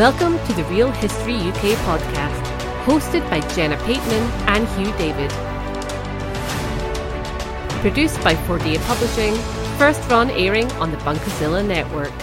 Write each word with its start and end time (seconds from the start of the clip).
Welcome 0.00 0.38
to 0.46 0.54
the 0.54 0.64
Real 0.64 0.90
History 0.92 1.34
UK 1.34 1.76
podcast, 1.84 2.42
hosted 2.84 3.20
by 3.28 3.40
Jenna 3.54 3.76
Pateman 3.76 4.22
and 4.48 4.66
Hugh 4.68 4.96
David. 4.96 5.30
Produced 7.82 8.18
by 8.24 8.34
4D 8.34 8.78
Publishing, 8.86 9.34
first 9.76 10.00
run 10.08 10.30
airing 10.30 10.72
on 10.80 10.90
the 10.90 10.96
Bunkazilla 10.96 11.62
network. 11.62 12.14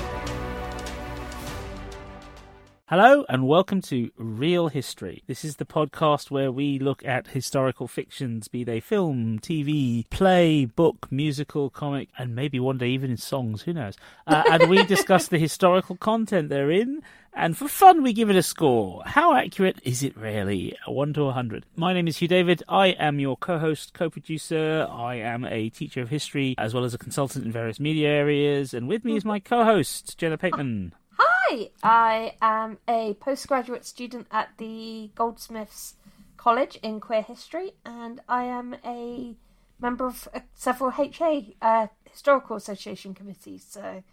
Hello 2.89 3.25
and 3.27 3.45
welcome 3.45 3.81
to 3.81 4.09
Real 4.15 4.69
History. 4.69 5.21
This 5.27 5.43
is 5.43 5.57
the 5.57 5.65
podcast 5.65 6.31
where 6.31 6.53
we 6.53 6.79
look 6.79 7.03
at 7.03 7.27
historical 7.27 7.85
fictions, 7.85 8.47
be 8.47 8.63
they 8.63 8.79
film, 8.79 9.39
TV, 9.39 10.09
play, 10.09 10.63
book, 10.63 11.05
musical, 11.11 11.69
comic, 11.69 12.07
and 12.17 12.33
maybe 12.33 12.61
one 12.61 12.77
day 12.77 12.87
even 12.87 13.11
in 13.11 13.17
songs, 13.17 13.63
who 13.63 13.73
knows. 13.73 13.97
Uh, 14.25 14.41
and 14.49 14.69
we 14.69 14.83
discuss 14.85 15.27
the 15.27 15.37
historical 15.37 15.97
content 15.97 16.47
therein, 16.47 17.03
and 17.37 17.55
for 17.55 17.67
fun 17.67 18.01
we 18.01 18.11
give 18.11 18.29
it 18.29 18.35
a 18.35 18.43
score. 18.43 19.03
How 19.05 19.35
accurate 19.35 19.79
is 19.83 20.01
it 20.01 20.17
really? 20.17 20.75
A 20.87 20.91
1 20.91 21.13
to 21.13 21.25
100. 21.25 21.65
My 21.75 21.93
name 21.93 22.07
is 22.07 22.17
Hugh 22.17 22.27
David. 22.27 22.63
I 22.67 22.87
am 22.87 23.19
your 23.19 23.37
co-host, 23.37 23.93
co-producer. 23.93 24.87
I 24.89 25.15
am 25.15 25.45
a 25.45 25.69
teacher 25.69 26.01
of 26.01 26.09
history 26.09 26.55
as 26.57 26.73
well 26.73 26.83
as 26.83 26.95
a 26.95 26.97
consultant 26.97 27.45
in 27.45 27.51
various 27.51 27.79
media 27.79 28.09
areas, 28.09 28.73
and 28.73 28.87
with 28.87 29.05
me 29.05 29.15
is 29.15 29.23
my 29.23 29.39
co-host, 29.39 30.17
Jenna 30.17 30.37
Pateman. 30.37 30.93
Hi, 31.19 31.69
I 31.83 32.33
am 32.41 32.79
a 32.89 33.13
postgraduate 33.19 33.85
student 33.85 34.27
at 34.31 34.49
the 34.57 35.11
Goldsmiths 35.15 35.93
College 36.37 36.77
in 36.81 36.99
Queer 36.99 37.21
History, 37.21 37.73
and 37.85 38.19
I 38.27 38.45
am 38.45 38.75
a 38.83 39.35
member 39.79 40.07
of 40.07 40.27
uh, 40.33 40.39
several 40.55 40.91
HA 40.97 41.55
uh, 41.61 41.87
historical 42.09 42.55
association 42.55 43.13
committees. 43.13 43.63
So, 43.69 44.03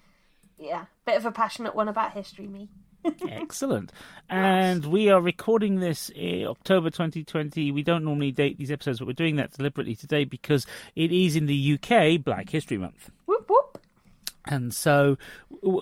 yeah, 0.58 0.86
bit 1.06 1.16
of 1.16 1.24
a 1.24 1.32
passionate 1.32 1.74
one 1.74 1.88
about 1.88 2.12
history, 2.12 2.46
me. 2.46 2.68
Excellent. 3.28 3.92
And 4.30 4.86
we 4.86 5.10
are 5.10 5.20
recording 5.20 5.80
this 5.80 6.10
in 6.14 6.46
October 6.46 6.90
2020. 6.90 7.70
We 7.70 7.82
don't 7.82 8.04
normally 8.04 8.32
date 8.32 8.58
these 8.58 8.70
episodes, 8.70 8.98
but 8.98 9.06
we're 9.06 9.12
doing 9.12 9.36
that 9.36 9.52
deliberately 9.52 9.94
today 9.94 10.24
because 10.24 10.66
it 10.96 11.12
is 11.12 11.36
in 11.36 11.46
the 11.46 11.78
UK 11.78 12.22
Black 12.22 12.50
History 12.50 12.78
Month. 12.78 13.10
Whoop 13.26 13.48
whoop. 13.48 13.78
And 14.46 14.74
so, 14.74 15.16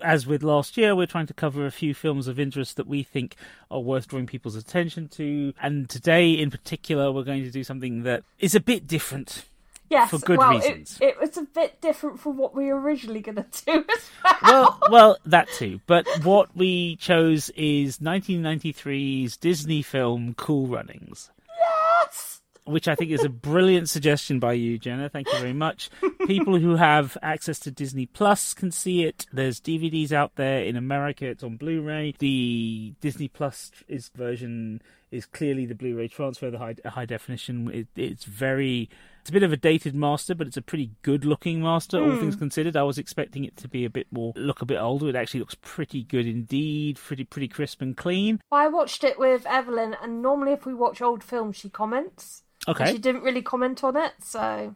as 0.04 0.26
with 0.26 0.42
last 0.42 0.76
year, 0.76 0.94
we're 0.94 1.06
trying 1.06 1.26
to 1.26 1.34
cover 1.34 1.66
a 1.66 1.72
few 1.72 1.94
films 1.94 2.28
of 2.28 2.38
interest 2.38 2.76
that 2.76 2.86
we 2.86 3.02
think 3.02 3.34
are 3.70 3.80
worth 3.80 4.06
drawing 4.06 4.26
people's 4.26 4.54
attention 4.54 5.08
to. 5.08 5.52
And 5.60 5.88
today, 5.88 6.30
in 6.32 6.50
particular, 6.50 7.10
we're 7.10 7.24
going 7.24 7.42
to 7.42 7.50
do 7.50 7.64
something 7.64 8.04
that 8.04 8.22
is 8.38 8.54
a 8.54 8.60
bit 8.60 8.86
different. 8.86 9.46
Yes, 9.92 10.10
For 10.10 10.18
good 10.18 10.38
well, 10.38 10.52
reasons. 10.52 10.98
It, 11.00 11.08
it 11.08 11.20
was 11.20 11.36
a 11.36 11.42
bit 11.42 11.82
different 11.82 12.18
from 12.18 12.38
what 12.38 12.54
we 12.54 12.66
were 12.66 12.80
originally 12.80 13.20
going 13.20 13.36
to 13.50 13.64
do 13.64 13.84
as 13.88 14.10
well. 14.24 14.38
Well, 14.42 14.78
well, 14.90 15.16
that 15.26 15.48
too. 15.50 15.80
But 15.86 16.06
what 16.22 16.56
we 16.56 16.96
chose 16.96 17.50
is 17.50 17.98
1993's 17.98 19.36
Disney 19.36 19.82
film 19.82 20.34
Cool 20.34 20.66
Runnings. 20.66 21.30
yes! 21.58 22.40
which 22.64 22.86
I 22.86 22.94
think 22.94 23.10
is 23.10 23.24
a 23.24 23.28
brilliant 23.28 23.88
suggestion 23.88 24.38
by 24.38 24.52
you, 24.52 24.78
Jenna. 24.78 25.08
Thank 25.08 25.26
you 25.32 25.38
very 25.38 25.52
much. 25.52 25.90
People 26.27 26.58
who 26.58 26.77
have 26.77 27.18
access 27.20 27.58
to 27.60 27.70
Disney 27.70 28.06
Plus 28.06 28.54
can 28.54 28.70
see 28.70 29.02
it. 29.02 29.27
There's 29.32 29.60
DVDs 29.60 30.12
out 30.12 30.36
there 30.36 30.62
in 30.62 30.77
America. 30.77 31.27
It's 31.27 31.42
on 31.42 31.56
Blu-ray. 31.56 32.14
The 32.18 32.94
Disney 33.00 33.28
Plus 33.28 33.72
is 33.88 34.10
version 34.14 34.80
is 35.10 35.27
clearly 35.27 35.67
the 35.67 35.74
Blu-ray 35.74 36.08
transfer, 36.08 36.50
the 36.50 36.58
high, 36.58 36.77
high 36.84 37.05
definition. 37.05 37.68
It, 37.70 37.88
it's 37.96 38.24
very, 38.24 38.88
it's 39.22 39.30
a 39.30 39.33
bit 39.33 39.44
of 39.44 39.52
a 39.52 39.56
dated 39.56 39.94
master, 39.94 40.34
but 40.34 40.48
it's 40.48 40.56
a 40.56 40.62
pretty 40.62 40.90
good-looking 41.02 41.62
master. 41.62 42.02
All 42.02 42.16
things 42.18 42.34
considered, 42.34 42.77
I 42.77 42.83
was 42.83 42.98
expecting 42.98 43.44
it 43.44 43.56
to 43.58 43.68
be 43.68 43.84
a 43.84 43.90
bit 43.90 44.08
more, 44.10 44.33
look 44.34 44.62
a 44.62 44.66
bit 44.66 44.78
older. 44.78 45.08
It 45.08 45.14
actually 45.14 45.38
looks 45.40 45.55
pretty 45.62 46.02
good 46.02 46.27
indeed. 46.27 46.96
Pretty, 46.96 47.22
pretty 47.22 47.46
crisp 47.46 47.80
and 47.80 47.96
clean. 47.96 48.40
I 48.50 48.66
watched 48.66 49.05
it 49.05 49.20
with 49.20 49.46
Evelyn, 49.46 49.94
and 50.02 50.22
normally 50.22 50.52
if 50.52 50.66
we 50.66 50.74
watch 50.74 51.00
old 51.00 51.22
films, 51.22 51.55
she 51.56 51.68
comments. 51.68 52.42
Okay. 52.66 52.90
She 52.90 52.98
didn't 52.98 53.22
really 53.22 53.42
comment 53.42 53.84
on 53.84 53.96
it, 53.96 54.12
so 54.20 54.74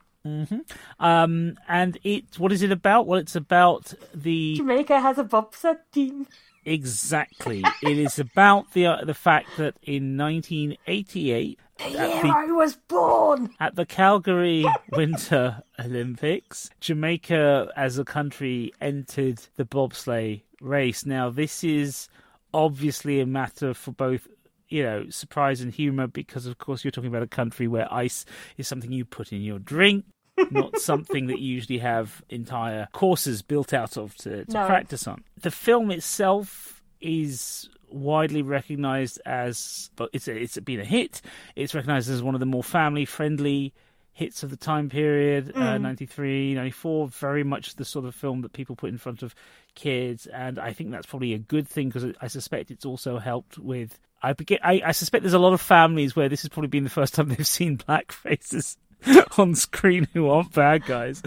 Um, 1.00 1.56
and 1.68 1.98
it, 2.04 2.38
what 2.38 2.52
is 2.52 2.62
it 2.62 2.70
about? 2.70 3.06
Well, 3.08 3.18
it's 3.18 3.34
about 3.36 3.94
the 4.14 4.54
Jamaica 4.56 5.00
has 5.00 5.18
a 5.18 5.24
bobsled 5.24 5.78
team. 5.92 6.26
exactly. 6.64 7.64
it 7.82 7.98
is 7.98 8.18
about 8.20 8.72
the 8.74 8.86
uh, 8.86 9.04
the 9.04 9.14
fact 9.14 9.48
that 9.56 9.74
in 9.82 10.16
1988, 10.16 11.58
The 11.78 11.90
year 11.90 12.22
the, 12.22 12.32
I 12.34 12.46
was 12.46 12.76
born. 12.88 13.50
at 13.60 13.76
the 13.76 13.84
Calgary 13.86 14.64
Winter 14.92 15.62
Olympics, 15.78 16.70
Jamaica 16.80 17.70
as 17.76 17.98
a 17.98 18.04
country 18.04 18.72
entered 18.80 19.40
the 19.56 19.64
bobsleigh 19.64 20.42
race. 20.60 21.04
Now, 21.04 21.28
this 21.30 21.62
is 21.64 22.08
obviously 22.54 23.20
a 23.20 23.26
matter 23.26 23.74
for 23.74 23.92
both. 23.92 24.26
You 24.68 24.82
know, 24.82 25.06
surprise 25.10 25.60
and 25.60 25.72
humor 25.72 26.08
because, 26.08 26.46
of 26.46 26.58
course, 26.58 26.82
you're 26.82 26.90
talking 26.90 27.06
about 27.10 27.22
a 27.22 27.28
country 27.28 27.68
where 27.68 27.86
ice 27.94 28.24
is 28.56 28.66
something 28.66 28.90
you 28.90 29.04
put 29.04 29.32
in 29.32 29.40
your 29.42 29.60
drink, 29.60 30.04
not 30.50 30.78
something 30.80 31.28
that 31.28 31.38
you 31.38 31.54
usually 31.54 31.78
have 31.78 32.20
entire 32.30 32.88
courses 32.92 33.42
built 33.42 33.72
out 33.72 33.96
of 33.96 34.16
to, 34.16 34.44
to 34.44 34.52
No. 34.52 34.66
practice 34.66 35.06
on. 35.06 35.22
The 35.40 35.52
film 35.52 35.92
itself 35.92 36.82
is 37.00 37.68
widely 37.96 38.42
recognized 38.42 39.20
as 39.24 39.90
it's 40.12 40.28
a, 40.28 40.36
it's 40.36 40.58
been 40.58 40.80
a 40.80 40.84
hit. 40.84 41.22
It's 41.54 41.74
recognized 41.74 42.10
as 42.10 42.22
one 42.22 42.34
of 42.34 42.40
the 42.40 42.46
more 42.46 42.64
family 42.64 43.04
friendly 43.04 43.72
hits 44.12 44.42
of 44.42 44.48
the 44.48 44.56
time 44.56 44.88
period 44.88 45.54
uh, 45.54 45.76
93 45.76 46.54
94 46.54 47.08
very 47.08 47.44
much 47.44 47.74
the 47.74 47.84
sort 47.84 48.06
of 48.06 48.14
film 48.14 48.40
that 48.40 48.54
people 48.54 48.74
put 48.74 48.88
in 48.88 48.96
front 48.96 49.22
of 49.22 49.34
kids. 49.74 50.26
And 50.26 50.58
i 50.58 50.72
think 50.72 50.90
that's 50.90 51.04
probably 51.04 51.34
a 51.34 51.38
good 51.38 51.68
thing 51.68 51.90
because 51.90 52.14
i 52.22 52.26
suspect 52.26 52.70
it's 52.70 52.86
also 52.86 53.18
helped 53.18 53.58
with 53.58 53.98
I, 54.22 54.32
begin, 54.32 54.58
I 54.64 54.80
I 54.86 54.92
suspect 54.92 55.22
there's 55.22 55.34
a 55.34 55.38
lot 55.38 55.52
of 55.52 55.60
families 55.60 56.16
where 56.16 56.30
this 56.30 56.40
has 56.40 56.48
probably 56.48 56.68
been 56.68 56.84
the 56.84 56.88
first 56.88 57.12
time 57.12 57.28
they've 57.36 57.46
seen 57.46 57.76
black 57.76 58.10
faces 58.10 58.78
on 59.38 59.54
screen 59.54 60.08
who 60.12 60.28
aren't 60.28 60.52
bad 60.52 60.84
guys. 60.84 61.22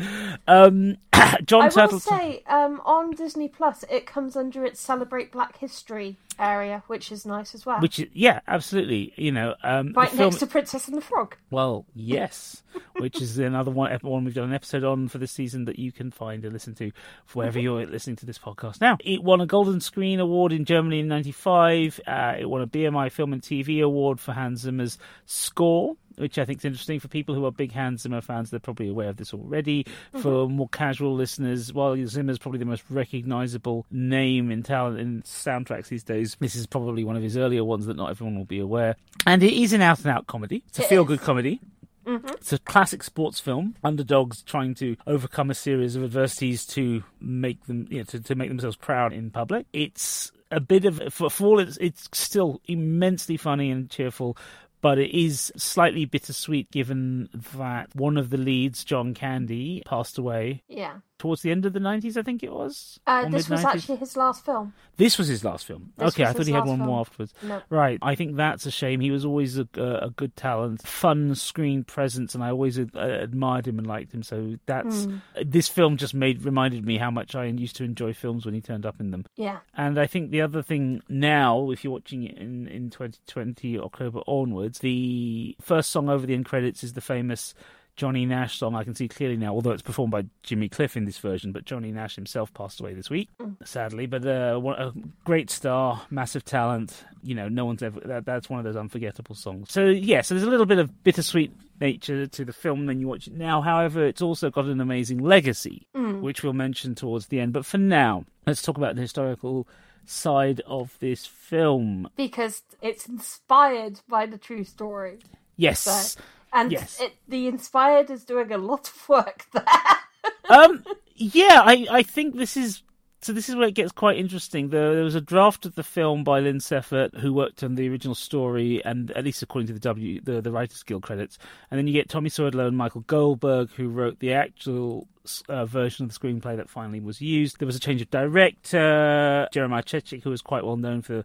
Um, 0.48 0.98
John 1.46 1.72
I 1.76 1.86
will 1.86 2.00
say, 2.00 2.44
um, 2.48 2.82
on 2.86 3.12
Disney 3.12 3.48
Plus, 3.48 3.84
it 3.90 4.06
comes 4.06 4.36
under 4.36 4.66
its 4.66 4.80
Celebrate 4.80 5.32
Black 5.32 5.58
History 5.58 6.18
area, 6.38 6.84
which 6.88 7.12
is 7.12 7.26
nice 7.26 7.54
as 7.54 7.66
well. 7.66 7.82
which 7.82 8.00
is, 8.00 8.08
yeah, 8.14 8.40
absolutely. 8.48 9.14
You 9.16 9.32
know, 9.32 9.56
um, 9.64 9.94
right 9.94 10.10
the 10.10 10.18
film, 10.18 10.30
next 10.30 10.40
to 10.40 10.48
Princess 10.48 10.88
and 10.88 10.96
the 10.98 11.02
Frog. 11.02 11.36
Well, 11.52 11.86
yes, 11.96 12.64
which 12.98 13.22
is 13.22 13.38
another 13.38 13.72
one, 13.72 13.98
one 14.02 14.24
we've 14.24 14.34
done 14.34 14.50
an 14.50 14.54
episode 14.54 14.84
on 14.84 15.08
for 15.08 15.18
this 15.18 15.32
season 15.32 15.66
that 15.66 15.78
you 15.78 15.92
can 15.92 16.12
find 16.12 16.44
and 16.46 16.54
listen 16.54 16.74
to 16.76 16.92
wherever 17.34 17.60
you're 17.60 17.86
listening 17.86 18.16
to 18.18 18.26
this 18.26 18.40
podcast. 18.40 18.82
Now, 18.82 18.98
it 19.04 19.24
won 19.24 19.42
a 19.42 19.46
Golden 19.46 19.82
Screen 19.82 20.20
Award 20.20 20.54
in 20.54 20.66
Germany 20.66 21.00
in 21.00 21.08
'95. 21.08 22.00
Uh, 22.08 22.36
it 22.40 22.50
won 22.50 22.62
a 22.62 22.68
BMI 22.68 23.12
Film 23.12 23.34
and 23.34 23.42
TV 23.42 23.84
Award 23.84 24.20
for 24.20 24.34
Hans 24.34 24.62
Zimmer's 24.62 24.98
score. 25.26 25.96
Which 26.20 26.38
I 26.38 26.46
think 26.46 26.60
is 26.60 26.66
interesting 26.66 27.00
for 27.00 27.08
people 27.08 27.36
who 27.36 27.46
are 27.46 27.52
big 27.52 27.72
Hans 27.72 28.02
Zimmer 28.04 28.22
fans. 28.22 28.50
They're 28.50 28.60
probably 28.60 28.90
aware 28.90 29.10
of 29.10 29.18
this 29.18 29.34
already. 29.34 29.84
Mm-hmm. 29.84 30.22
For 30.22 30.50
more 30.50 30.70
casual 30.70 31.16
listeners, 31.16 31.74
while 31.74 31.96
Zimmer's 32.08 32.38
probably 32.38 32.60
the 32.60 32.66
most 32.66 32.84
recognizable 32.90 33.86
name 33.92 34.52
in 34.52 34.64
talent 34.64 35.00
in 35.00 35.22
soundtracks 35.24 35.88
these 35.88 36.04
days, 36.04 36.36
this 36.40 36.56
is 36.56 36.68
probably 36.68 37.04
one 37.04 37.16
of 37.16 37.24
his 37.24 37.38
earlier 37.38 37.64
ones 37.64 37.86
that 37.86 37.98
not 37.98 38.10
everyone 38.10 38.38
will 38.38 38.46
be 38.46 38.60
aware. 38.60 38.96
And 39.26 39.42
it 39.44 39.54
is 39.54 39.74
an 39.74 39.82
out 39.82 40.00
and 40.00 40.08
out 40.08 40.28
comedy. 40.28 40.64
It's 40.68 40.80
a 40.80 40.84
feel 40.84 41.06
good 41.06 41.20
is. 41.20 41.26
comedy. 41.26 41.60
Mm-hmm. 42.06 42.28
It's 42.30 42.54
a 42.54 42.58
classic 42.60 43.04
sports 43.04 43.40
film. 43.40 43.76
Underdogs 43.84 44.42
trying 44.42 44.74
to 44.76 44.96
overcome 45.06 45.52
a 45.52 45.56
series 45.56 45.96
of 45.96 46.04
adversities 46.04 46.66
to 46.68 47.04
make 47.22 47.66
them, 47.68 47.88
you 47.90 48.00
know, 48.00 48.04
to, 48.06 48.20
to 48.20 48.36
make 48.36 48.50
themselves 48.50 48.76
proud 48.76 49.14
in 49.14 49.30
public. 49.30 49.68
It's 49.74 50.32
a 50.52 50.60
bit 50.60 50.86
of 50.86 51.14
for, 51.14 51.30
for 51.30 51.48
all 51.48 51.60
it's 51.60 51.78
it's 51.78 52.10
still 52.14 52.62
immensely 52.66 53.38
funny 53.38 53.70
and 53.70 53.90
cheerful. 53.90 54.38
But 54.82 54.98
it 54.98 55.18
is 55.18 55.52
slightly 55.58 56.06
bittersweet 56.06 56.72
given 56.72 57.30
that 57.58 57.94
one 57.96 58.18
of 58.18 58.30
the 58.30 58.38
leads, 58.38 58.84
John 58.84 59.14
Candy, 59.14 59.84
passed 59.86 60.18
away 60.18 60.64
Yeah. 60.68 61.00
Towards 61.20 61.42
the 61.42 61.52
end 61.52 61.66
of 61.66 61.74
the 61.74 61.80
90s, 61.80 62.18
I 62.18 62.24
think 62.24 62.42
it 62.42 62.52
was. 62.52 63.00
Uh, 63.06 63.24
this 63.26 63.34
was 63.34 63.50
mid-nineties. 63.50 63.84
actually 63.84 63.98
his 63.98 64.18
last 64.18 64.46
film. 64.46 64.74
This 64.98 65.18
was 65.18 65.28
his 65.28 65.44
last 65.44 65.66
film. 65.66 65.94
This 65.98 66.14
okay, 66.14 66.24
I 66.24 66.34
thought 66.34 66.48
he 66.48 66.54
had 66.54 66.66
one 66.66 66.80
more 66.80 67.02
afterwards. 67.02 67.34
No. 67.44 67.62
Right, 67.70 68.00
I 68.02 68.16
think 68.16 68.38
that's 68.38 68.66
a 68.66 68.72
shame. 68.72 69.02
He 69.02 69.12
was 69.12 69.26
always 69.26 69.58
a, 69.58 69.68
a, 69.76 70.10
good 70.16 70.36
talent, 70.36 70.82
fun 70.88 71.36
screen 71.36 71.84
presence, 71.84 72.34
and 72.34 72.44
I 72.44 72.50
always 72.50 72.80
uh, 72.80 72.86
admired 72.96 73.68
him 73.68 73.78
and 73.78 73.88
liked 73.88 74.14
him. 74.14 74.24
So 74.24 74.56
that's 74.66 75.06
Hmm. 75.06 75.18
this 75.46 75.68
film 75.68 75.98
just 75.98 76.14
made 76.14 76.44
reminded 76.44 76.86
me 76.86 76.98
how 76.98 77.12
much 77.12 77.36
I 77.36 77.46
used 77.46 77.76
to 77.78 77.84
enjoy 77.84 78.14
films 78.14 78.46
when 78.46 78.56
he 78.56 78.62
turned 78.62 78.86
up 78.86 79.00
in 79.00 79.12
them. 79.12 79.26
Yeah. 79.36 79.60
And 79.76 80.00
I 80.00 80.08
think 80.08 80.32
the 80.32 80.42
other 80.42 80.62
thing 80.62 81.02
now, 81.10 81.70
if 81.72 81.84
you're 81.84 81.94
watching 81.94 82.24
it 82.24 82.38
in, 82.38 82.68
in 82.68 82.90
2020 82.90 83.78
October 83.80 84.22
onwards, 84.26 84.80
the 84.80 85.56
first 85.62 85.92
song 85.92 86.10
over 86.10 86.26
the 86.26 86.34
end 86.34 86.46
credits 86.46 86.84
is 86.84 86.94
the 86.94 87.02
famous 87.02 87.54
Johnny 88.00 88.26
Nash 88.26 88.58
song. 88.58 88.76
I 88.76 88.86
can 88.86 88.96
see 88.96 89.10
clearly 89.10 89.36
now, 89.36 89.54
although 89.54 89.72
it's 89.72 89.82
performed 89.82 90.12
by 90.12 90.24
Jimmy 90.42 90.70
Cliff 90.70 90.96
in 90.96 91.04
this 91.04 91.18
version, 91.18 91.52
but 91.52 91.66
Johnny 91.66 91.92
Nash 91.92 92.16
himself 92.16 92.54
passed 92.54 92.80
away 92.80 92.94
this 92.94 93.10
week, 93.10 93.28
sadly. 93.66 94.06
But 94.06 94.26
uh, 94.26 94.62
a 94.78 94.94
great 95.26 95.50
star, 95.50 96.02
massive 96.10 96.46
talent. 96.46 97.04
You 97.22 97.36
know, 97.36 97.50
no 97.50 97.66
one's 97.66 97.84
ever. 97.84 98.00
That, 98.00 98.24
that's 98.26 98.50
one 98.50 98.58
of 98.58 98.64
those 98.64 98.78
unforgettable 98.78 99.36
songs. 99.36 99.70
So 99.74 99.86
yeah, 99.88 100.22
so 100.22 100.34
there's 100.34 100.48
a 100.48 100.50
little 100.50 100.66
bit 100.66 100.80
of 100.80 101.04
bittersweet 101.04 101.52
nature 101.82 102.26
to 102.26 102.46
the 102.46 102.54
film 102.54 102.86
when 102.86 103.02
you 103.02 103.08
watch 103.10 103.28
it 103.28 103.34
now. 103.34 103.60
However, 103.60 104.06
it's 104.06 104.22
also 104.22 104.50
got 104.50 104.64
an 104.66 104.80
amazing 104.80 105.20
legacy, 105.20 105.86
which 105.94 106.42
we'll 106.42 106.54
mention 106.54 106.96
towards 106.96 107.28
the 107.28 107.42
end. 107.42 107.52
But 107.52 107.66
for 107.66 107.78
now, 107.78 108.24
let's 108.48 108.62
talk 108.62 108.78
about 108.78 108.96
the 108.96 109.02
historical 109.02 109.68
side 110.06 110.62
of 110.66 110.98
this 111.00 111.26
film. 111.26 112.10
because 112.16 112.64
it's 112.82 113.08
inspired 113.08 114.00
by 114.08 114.26
the 114.26 114.38
true 114.38 114.64
story. 114.64 115.20
Yes. 115.58 115.82
So, 115.82 116.22
and 116.54 116.72
Yes. 116.72 117.00
it, 117.00 117.14
the 117.28 117.48
inspired 117.48 118.10
is 118.10 118.24
doing 118.24 118.52
a 118.52 118.58
lot 118.58 118.88
of 118.90 119.10
work 119.10 119.46
there. 119.54 119.64
um, 120.50 120.84
yeah, 121.16 121.62
I, 121.64 121.86
I 121.92 122.04
think 122.04 122.36
this 122.36 122.56
is 122.58 122.82
so. 123.22 123.34
This 123.34 123.50
is 123.50 123.56
where 123.56 123.68
it 123.68 123.74
gets 123.76 123.92
quite 123.92 124.18
interesting. 124.18 124.70
There, 124.70 124.96
there 124.96 125.04
was 125.04 125.16
a 125.16 125.20
draft 125.22 125.66
of 125.66 125.76
the 125.76 125.84
film 125.84 126.24
by 126.24 126.40
Lynn 126.40 126.60
Siefert, 126.60 127.18
who 127.20 127.34
worked 127.34 127.64
on 127.64 127.76
the 127.76 127.90
original 127.90 128.16
story, 128.16 128.82
and 128.86 129.12
at 129.12 129.26
least 129.26 129.42
according 129.44 129.68
to 129.68 129.74
the 129.74 129.80
W, 129.80 130.22
the, 130.22 130.42
the 130.42 130.52
Writers 130.52 130.84
Guild 130.84 131.04
credits. 131.04 131.38
And 131.70 131.78
then 131.78 131.86
you 131.88 131.94
get 131.94 132.08
Tommy 132.08 132.30
Swerdlow 132.30 132.68
and 132.68 132.78
Michael 132.78 133.02
Goldberg, 133.02 133.72
who 133.72 133.90
wrote 133.90 134.20
the 134.20 134.32
actual 134.34 135.08
uh, 135.50 135.66
version 135.66 136.06
of 136.06 136.14
the 136.14 136.18
screenplay 136.18 136.56
that 136.56 136.70
finally 136.70 137.02
was 137.02 137.20
used. 137.22 137.60
There 137.60 137.66
was 137.66 137.76
a 137.76 137.80
change 137.82 138.02
of 138.02 138.10
director. 138.10 139.48
Jeremiah 139.52 139.84
Chechik, 139.84 140.24
who 140.24 140.30
was 140.30 140.42
quite 140.42 140.64
well 140.64 140.78
known 140.78 141.02
for 141.02 141.24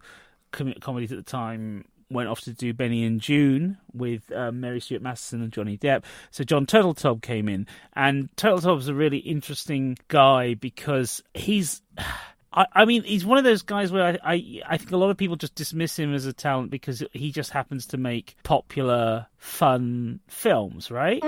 com- 0.51 0.73
comedies 0.81 1.13
at 1.13 1.17
the 1.17 1.23
time, 1.23 1.85
went 2.09 2.29
off 2.29 2.41
to 2.41 2.53
do 2.53 2.73
Benny 2.73 3.03
and 3.03 3.19
Joon 3.19 3.77
with 3.93 4.31
um, 4.31 4.59
Mary 4.59 4.79
Stuart 4.79 5.01
Masterson 5.01 5.41
and 5.41 5.51
Johnny 5.51 5.77
Depp. 5.77 6.03
So 6.31 6.43
John 6.43 6.65
Turteltaub 6.65 7.21
came 7.21 7.49
in, 7.49 7.67
and 7.93 8.29
Turteltaub's 8.35 8.87
a 8.87 8.93
really 8.93 9.19
interesting 9.19 9.97
guy 10.07 10.53
because 10.53 11.23
he's. 11.33 11.81
I, 12.57 12.67
I 12.71 12.85
mean, 12.85 13.03
he's 13.03 13.25
one 13.25 13.37
of 13.37 13.43
those 13.43 13.63
guys 13.63 13.91
where 13.91 14.17
I, 14.23 14.33
I, 14.33 14.61
I 14.65 14.77
think 14.77 14.91
a 14.91 14.97
lot 14.97 15.09
of 15.09 15.17
people 15.17 15.35
just 15.35 15.55
dismiss 15.55 15.99
him 15.99 16.13
as 16.13 16.25
a 16.25 16.31
talent 16.31 16.71
because 16.71 17.03
he 17.11 17.29
just 17.33 17.51
happens 17.51 17.85
to 17.87 17.97
make 17.97 18.37
popular, 18.43 19.27
fun 19.35 20.21
films, 20.29 20.89
right? 20.89 21.21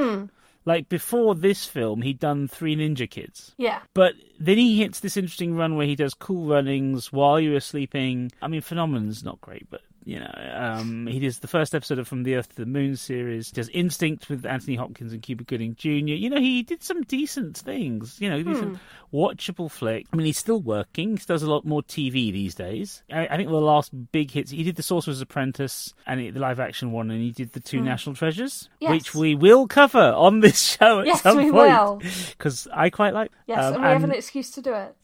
Like 0.63 0.88
before 0.88 1.35
this 1.35 1.65
film, 1.65 2.01
he'd 2.01 2.19
done 2.19 2.47
Three 2.47 2.77
Ninja 2.77 3.09
Kids. 3.09 3.53
yeah. 3.57 3.80
But 3.94 4.13
then 4.39 4.57
he 4.57 4.77
hits 4.77 5.01
this 5.01 5.18
interesting 5.18 5.56
run 5.56 5.75
where 5.75 5.85
he 5.88 5.95
does 5.97 6.13
cool 6.13 6.47
runnings 6.47 7.12
while 7.12 7.41
you 7.41 7.51
were 7.51 7.59
sleeping. 7.59 8.31
I 8.41 8.47
mean, 8.47 8.62
Phenomenon's 8.62 9.23
not 9.23 9.41
great, 9.41 9.69
but 9.69 9.81
you 10.07 10.19
know, 10.21 10.31
um, 10.56 11.06
he 11.06 11.19
does 11.19 11.39
the 11.39 11.50
first 11.50 11.75
episode 11.75 12.00
of 12.00 12.07
From 12.07 12.24
the 12.24 12.36
Earth 12.36 12.48
to 12.50 12.56
the 12.56 12.65
Moon 12.65 12.95
series. 12.95 13.50
He 13.50 13.56
does 13.56 13.68
Instinct 13.69 14.30
with 14.30 14.45
Anthony 14.45 14.77
Hopkins 14.77 15.12
and 15.12 15.21
Cuba 15.21 15.44
Gooding 15.44 15.75
Jr. 15.75 15.89
You 15.89 16.30
know, 16.30 16.39
he 16.39 16.63
did 16.63 16.81
some 16.81 17.01
decent 17.04 17.57
things. 17.57 18.15
You 18.21 18.30
know, 18.30 18.42
decent 18.42 18.80
watchable 19.13 19.69
flick. 19.69 20.06
I 20.12 20.15
mean, 20.15 20.25
he's 20.25 20.38
still 20.38 20.62
working. 20.62 21.18
He 21.18 21.24
does 21.25 21.44
a 21.44 21.50
lot 21.50 21.65
more 21.65 21.81
TV 21.83 22.31
these 22.31 22.56
days. 22.56 23.04
I, 23.12 23.27
I 23.27 23.38
think 23.38 23.50
the 23.50 23.56
last 23.56 23.92
big 24.12 24.31
hits 24.31 24.51
he 24.51 24.63
did 24.63 24.75
the 24.77 24.83
Sorcerer's 24.83 25.21
Apprentice 25.21 25.94
and 26.06 26.19
the 26.21 26.39
live 26.39 26.59
action 26.59 26.92
one, 26.92 27.12
and 27.12 27.21
he 27.21 27.31
did 27.31 27.54
the 27.54 27.59
two 27.59 27.81
National 27.81 28.15
Treasures, 28.15 28.69
Yes. 28.80 28.92
which 28.92 29.13
we 29.13 29.36
will 29.36 29.68
cover 29.68 30.13
on 30.13 30.39
this 30.39 30.62
show 30.77 31.01
at 31.01 31.07
Yes, 31.07 31.21
some 31.21 31.38
we 31.38 31.51
point 31.51 32.01
because 32.31 32.68
I 32.74 32.89
quite 32.89 33.13
like. 33.13 33.31
Yes, 33.45 33.59
um, 33.59 33.74
and 33.75 33.83
we 33.83 33.89
have 33.89 34.04
an 34.04 34.12
excuse 34.12 34.51
to 34.51 34.62
do 34.62 34.74
it. 34.74 34.95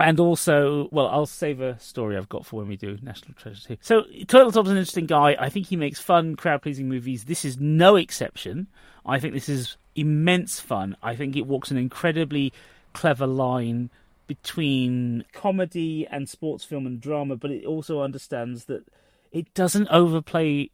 And 0.00 0.18
also, 0.18 0.88
well, 0.90 1.08
I'll 1.08 1.26
save 1.26 1.60
a 1.60 1.78
story 1.78 2.16
I've 2.16 2.28
got 2.28 2.46
for 2.46 2.56
when 2.56 2.68
we 2.68 2.76
do 2.76 2.98
National 3.02 3.34
Treasure 3.34 3.68
2. 3.68 3.76
So, 3.82 4.02
Turteltaub's 4.24 4.70
an 4.70 4.76
interesting 4.78 5.06
guy. 5.06 5.36
I 5.38 5.50
think 5.50 5.66
he 5.66 5.76
makes 5.76 6.00
fun, 6.00 6.36
crowd 6.36 6.62
pleasing 6.62 6.88
movies. 6.88 7.24
This 7.24 7.44
is 7.44 7.60
no 7.60 7.96
exception. 7.96 8.66
I 9.04 9.20
think 9.20 9.34
this 9.34 9.48
is 9.48 9.76
immense 9.94 10.58
fun. 10.58 10.96
I 11.02 11.14
think 11.16 11.36
it 11.36 11.46
walks 11.46 11.70
an 11.70 11.76
incredibly 11.76 12.52
clever 12.94 13.26
line 13.26 13.90
between 14.26 15.24
comedy 15.32 16.06
and 16.10 16.28
sports 16.28 16.64
film 16.64 16.86
and 16.86 17.00
drama, 17.00 17.36
but 17.36 17.50
it 17.50 17.66
also 17.66 18.00
understands 18.00 18.66
that 18.66 18.84
it 19.32 19.52
doesn't 19.54 19.88
overplay 19.88 20.70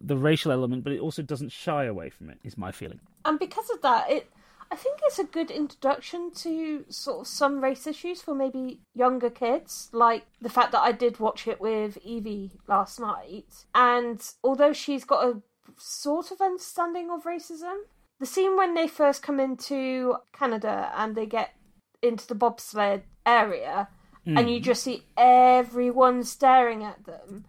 the 0.00 0.16
racial 0.16 0.52
element, 0.52 0.84
but 0.84 0.92
it 0.92 1.00
also 1.00 1.22
doesn't 1.22 1.50
shy 1.50 1.84
away 1.84 2.10
from 2.10 2.30
it, 2.30 2.38
is 2.44 2.56
my 2.56 2.70
feeling. 2.70 3.00
And 3.24 3.38
because 3.38 3.68
of 3.70 3.82
that, 3.82 4.10
it 4.10 4.30
I 4.72 4.76
think 4.76 5.00
it's 5.04 5.18
a 5.18 5.24
good 5.24 5.50
introduction 5.50 6.30
to 6.36 6.84
sort 6.88 7.20
of 7.22 7.26
some 7.26 7.62
race 7.62 7.86
issues 7.86 8.22
for 8.22 8.34
maybe 8.34 8.80
younger 8.94 9.30
kids, 9.30 9.88
like 9.92 10.26
the 10.40 10.48
fact 10.48 10.70
that 10.72 10.82
I 10.82 10.92
did 10.92 11.18
watch 11.18 11.48
it 11.48 11.60
with 11.60 11.98
Evie 12.04 12.52
last 12.68 13.00
night. 13.00 13.64
And 13.74 14.22
although 14.44 14.72
she's 14.72 15.04
got 15.04 15.24
a 15.24 15.42
sort 15.76 16.30
of 16.30 16.40
understanding 16.40 17.10
of 17.10 17.24
racism, 17.24 17.78
the 18.20 18.26
scene 18.26 18.56
when 18.56 18.74
they 18.74 18.86
first 18.86 19.22
come 19.22 19.40
into 19.40 20.16
Canada 20.32 20.92
and 20.96 21.16
they 21.16 21.26
get 21.26 21.54
into 22.02 22.26
the 22.26 22.34
bobsled 22.34 23.02
area 23.26 23.88
and 24.26 24.50
you 24.50 24.58
hmm. 24.58 24.64
just 24.64 24.84
see 24.84 25.04
everyone 25.16 26.22
staring 26.22 26.84
at 26.84 27.04
them. 27.04 27.44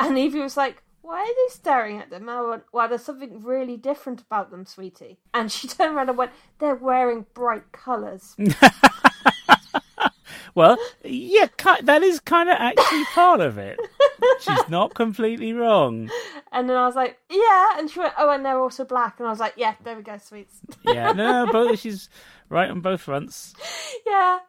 And 0.00 0.18
Evie 0.18 0.40
was 0.40 0.56
like, 0.56 0.82
why 1.08 1.22
are 1.22 1.26
they 1.26 1.54
staring 1.54 1.98
at 1.98 2.10
them? 2.10 2.28
Oh, 2.28 2.46
I 2.46 2.50
went, 2.50 2.62
well, 2.70 2.86
there's 2.86 3.02
something 3.02 3.42
really 3.42 3.78
different 3.78 4.20
about 4.20 4.50
them, 4.50 4.66
sweetie. 4.66 5.16
And 5.32 5.50
she 5.50 5.66
turned 5.68 5.96
around 5.96 6.10
and 6.10 6.18
went, 6.18 6.32
they're 6.58 6.74
wearing 6.74 7.24
bright 7.32 7.72
colours. 7.72 8.36
Well, 10.54 10.76
yeah, 11.04 11.46
that 11.82 12.02
is 12.02 12.18
kind 12.18 12.48
of 12.48 12.56
actually 12.58 13.04
part 13.14 13.38
of 13.40 13.58
it. 13.58 13.78
She's 14.40 14.58
not 14.68 14.92
completely 14.92 15.52
wrong. 15.52 16.10
and 16.50 16.68
then 16.68 16.76
I 16.76 16.84
was 16.84 16.96
like, 16.96 17.16
yeah. 17.30 17.78
And 17.78 17.88
she 17.88 18.00
went, 18.00 18.14
oh, 18.18 18.30
and 18.30 18.44
they're 18.44 18.58
also 18.58 18.84
black. 18.84 19.20
And 19.20 19.28
I 19.28 19.30
was 19.30 19.38
like, 19.38 19.52
yeah, 19.56 19.74
there 19.84 19.94
we 19.94 20.02
go, 20.02 20.18
sweets. 20.18 20.58
Yeah, 20.84 21.12
no, 21.12 21.44
no, 21.44 21.52
both 21.52 21.78
she's 21.78 22.08
right 22.48 22.68
on 22.68 22.80
both 22.80 23.02
fronts. 23.02 23.54
yeah. 24.04 24.40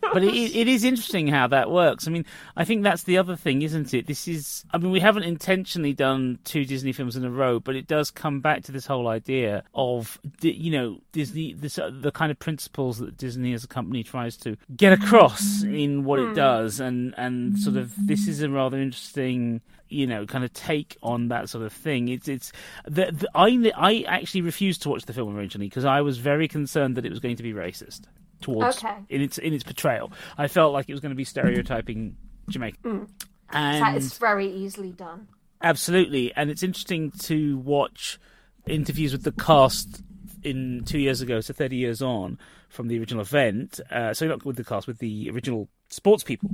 But 0.00 0.22
it, 0.22 0.34
it 0.34 0.68
is 0.68 0.84
interesting 0.84 1.28
how 1.28 1.46
that 1.48 1.70
works. 1.70 2.06
I 2.06 2.10
mean, 2.10 2.24
I 2.56 2.64
think 2.64 2.82
that's 2.82 3.02
the 3.02 3.18
other 3.18 3.36
thing, 3.36 3.62
isn't 3.62 3.92
it? 3.92 4.06
This 4.06 4.26
is, 4.28 4.64
I 4.72 4.78
mean, 4.78 4.90
we 4.90 5.00
haven't 5.00 5.24
intentionally 5.24 5.92
done 5.92 6.38
two 6.44 6.64
Disney 6.64 6.92
films 6.92 7.16
in 7.16 7.24
a 7.24 7.30
row, 7.30 7.60
but 7.60 7.76
it 7.76 7.86
does 7.86 8.10
come 8.10 8.40
back 8.40 8.62
to 8.64 8.72
this 8.72 8.86
whole 8.86 9.08
idea 9.08 9.64
of, 9.74 10.18
you 10.40 10.70
know, 10.70 11.00
Disney, 11.12 11.52
this, 11.52 11.74
the 11.76 12.12
kind 12.12 12.30
of 12.30 12.38
principles 12.38 12.98
that 12.98 13.16
Disney 13.16 13.52
as 13.52 13.64
a 13.64 13.68
company 13.68 14.02
tries 14.02 14.36
to 14.38 14.56
get 14.76 14.92
across 14.92 15.62
in 15.62 16.04
what 16.04 16.18
it 16.18 16.28
hmm. 16.28 16.34
does, 16.34 16.80
and 16.80 17.14
and 17.16 17.58
sort 17.58 17.76
of 17.76 17.92
this 18.06 18.26
is 18.26 18.42
a 18.42 18.48
rather 18.48 18.78
interesting. 18.78 19.60
You 19.88 20.06
know, 20.06 20.26
kind 20.26 20.44
of 20.44 20.52
take 20.52 20.96
on 21.02 21.28
that 21.28 21.48
sort 21.48 21.64
of 21.64 21.72
thing. 21.72 22.08
It's 22.08 22.26
it's 22.26 22.52
the, 22.84 23.12
the 23.12 23.28
I 23.34 23.72
I 23.76 24.04
actually 24.08 24.40
refused 24.40 24.82
to 24.82 24.88
watch 24.88 25.04
the 25.04 25.12
film 25.12 25.36
originally 25.36 25.68
because 25.68 25.84
I 25.84 26.00
was 26.00 26.18
very 26.18 26.48
concerned 26.48 26.96
that 26.96 27.04
it 27.04 27.10
was 27.10 27.20
going 27.20 27.36
to 27.36 27.42
be 27.42 27.52
racist 27.52 28.02
towards 28.40 28.78
Okay. 28.78 28.96
in 29.08 29.20
its 29.20 29.38
in 29.38 29.52
its 29.54 29.64
portrayal. 29.64 30.12
I 30.38 30.48
felt 30.48 30.72
like 30.72 30.88
it 30.88 30.92
was 30.92 31.00
going 31.00 31.10
to 31.10 31.16
be 31.16 31.24
stereotyping 31.24 32.16
Jamaica. 32.48 32.78
And 32.84 33.08
That 33.50 33.96
is 33.96 34.18
very 34.18 34.46
easily 34.50 34.90
done. 34.92 35.28
absolutely, 35.62 36.32
and 36.34 36.50
it's 36.50 36.62
interesting 36.62 37.10
to 37.20 37.58
watch 37.58 38.18
interviews 38.66 39.12
with 39.12 39.22
the 39.24 39.32
cast 39.32 40.02
in 40.42 40.82
two 40.84 40.98
years 40.98 41.20
ago, 41.20 41.40
so 41.40 41.52
thirty 41.54 41.76
years 41.76 42.02
on 42.02 42.38
from 42.68 42.88
the 42.88 42.98
original 42.98 43.22
event. 43.22 43.80
Uh, 43.90 44.12
so 44.12 44.26
not 44.26 44.44
with 44.44 44.56
the 44.56 44.64
cast, 44.64 44.86
with 44.86 44.98
the 44.98 45.30
original 45.30 45.68
sports 45.88 46.24
people, 46.24 46.50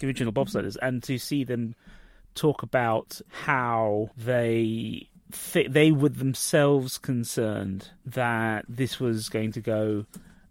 the 0.00 0.06
original 0.06 0.32
bobsledders, 0.32 0.76
and 0.82 1.02
to 1.04 1.18
see 1.18 1.42
them 1.44 1.74
talk 2.34 2.62
about 2.62 3.20
how 3.30 4.10
they 4.16 5.08
th- 5.52 5.70
they 5.70 5.90
were 5.92 6.08
themselves 6.08 6.98
concerned 6.98 7.90
that 8.04 8.64
this 8.68 9.00
was 9.00 9.28
going 9.28 9.52
to 9.52 9.60
go 9.60 10.04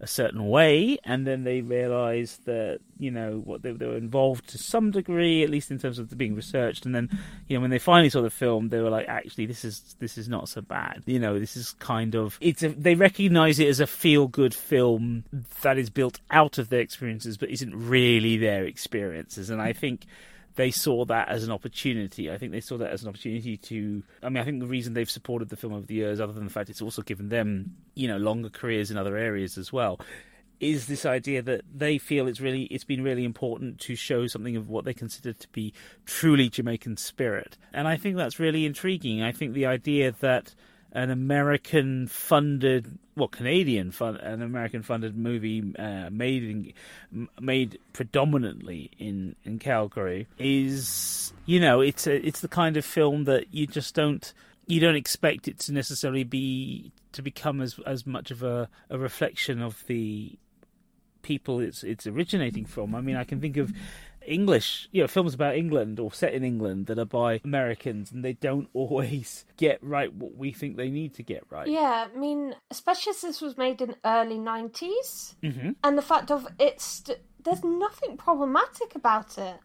a 0.03 0.07
certain 0.07 0.49
way, 0.49 0.97
and 1.05 1.25
then 1.25 1.45
they 1.45 1.61
realised 1.61 2.45
that 2.45 2.81
you 2.99 3.09
know 3.09 3.41
what 3.45 3.63
they, 3.63 3.71
they 3.71 3.85
were 3.85 3.95
involved 3.95 4.49
to 4.49 4.57
some 4.57 4.91
degree, 4.91 5.43
at 5.43 5.49
least 5.49 5.71
in 5.71 5.79
terms 5.79 5.97
of 5.97 6.15
being 6.17 6.35
researched. 6.35 6.85
And 6.85 6.93
then 6.93 7.09
you 7.47 7.55
know 7.57 7.61
when 7.61 7.71
they 7.71 7.79
finally 7.79 8.09
saw 8.09 8.21
the 8.21 8.29
film, 8.29 8.67
they 8.67 8.81
were 8.81 8.89
like, 8.89 9.07
actually, 9.07 9.45
this 9.45 9.63
is 9.63 9.95
this 9.99 10.17
is 10.17 10.27
not 10.27 10.49
so 10.49 10.61
bad. 10.61 11.03
You 11.05 11.19
know, 11.19 11.39
this 11.39 11.55
is 11.55 11.71
kind 11.79 12.15
of 12.15 12.37
it's 12.41 12.63
a, 12.63 12.69
they 12.69 12.95
recognise 12.95 13.59
it 13.59 13.69
as 13.69 13.79
a 13.79 13.87
feel 13.87 14.27
good 14.27 14.53
film 14.53 15.23
that 15.61 15.77
is 15.77 15.89
built 15.89 16.19
out 16.29 16.57
of 16.57 16.67
their 16.67 16.81
experiences, 16.81 17.37
but 17.37 17.49
isn't 17.49 17.73
really 17.73 18.35
their 18.35 18.65
experiences. 18.65 19.49
And 19.49 19.61
I 19.61 19.71
think 19.71 20.05
they 20.55 20.71
saw 20.71 21.05
that 21.05 21.29
as 21.29 21.43
an 21.43 21.51
opportunity. 21.51 22.31
I 22.31 22.37
think 22.37 22.51
they 22.51 22.61
saw 22.61 22.77
that 22.77 22.91
as 22.91 23.03
an 23.03 23.09
opportunity 23.09 23.57
to. 23.57 24.03
I 24.21 24.29
mean, 24.29 24.37
I 24.37 24.45
think 24.45 24.59
the 24.59 24.67
reason 24.67 24.93
they've 24.93 25.09
supported 25.09 25.49
the 25.49 25.57
film 25.57 25.73
over 25.73 25.85
the 25.85 25.95
years, 25.95 26.19
other 26.19 26.33
than 26.33 26.45
the 26.45 26.51
fact 26.51 26.69
it's 26.69 26.81
also 26.81 27.01
given 27.01 27.29
them, 27.29 27.75
you 27.95 28.07
know, 28.07 28.17
longer 28.17 28.49
careers 28.49 28.91
in 28.91 28.97
other 28.97 29.17
areas 29.17 29.57
as 29.57 29.73
well, 29.73 29.99
is 30.59 30.87
this 30.87 31.05
idea 31.05 31.41
that 31.41 31.61
they 31.73 31.97
feel 31.97 32.27
it's 32.27 32.39
really 32.39 32.63
it's 32.63 32.83
been 32.83 33.03
really 33.03 33.25
important 33.25 33.79
to 33.81 33.95
show 33.95 34.27
something 34.27 34.55
of 34.55 34.69
what 34.69 34.85
they 34.85 34.93
consider 34.93 35.33
to 35.33 35.47
be 35.49 35.73
truly 36.05 36.49
Jamaican 36.49 36.97
spirit, 36.97 37.57
and 37.73 37.87
I 37.87 37.97
think 37.97 38.15
that's 38.15 38.39
really 38.39 38.65
intriguing. 38.65 39.21
I 39.21 39.31
think 39.31 39.53
the 39.53 39.65
idea 39.65 40.13
that 40.21 40.55
an 40.93 41.09
American 41.09 42.07
funded, 42.07 42.99
well, 43.15 43.27
Canadian 43.27 43.91
fund, 43.91 44.17
an 44.17 44.41
American 44.41 44.81
funded 44.81 45.15
movie 45.15 45.63
uh, 45.77 46.09
made 46.09 46.43
in, 46.43 47.27
made 47.39 47.79
predominantly 47.93 48.91
in 48.97 49.35
in 49.43 49.59
Calgary 49.59 50.27
is, 50.39 51.33
you 51.45 51.59
know, 51.59 51.81
it's 51.81 52.07
a, 52.07 52.25
it's 52.25 52.39
the 52.39 52.47
kind 52.47 52.77
of 52.77 52.85
film 52.85 53.25
that 53.25 53.53
you 53.53 53.67
just 53.67 53.93
don't 53.93 54.33
you 54.65 54.79
don't 54.79 54.95
expect 54.95 55.47
it 55.47 55.59
to 55.59 55.73
necessarily 55.73 56.23
be 56.23 56.91
to 57.11 57.21
become 57.21 57.61
as 57.61 57.79
as 57.85 58.05
much 58.05 58.31
of 58.31 58.43
a, 58.43 58.69
a 58.89 58.97
reflection 58.97 59.61
of 59.61 59.83
the 59.87 60.37
people 61.21 61.59
it's 61.59 61.83
it's 61.83 62.05
originating 62.05 62.65
from. 62.65 62.95
I 62.95 63.01
mean, 63.01 63.15
I 63.15 63.23
can 63.23 63.41
think 63.41 63.57
of 63.57 63.73
English, 64.25 64.87
you 64.91 65.01
know, 65.01 65.07
films 65.07 65.33
about 65.33 65.55
England 65.55 65.99
or 65.99 66.11
set 66.11 66.33
in 66.33 66.43
England 66.43 66.87
that 66.87 66.97
are 66.99 67.05
by 67.05 67.41
Americans, 67.43 68.11
and 68.11 68.23
they 68.23 68.33
don't 68.33 68.69
always 68.73 69.45
get 69.57 69.81
right 69.83 70.13
what 70.13 70.35
we 70.35 70.51
think 70.51 70.77
they 70.77 70.89
need 70.89 71.13
to 71.15 71.23
get 71.23 71.43
right. 71.49 71.67
Yeah, 71.67 72.07
I 72.13 72.17
mean, 72.17 72.55
especially 72.71 73.11
as 73.11 73.21
this 73.21 73.41
was 73.41 73.57
made 73.57 73.81
in 73.81 73.95
early 74.05 74.37
90s, 74.37 75.35
hmm 75.41 75.71
and 75.83 75.97
the 75.97 76.01
fact 76.01 76.31
of 76.31 76.47
it's. 76.59 77.03
There's 77.43 77.63
nothing 77.63 78.15
problematic 78.15 78.95
about 78.95 79.37
it. 79.37 79.57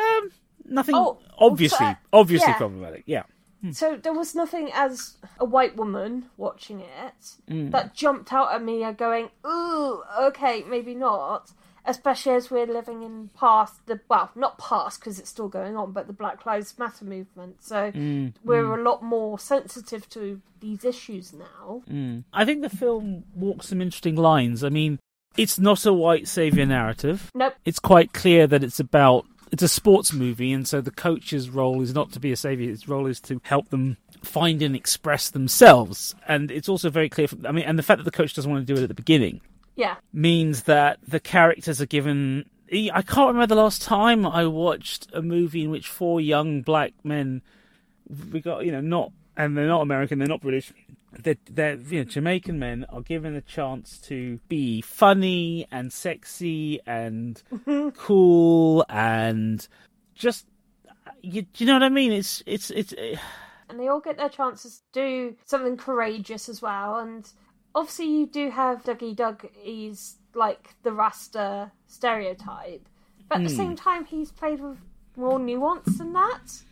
Um, 0.00 0.30
nothing 0.64 0.96
Oh, 0.96 1.18
obviously, 1.38 1.86
uh, 1.86 1.94
obviously 2.12 2.48
yeah. 2.50 2.56
problematic. 2.56 3.04
Yeah. 3.06 3.22
So 3.72 3.96
there 3.96 4.12
was 4.12 4.34
nothing 4.36 4.70
as 4.72 5.16
a 5.40 5.44
white 5.44 5.76
woman 5.76 6.26
watching 6.36 6.80
it 6.80 7.36
Mm. 7.50 7.70
that 7.72 7.92
jumped 7.94 8.32
out 8.32 8.52
at 8.52 8.62
me, 8.62 8.84
uh, 8.84 8.92
going, 8.92 9.30
"Ooh, 9.46 10.02
okay, 10.20 10.62
maybe 10.68 10.94
not." 10.94 11.52
Especially 11.88 12.32
as 12.32 12.50
we're 12.50 12.66
living 12.66 13.02
in 13.02 13.30
past 13.34 13.86
the 13.86 13.98
well, 14.08 14.30
not 14.34 14.58
past 14.58 15.00
because 15.00 15.18
it's 15.18 15.30
still 15.30 15.48
going 15.48 15.76
on, 15.76 15.92
but 15.92 16.06
the 16.06 16.12
Black 16.12 16.44
Lives 16.44 16.78
Matter 16.78 17.04
movement. 17.04 17.62
So 17.62 17.90
Mm, 17.92 18.34
we're 18.44 18.78
a 18.78 18.82
lot 18.82 19.02
more 19.02 19.38
sensitive 19.38 20.08
to 20.10 20.40
these 20.60 20.84
issues 20.84 21.32
now. 21.32 21.82
mm. 21.90 22.24
I 22.32 22.44
think 22.44 22.62
the 22.62 22.68
film 22.68 23.24
walks 23.34 23.68
some 23.68 23.80
interesting 23.80 24.16
lines. 24.16 24.62
I 24.62 24.68
mean, 24.68 24.98
it's 25.36 25.58
not 25.58 25.86
a 25.86 25.92
white 25.92 26.28
savior 26.28 26.66
narrative. 26.66 27.30
Nope. 27.34 27.54
It's 27.64 27.78
quite 27.78 28.12
clear 28.12 28.46
that 28.46 28.62
it's 28.62 28.80
about 28.80 29.24
it's 29.50 29.62
a 29.62 29.68
sports 29.68 30.12
movie, 30.12 30.52
and 30.52 30.68
so 30.68 30.82
the 30.82 30.90
coach's 30.90 31.48
role 31.48 31.80
is 31.80 31.94
not 31.94 32.12
to 32.12 32.20
be 32.20 32.32
a 32.32 32.36
savior. 32.36 32.68
His 32.68 32.86
role 32.86 33.06
is 33.06 33.18
to 33.22 33.40
help 33.44 33.70
them 33.70 33.96
find 34.22 34.60
and 34.60 34.76
express 34.76 35.30
themselves. 35.30 36.14
And 36.26 36.50
it's 36.50 36.68
also 36.68 36.90
very 36.90 37.08
clear. 37.08 37.28
From, 37.28 37.46
I 37.46 37.52
mean, 37.52 37.64
and 37.64 37.78
the 37.78 37.82
fact 37.82 37.98
that 37.98 38.04
the 38.04 38.10
coach 38.10 38.34
doesn't 38.34 38.50
want 38.50 38.66
to 38.66 38.74
do 38.74 38.78
it 38.78 38.82
at 38.82 38.88
the 38.88 38.94
beginning 38.94 39.40
Yeah. 39.78 39.94
means 40.12 40.64
that 40.64 40.98
the 41.06 41.20
characters 41.20 41.80
are 41.80 41.86
given. 41.86 42.50
I 42.70 43.00
can't 43.02 43.28
remember 43.28 43.46
the 43.46 43.54
last 43.54 43.80
time 43.80 44.26
I 44.26 44.44
watched 44.44 45.08
a 45.14 45.22
movie 45.22 45.62
in 45.62 45.70
which 45.70 45.86
four 45.86 46.20
young 46.20 46.62
black 46.62 46.92
men, 47.04 47.42
we 48.32 48.40
got 48.40 48.66
you 48.66 48.72
know 48.72 48.80
not, 48.80 49.12
and 49.36 49.56
they're 49.56 49.68
not 49.68 49.82
American, 49.82 50.18
they're 50.18 50.26
not 50.26 50.40
British, 50.40 50.72
they're, 51.12 51.36
they're 51.48 51.76
you 51.76 52.00
know 52.00 52.04
Jamaican 52.04 52.58
men 52.58 52.86
are 52.88 53.02
given 53.02 53.36
a 53.36 53.40
chance 53.40 53.98
to 54.00 54.40
be 54.48 54.80
funny 54.80 55.66
and 55.70 55.92
sexy 55.92 56.80
and 56.84 57.40
cool 57.96 58.84
and 58.88 59.66
just 60.16 60.46
you, 61.22 61.46
you 61.56 61.66
know 61.66 61.74
what 61.74 61.82
I 61.82 61.88
mean? 61.88 62.12
It's 62.12 62.42
it's 62.46 62.70
it's. 62.70 62.92
It... 62.92 63.18
and 63.70 63.78
they 63.78 63.88
all 63.88 64.00
get 64.00 64.16
their 64.16 64.28
chances 64.28 64.82
to 64.92 65.00
do 65.00 65.36
something 65.46 65.76
courageous 65.76 66.48
as 66.48 66.60
well. 66.60 66.96
And 66.98 67.28
obviously, 67.78 68.06
you 68.06 68.26
do 68.26 68.50
have 68.50 68.82
Dougie 68.82 69.14
Doug. 69.14 69.46
He's 69.54 70.16
like 70.34 70.74
the 70.82 70.92
Rasta 70.92 71.70
stereotype, 71.86 72.86
but 73.28 73.38
at 73.38 73.44
the 73.44 73.50
same 73.50 73.76
time, 73.76 74.04
he's 74.04 74.32
played 74.32 74.60
with 74.60 74.78
more 75.16 75.38
nuance 75.38 75.98
than 75.98 76.12
that. 76.12 76.62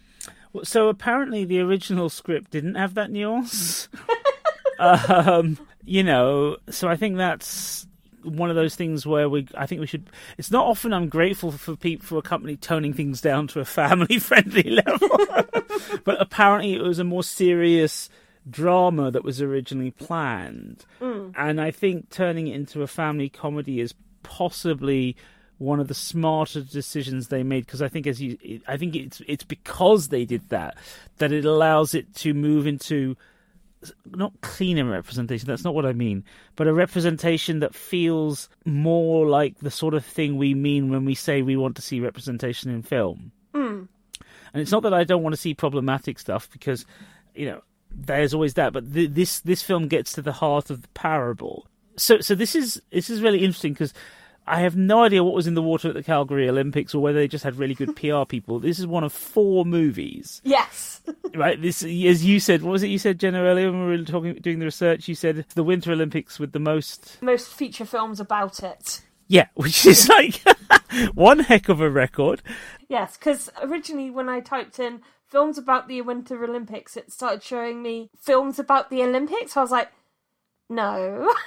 So 0.65 0.89
apparently, 0.89 1.45
the 1.45 1.61
original 1.61 2.09
script 2.09 2.51
didn't 2.51 2.75
have 2.75 2.95
that 2.95 3.11
nuance. 3.11 3.89
um, 4.79 5.59
you 5.85 6.03
know, 6.03 6.57
so 6.71 6.89
I 6.89 6.97
think 6.97 7.17
that's 7.17 7.87
one 8.25 8.51
of 8.51 8.57
those 8.57 8.75
things 8.75 9.07
where 9.07 9.29
we. 9.29 9.47
I 9.55 9.67
think 9.67 9.81
we 9.81 9.87
should. 9.87 10.11
It's 10.39 10.51
not 10.51 10.67
often 10.67 10.93
I'm 10.93 11.09
grateful 11.09 11.53
for 11.53 11.77
people 11.77 12.07
for 12.07 12.19
a 12.19 12.23
company 12.23 12.57
toning 12.57 12.95
things 12.95 13.21
down 13.21 13.47
to 13.49 13.61
a 13.61 13.65
family 13.65 14.19
friendly 14.21 14.71
level, 14.71 15.09
but 16.05 16.21
apparently 16.21 16.75
it 16.75 16.83
was 16.83 16.99
a 16.99 17.05
more 17.05 17.23
serious 17.23 18.09
drama 18.49 19.11
that 19.11 19.25
was 19.25 19.43
originally 19.43 19.91
planned, 19.91 20.85
mm. 21.01 21.33
and 21.37 21.61
I 21.61 21.71
think 21.71 22.11
turning 22.11 22.49
it 22.49 22.55
into 22.55 22.83
a 22.83 22.87
family 22.87 23.29
comedy 23.29 23.81
is 23.81 23.95
possibly 24.23 25.17
one 25.59 25.81
of 25.81 25.89
the 25.89 25.95
smarter 25.95 26.61
decisions 26.61 27.29
they 27.29 27.43
made 27.43 27.65
because 27.65 27.81
I 27.81 27.89
think 27.89 28.07
as 28.07 28.21
you 28.21 28.61
I 28.69 28.77
think 28.77 28.95
it's 28.95 29.23
it's 29.27 29.45
because 29.45 30.09
they 30.09 30.25
did 30.25 30.49
that 30.51 30.77
that 31.19 31.33
it 31.33 31.45
allows 31.45 31.95
it 31.95 32.15
to 32.17 32.35
move 32.35 32.67
into 32.67 33.17
not 34.15 34.33
cleaner 34.41 34.85
representation 34.85 35.47
that's 35.47 35.65
not 35.65 35.75
what 35.75 35.87
I 35.87 35.93
mean 35.93 36.25
but 36.57 36.67
a 36.67 36.75
representation 36.75 37.61
that 37.61 37.75
feels 37.75 38.49
more 38.65 39.27
like 39.27 39.59
the 39.59 39.71
sort 39.71 39.95
of 39.95 40.05
thing 40.05 40.37
we 40.37 40.55
mean 40.55 40.91
when 40.91 41.05
we 41.05 41.15
say 41.15 41.41
we 41.41 41.57
want 41.57 41.77
to 41.77 41.83
see 41.83 42.01
representation 42.01 42.71
in 42.71 42.83
film. 42.83 43.33
Mm. 43.55 43.89
And 44.53 44.63
it's 44.63 44.73
not 44.73 44.83
that 44.83 44.95
I 44.95 45.05
don't 45.05 45.23
want 45.23 45.35
to 45.35 45.41
see 45.41 45.55
problematic 45.55 46.19
stuff 46.19 46.51
because 46.51 46.85
you 47.35 47.47
know 47.47 47.63
there's 47.91 48.35
always 48.35 48.55
that 48.55 48.73
but 48.73 48.93
th- 48.93 49.11
this 49.11 49.41
this 49.41 49.63
film 49.63 49.89
gets 49.89 50.13
to 50.13 50.23
the 50.23 50.33
heart 50.33 50.71
of 50.71 50.83
the 50.83 50.89
parable 50.89 51.67
so 51.97 52.21
so 52.21 52.35
this 52.35 52.55
is 52.55 52.81
this 52.91 53.09
is 53.11 53.23
really 53.23 53.43
interesting 53.45 53.73
because 53.73 53.93
I 54.49 54.61
have 54.61 54.77
no 54.77 55.03
idea 55.03 55.25
what 55.25 55.35
was 55.35 55.49
in 55.49 55.55
the 55.55 55.63
water 55.63 55.89
at 55.89 55.95
the 55.95 56.05
Calgary 56.05 56.49
Olympics 56.49 56.95
or 56.95 57.03
whether 57.03 57.19
they 57.19 57.27
just 57.27 57.43
had 57.43 57.57
really 57.57 57.75
good 57.75 57.97
PR 58.01 58.25
people. 58.25 58.61
This 58.61 58.79
is 58.79 58.87
one 58.87 59.03
of 59.03 59.13
four 59.13 59.65
movies, 59.65 60.41
Yes, 60.45 61.01
right? 61.35 61.61
This, 61.61 61.83
as 61.83 62.25
you 62.25 62.39
said, 62.39 62.63
what 62.63 62.71
was 62.71 62.85
it 62.85 62.87
you 62.89 62.99
said, 63.01 63.19
Jenna, 63.19 63.41
earlier 63.41 63.73
when 63.73 63.89
we 63.89 63.97
were 63.97 64.05
talking, 64.05 64.35
doing 64.35 64.61
the 64.61 64.67
research? 64.67 65.09
You 65.09 65.17
said 65.17 65.47
the 65.57 65.65
Winter 65.65 65.91
Olympics 65.91 66.39
with 66.39 66.53
the 66.53 66.61
most, 66.61 67.19
most 67.21 67.53
feature 67.53 67.85
films 67.85 68.21
about 68.21 68.63
it. 68.63 69.01
yeah, 69.27 69.49
which 69.55 69.85
is 69.85 70.09
like 70.09 70.41
one 71.15 71.41
heck 71.41 71.69
of 71.69 71.81
a 71.81 71.91
record. 71.91 72.41
Yes, 72.89 73.17
because 73.17 73.51
originally 73.61 74.11
when 74.11 74.29
I 74.29 74.39
typed 74.39 74.79
in 74.79 75.01
films 75.29 75.59
about 75.59 75.89
the 75.89 76.03
Winter 76.03 76.43
Olympics, 76.45 76.97
it 76.97 77.13
started 77.13 77.43
showing 77.43 77.83
me 77.83 78.11
films 78.19 78.59
about 78.59 78.91
the 78.91 79.03
Olympics. 79.03 79.57
I 79.57 79.63
was 79.63 79.71
like, 79.71 79.91
no. 80.69 81.33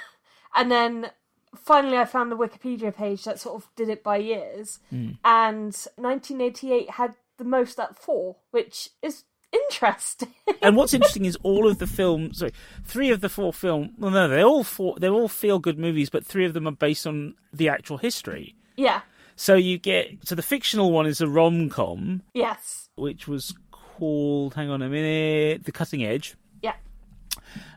And 0.52 0.68
then 0.68 1.10
finally 1.54 1.96
I 1.96 2.04
found 2.04 2.32
the 2.32 2.36
Wikipedia 2.36 2.92
page 2.94 3.22
that 3.22 3.38
sort 3.38 3.54
of 3.62 3.68
did 3.76 3.88
it 3.88 4.02
by 4.02 4.16
years. 4.16 4.80
Hmm. 4.90 5.10
And 5.24 5.72
1988 5.96 6.90
had 6.90 7.14
the 7.38 7.44
most 7.44 7.78
at 7.78 7.96
four, 7.96 8.36
which 8.50 8.90
is 9.00 9.24
interesting. 9.52 10.34
And 10.62 10.76
what's 10.76 10.92
interesting 10.92 11.24
is 11.24 11.38
all 11.42 11.66
of 11.66 11.78
the 11.78 11.86
films, 11.86 12.38
sorry, 12.38 12.52
three 12.84 13.10
of 13.10 13.22
the 13.22 13.30
four 13.30 13.52
film, 13.52 13.94
well, 13.96 14.10
no, 14.10 14.28
they're 14.28 14.44
all 14.44 14.62
four, 14.64 14.96
they're 14.98 15.12
all 15.12 15.28
feel 15.28 15.58
good 15.58 15.78
movies, 15.78 16.10
but 16.10 16.26
three 16.26 16.44
of 16.44 16.52
them 16.52 16.66
are 16.68 16.72
based 16.72 17.06
on 17.06 17.34
the 17.52 17.68
actual 17.68 17.96
history. 17.96 18.54
yeah, 18.76 19.00
So 19.36 19.54
you 19.54 19.78
get, 19.78 20.18
so 20.24 20.34
the 20.34 20.42
fictional 20.42 20.92
one 20.92 21.06
is 21.06 21.22
a 21.22 21.26
rom 21.28 21.70
com, 21.70 22.22
yes, 22.34 22.90
which 22.96 23.26
was 23.26 23.54
called, 24.00 24.54
hang 24.54 24.70
on 24.70 24.80
a 24.82 24.88
minute, 24.88 25.64
The 25.64 25.72
Cutting 25.72 26.02
Edge, 26.02 26.34
yeah. 26.62 26.72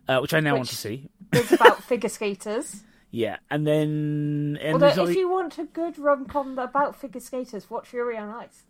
uh, 0.08 0.20
which 0.20 0.34
I 0.34 0.40
now 0.40 0.56
want 0.56 0.70
to 0.70 0.76
see. 0.78 1.10
It's 1.34 1.52
about 1.52 1.84
figure 1.92 2.10
skaters. 2.10 2.82
Yeah, 3.12 3.38
and 3.52 3.68
then 3.68 4.58
and 4.62 4.74
Although, 4.74 4.88
if 4.88 4.98
only- 4.98 5.20
you 5.20 5.30
want 5.30 5.60
a 5.60 5.66
good 5.66 6.00
rom 6.00 6.26
com 6.26 6.58
about 6.58 6.96
figure 6.96 7.22
skaters, 7.22 7.70
watch 7.70 7.94
Yuri 7.94 8.18
on 8.18 8.30
Ice. 8.30 8.64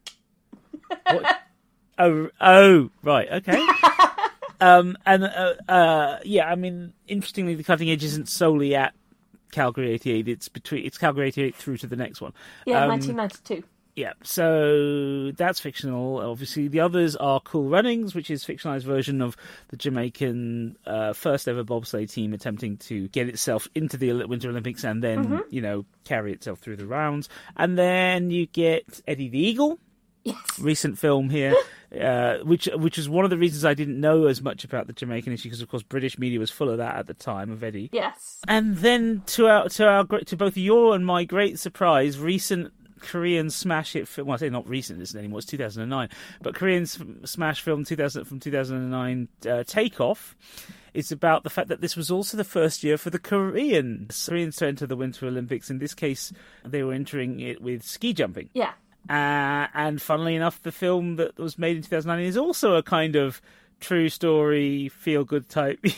what- 1.06 1.40
oh 2.00 2.30
oh 2.42 2.90
right 3.04 3.30
okay. 3.32 3.66
um 4.60 4.98
and 5.06 5.24
uh, 5.24 5.54
uh 5.70 6.20
yeah, 6.26 6.48
I 6.50 6.56
mean, 6.56 6.92
interestingly, 7.08 7.56
the 7.56 7.64
cutting 7.64 7.90
edge 7.90 8.04
isn't 8.04 8.28
solely 8.28 8.76
at 8.76 8.94
Calgary 9.52 9.92
'88. 9.94 10.28
It's 10.28 10.50
between 10.50 10.86
it's 10.86 10.98
Calgary 10.98 11.28
'88 11.28 11.56
through 11.56 11.78
to 11.78 11.88
the 11.88 11.96
next 11.96 12.20
one. 12.20 12.34
Yeah, 12.66 12.84
Um, 12.84 12.90
1992. 12.90 13.64
Yeah, 13.96 14.14
so 14.24 15.32
that's 15.32 15.60
fictional. 15.60 16.18
Obviously, 16.18 16.68
the 16.68 16.80
others 16.80 17.16
are 17.16 17.40
Cool 17.40 17.70
Runnings, 17.70 18.16
which 18.16 18.32
is 18.32 18.44
fictionalized 18.44 18.84
version 18.86 19.22
of 19.22 19.38
the 19.68 19.78
Jamaican 19.78 20.78
uh, 20.88 21.14
first 21.14 21.48
ever 21.48 21.64
bobsleigh 21.64 22.12
team 22.12 22.34
attempting 22.34 22.78
to 22.78 23.08
get 23.10 23.30
itself 23.30 23.68
into 23.76 23.98
the 23.98 24.26
Winter 24.26 24.50
Olympics 24.50 24.84
and 24.84 25.04
then 25.04 25.44
you 25.52 25.62
know 25.62 25.86
carry 26.06 26.34
itself 26.34 26.58
through 26.60 26.78
the 26.78 26.88
rounds. 26.88 27.30
And 27.56 27.78
then 27.78 28.32
you 28.32 28.48
get 28.48 29.02
Eddie 29.08 29.30
the 29.30 29.40
Eagle, 29.40 29.78
Yes. 30.24 30.38
recent 30.60 30.98
film 30.98 31.30
here, 31.30 31.54
uh, 32.02 32.38
which 32.40 32.68
which 32.76 32.98
is 32.98 33.08
one 33.08 33.26
of 33.26 33.30
the 33.30 33.38
reasons 33.38 33.64
I 33.64 33.76
didn't 33.76 34.00
know 34.00 34.26
as 34.26 34.42
much 34.42 34.64
about 34.64 34.88
the 34.88 34.94
Jamaican 34.94 35.34
issue 35.34 35.50
because 35.50 35.62
of 35.62 35.70
course 35.70 35.84
British 35.84 36.18
media 36.18 36.40
was 36.40 36.50
full 36.50 36.70
of 36.72 36.78
that 36.78 36.96
at 36.96 37.06
the 37.06 37.14
time 37.14 37.52
of 37.52 37.64
Eddie. 37.64 37.90
Yes. 37.94 38.40
And 38.48 38.78
then 38.78 39.22
to 39.28 39.48
our 39.48 39.70
to 39.70 39.88
our 39.88 40.06
to 40.06 40.36
both 40.36 40.58
your 40.58 40.96
and 40.96 41.06
my 41.06 41.26
great 41.26 41.60
surprise, 41.60 42.18
recent 42.18 42.72
Korean 43.04 43.50
smash 43.50 43.94
hit 43.94 44.08
film. 44.08 44.28
Well, 44.28 44.36
I 44.36 44.40
say 44.40 44.50
not 44.50 44.68
recent, 44.68 45.02
isn't 45.02 45.18
anymore. 45.18 45.40
It's 45.40 45.48
2009, 45.48 46.10
but 46.42 46.56
Korean 46.56 46.86
smash 46.86 47.62
film 47.62 47.86
2000 47.86 48.26
from 48.26 48.40
2009, 48.40 49.28
uh, 49.48 49.64
Takeoff. 49.64 50.36
is 50.94 51.12
about 51.12 51.44
the 51.44 51.50
fact 51.50 51.70
that 51.70 51.82
this 51.82 51.96
was 51.96 52.10
also 52.12 52.38
the 52.38 52.44
first 52.44 52.84
year 52.84 52.98
for 52.98 53.10
the 53.10 53.20
Koreans. 53.20 54.26
Koreans 54.28 54.56
to 54.58 54.68
enter 54.68 54.86
the 54.86 54.96
Winter 54.96 55.28
Olympics. 55.28 55.70
In 55.70 55.80
this 55.80 55.94
case, 55.94 56.32
they 56.64 56.84
were 56.84 56.94
entering 56.94 57.40
it 57.40 57.62
with 57.62 57.84
ski 57.84 58.14
jumping. 58.14 58.50
Yeah. 58.54 58.74
Uh, 59.10 59.68
and 59.74 60.02
funnily 60.02 60.36
enough, 60.36 60.62
the 60.62 60.72
film 60.72 61.18
that 61.18 61.38
was 61.38 61.58
made 61.58 61.76
in 61.78 61.84
2009 61.84 62.26
is 62.26 62.38
also 62.38 62.76
a 62.76 62.84
kind 62.84 63.16
of 63.16 63.42
true 63.80 64.08
story, 64.10 64.90
feel 64.90 65.24
good 65.24 65.50
type. 65.50 65.80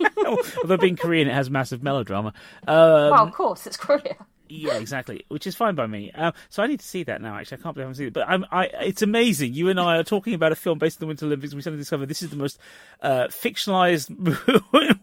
You 0.00 0.08
know? 0.22 0.38
Although 0.62 0.76
being 0.76 0.94
Korean, 0.96 1.26
it 1.26 1.34
has 1.34 1.50
massive 1.50 1.82
melodrama. 1.82 2.28
Um, 2.68 3.10
well, 3.10 3.26
of 3.26 3.32
course, 3.32 3.66
it's 3.66 3.76
Korea. 3.76 4.14
Yeah, 4.48 4.74
exactly, 4.74 5.24
which 5.28 5.46
is 5.46 5.54
fine 5.54 5.74
by 5.74 5.86
me. 5.86 6.10
Um, 6.12 6.32
so 6.48 6.62
I 6.62 6.66
need 6.66 6.80
to 6.80 6.86
see 6.86 7.02
that 7.04 7.20
now. 7.20 7.36
Actually, 7.36 7.58
I 7.58 7.62
can't 7.62 7.74
believe 7.74 7.84
I 7.84 7.88
haven't 7.88 7.94
seen 7.96 8.06
it. 8.08 8.12
But 8.12 8.28
I'm, 8.28 8.44
I, 8.50 8.64
it's 8.82 9.02
amazing. 9.02 9.54
You 9.54 9.68
and 9.68 9.78
I 9.78 9.96
are 9.98 10.04
talking 10.04 10.34
about 10.34 10.52
a 10.52 10.56
film 10.56 10.78
based 10.78 10.98
on 10.98 11.00
the 11.00 11.06
Winter 11.06 11.26
Olympics. 11.26 11.52
and 11.52 11.58
We 11.58 11.62
suddenly 11.62 11.80
discover 11.82 12.06
this 12.06 12.22
is 12.22 12.30
the 12.30 12.36
most 12.36 12.58
uh, 13.02 13.26
fictionalized 13.28 14.08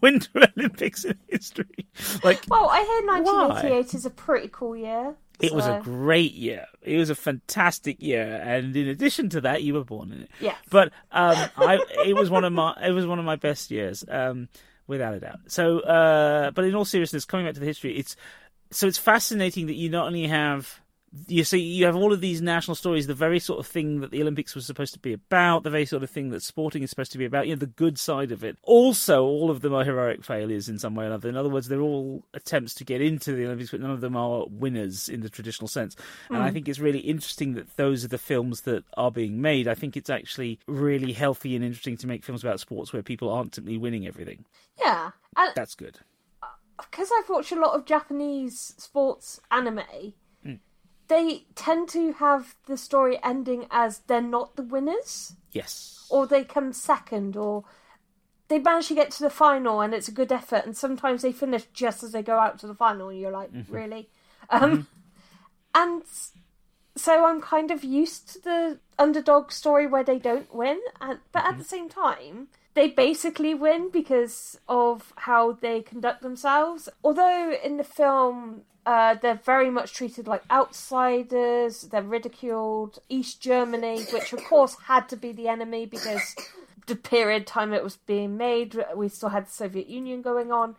Winter 0.00 0.40
Olympics 0.56 1.04
in 1.04 1.18
history. 1.28 1.86
Like 2.22 2.42
Well, 2.48 2.68
I 2.70 2.82
hear 2.82 3.06
1988 3.06 3.94
is 3.94 4.06
a 4.06 4.10
pretty 4.10 4.48
cool 4.52 4.76
year. 4.76 5.14
it 5.40 5.52
was 5.52 5.66
a 5.66 5.80
great 5.82 6.32
year. 6.32 6.66
It 6.82 6.96
was 6.96 7.10
a 7.10 7.14
fantastic 7.14 8.00
year, 8.00 8.40
and 8.44 8.74
in 8.76 8.88
addition 8.88 9.28
to 9.30 9.40
that, 9.42 9.62
you 9.62 9.74
were 9.74 9.84
born 9.84 10.12
in 10.12 10.22
it. 10.22 10.30
Yeah. 10.40 10.54
But 10.70 10.92
um, 11.12 11.36
I, 11.56 11.78
it 12.06 12.14
was 12.16 12.30
one 12.30 12.44
of 12.44 12.52
my, 12.52 12.74
it 12.82 12.92
was 12.92 13.06
one 13.06 13.18
of 13.18 13.24
my 13.24 13.36
best 13.36 13.70
years, 13.70 14.04
um, 14.08 14.48
without 14.86 15.14
a 15.14 15.20
doubt. 15.20 15.40
So, 15.48 15.80
uh, 15.80 16.52
but 16.52 16.64
in 16.64 16.74
all 16.74 16.84
seriousness, 16.84 17.24
coming 17.24 17.44
back 17.44 17.54
to 17.54 17.60
the 17.60 17.66
history, 17.66 17.96
it's 17.98 18.16
so 18.70 18.86
it's 18.86 18.98
fascinating 18.98 19.66
that 19.66 19.74
you 19.74 19.88
not 19.88 20.06
only 20.06 20.26
have 20.26 20.80
you 21.28 21.44
see, 21.44 21.58
you 21.58 21.86
have 21.86 21.96
all 21.96 22.12
of 22.12 22.20
these 22.20 22.42
national 22.42 22.74
stories, 22.74 23.06
the 23.06 23.14
very 23.14 23.38
sort 23.38 23.58
of 23.58 23.66
thing 23.66 24.00
that 24.00 24.10
the 24.10 24.20
Olympics 24.20 24.54
was 24.54 24.66
supposed 24.66 24.92
to 24.94 24.98
be 24.98 25.12
about, 25.12 25.62
the 25.62 25.70
very 25.70 25.86
sort 25.86 26.02
of 26.02 26.10
thing 26.10 26.30
that 26.30 26.42
sporting 26.42 26.82
is 26.82 26.90
supposed 26.90 27.12
to 27.12 27.18
be 27.18 27.24
about, 27.24 27.46
you 27.46 27.54
know, 27.54 27.58
the 27.58 27.66
good 27.66 27.98
side 27.98 28.32
of 28.32 28.44
it. 28.44 28.56
Also, 28.62 29.24
all 29.24 29.50
of 29.50 29.60
them 29.60 29.74
are 29.74 29.84
heroic 29.84 30.24
failures 30.24 30.68
in 30.68 30.78
some 30.78 30.94
way 30.94 31.04
or 31.04 31.08
another. 31.08 31.28
In 31.28 31.36
other 31.36 31.48
words, 31.48 31.68
they're 31.68 31.80
all 31.80 32.24
attempts 32.34 32.74
to 32.74 32.84
get 32.84 33.00
into 33.00 33.32
the 33.32 33.46
Olympics, 33.46 33.70
but 33.70 33.80
none 33.80 33.90
of 33.90 34.00
them 34.00 34.16
are 34.16 34.46
winners 34.50 35.08
in 35.08 35.20
the 35.20 35.30
traditional 35.30 35.68
sense. 35.68 35.96
And 36.28 36.42
I 36.42 36.50
mm. 36.50 36.52
think 36.52 36.68
it's 36.68 36.78
really 36.78 37.00
interesting 37.00 37.54
that 37.54 37.76
those 37.76 38.04
are 38.04 38.08
the 38.08 38.18
films 38.18 38.62
that 38.62 38.84
are 38.96 39.10
being 39.10 39.40
made. 39.40 39.68
I 39.68 39.74
think 39.74 39.96
it's 39.96 40.10
actually 40.10 40.58
really 40.66 41.12
healthy 41.12 41.56
and 41.56 41.64
interesting 41.64 41.96
to 41.98 42.06
make 42.06 42.24
films 42.24 42.42
about 42.42 42.60
sports 42.60 42.92
where 42.92 43.02
people 43.02 43.30
aren't 43.30 43.54
simply 43.54 43.78
winning 43.78 44.06
everything. 44.06 44.44
Yeah, 44.78 45.10
and 45.36 45.52
That's 45.54 45.74
good. 45.74 45.98
Because 46.78 47.10
I've 47.16 47.28
watched 47.28 47.52
a 47.52 47.60
lot 47.60 47.74
of 47.74 47.84
Japanese 47.84 48.74
sports 48.76 49.40
anime, 49.50 50.14
mm. 50.44 50.58
they 51.08 51.46
tend 51.54 51.88
to 51.90 52.12
have 52.14 52.56
the 52.66 52.76
story 52.76 53.18
ending 53.22 53.66
as 53.70 54.00
they're 54.00 54.20
not 54.20 54.56
the 54.56 54.62
winners, 54.62 55.34
Yes. 55.52 56.06
or 56.10 56.26
they 56.26 56.44
come 56.44 56.72
second, 56.72 57.36
or 57.36 57.64
they 58.48 58.58
manage 58.58 58.88
to 58.88 58.94
get 58.94 59.10
to 59.12 59.22
the 59.22 59.30
final 59.30 59.80
and 59.80 59.94
it's 59.94 60.08
a 60.08 60.12
good 60.12 60.32
effort, 60.32 60.64
and 60.64 60.76
sometimes 60.76 61.22
they 61.22 61.32
finish 61.32 61.66
just 61.72 62.02
as 62.02 62.12
they 62.12 62.22
go 62.22 62.38
out 62.38 62.58
to 62.60 62.66
the 62.66 62.74
final, 62.74 63.08
and 63.08 63.18
you're 63.18 63.30
like, 63.30 63.52
mm-hmm. 63.52 63.74
really? 63.74 64.10
Um, 64.50 64.70
mm-hmm. 64.70 64.80
and 65.74 66.02
so 66.96 67.24
I'm 67.26 67.40
kind 67.40 67.70
of 67.70 67.84
used 67.84 68.28
to 68.32 68.42
the 68.42 68.80
underdog 68.98 69.52
story 69.52 69.86
where 69.86 70.04
they 70.04 70.18
don't 70.18 70.52
win, 70.54 70.80
and 71.00 71.20
but 71.32 71.40
at 71.40 71.50
mm-hmm. 71.50 71.58
the 71.58 71.64
same 71.64 71.88
time, 71.88 72.48
they 72.76 72.88
basically 72.88 73.54
win 73.54 73.88
because 73.90 74.60
of 74.68 75.14
how 75.16 75.52
they 75.52 75.80
conduct 75.80 76.20
themselves. 76.20 76.90
Although 77.02 77.56
in 77.64 77.78
the 77.78 77.84
film, 77.84 78.60
uh, 78.84 79.14
they're 79.14 79.40
very 79.42 79.70
much 79.70 79.94
treated 79.94 80.28
like 80.28 80.42
outsiders. 80.50 81.82
They're 81.90 82.02
ridiculed. 82.02 82.98
East 83.08 83.40
Germany, 83.40 84.04
which 84.12 84.34
of 84.34 84.44
course 84.44 84.76
had 84.84 85.08
to 85.08 85.16
be 85.16 85.32
the 85.32 85.48
enemy 85.48 85.86
because 85.86 86.36
the 86.86 86.96
period 86.96 87.46
time 87.46 87.72
it 87.72 87.82
was 87.82 87.96
being 87.96 88.36
made, 88.36 88.78
we 88.94 89.08
still 89.08 89.30
had 89.30 89.46
the 89.46 89.52
Soviet 89.52 89.88
Union 89.88 90.20
going 90.20 90.52
on. 90.52 90.76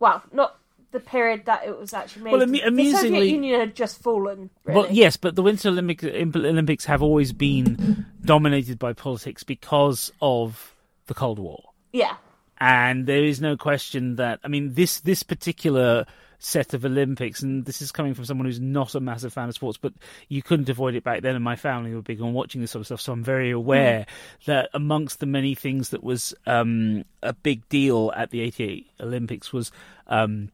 Well, 0.00 0.24
not 0.32 0.58
the 0.90 0.98
period 0.98 1.44
that 1.46 1.64
it 1.64 1.78
was 1.78 1.94
actually 1.94 2.24
made. 2.24 2.32
Well, 2.32 2.42
amu- 2.42 2.70
the 2.76 2.92
Soviet 2.92 3.26
Union 3.26 3.60
had 3.60 3.76
just 3.76 4.02
fallen. 4.02 4.50
Really. 4.64 4.80
Well, 4.80 4.90
yes, 4.90 5.16
but 5.16 5.36
the 5.36 5.44
Winter 5.44 5.68
Olympic, 5.68 6.02
Olympics 6.02 6.86
have 6.86 7.04
always 7.04 7.32
been 7.32 8.04
dominated 8.24 8.80
by 8.80 8.94
politics 8.94 9.44
because 9.44 10.10
of 10.20 10.72
the 11.06 11.14
Cold 11.14 11.38
War. 11.38 11.70
yeah. 11.92 12.16
and 12.58 13.06
there 13.06 13.24
is 13.24 13.40
no 13.40 13.56
question 13.56 14.16
that 14.16 14.40
I 14.44 14.48
mean 14.48 14.74
this 14.74 15.00
this 15.00 15.22
particular 15.22 16.06
set 16.38 16.74
of 16.74 16.84
Olympics, 16.84 17.42
and 17.42 17.64
this 17.64 17.80
is 17.80 17.92
coming 17.92 18.14
from 18.14 18.24
someone 18.24 18.46
who's 18.46 18.60
not 18.60 18.94
a 18.94 19.00
massive 19.00 19.32
fan 19.32 19.48
of 19.48 19.54
sports, 19.54 19.78
but 19.78 19.92
you 20.28 20.42
couldn't 20.42 20.68
avoid 20.68 20.94
it 20.94 21.04
back 21.04 21.22
then, 21.22 21.34
and 21.34 21.44
my 21.44 21.56
family 21.56 21.94
were 21.94 22.02
big 22.02 22.20
on 22.20 22.32
watching 22.34 22.60
this 22.60 22.70
sort 22.70 22.80
of 22.80 22.86
stuff, 22.86 23.00
so 23.00 23.12
I'm 23.12 23.24
very 23.24 23.50
aware 23.50 24.06
that 24.46 24.70
amongst 24.74 25.20
the 25.20 25.26
many 25.26 25.54
things 25.54 25.90
that 25.90 26.04
was 26.04 26.34
um, 26.46 27.04
a 27.22 27.32
big 27.32 27.68
deal 27.68 28.12
at 28.14 28.30
the 28.30 28.40
'88 28.40 28.86
Olympics 29.00 29.52
was 29.52 29.72
um, 30.06 30.50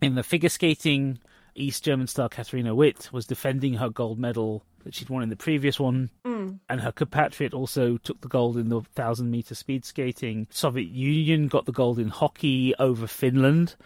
in 0.00 0.14
the 0.14 0.22
figure 0.22 0.48
skating. 0.48 1.18
East 1.56 1.84
German 1.84 2.08
star 2.08 2.28
Katharina 2.28 2.74
Witt 2.74 3.12
was 3.12 3.26
defending 3.26 3.74
her 3.74 3.88
gold 3.88 4.18
medal 4.18 4.64
that 4.84 4.94
she'd 4.94 5.08
won 5.10 5.22
in 5.22 5.28
the 5.28 5.36
previous 5.36 5.80
one, 5.80 6.10
and 6.24 6.80
her 6.80 6.92
compatriot 6.92 7.52
also 7.54 7.96
took 7.98 8.20
the 8.20 8.28
gold 8.28 8.56
in 8.56 8.68
the 8.68 8.80
thousand 8.94 9.30
meter 9.30 9.54
speed 9.54 9.84
skating. 9.84 10.46
Soviet 10.50 10.88
Union 10.90 11.48
got 11.48 11.66
the 11.66 11.72
gold 11.72 11.98
in 11.98 12.08
hockey 12.08 12.74
over 12.78 13.06
Finland. 13.06 13.76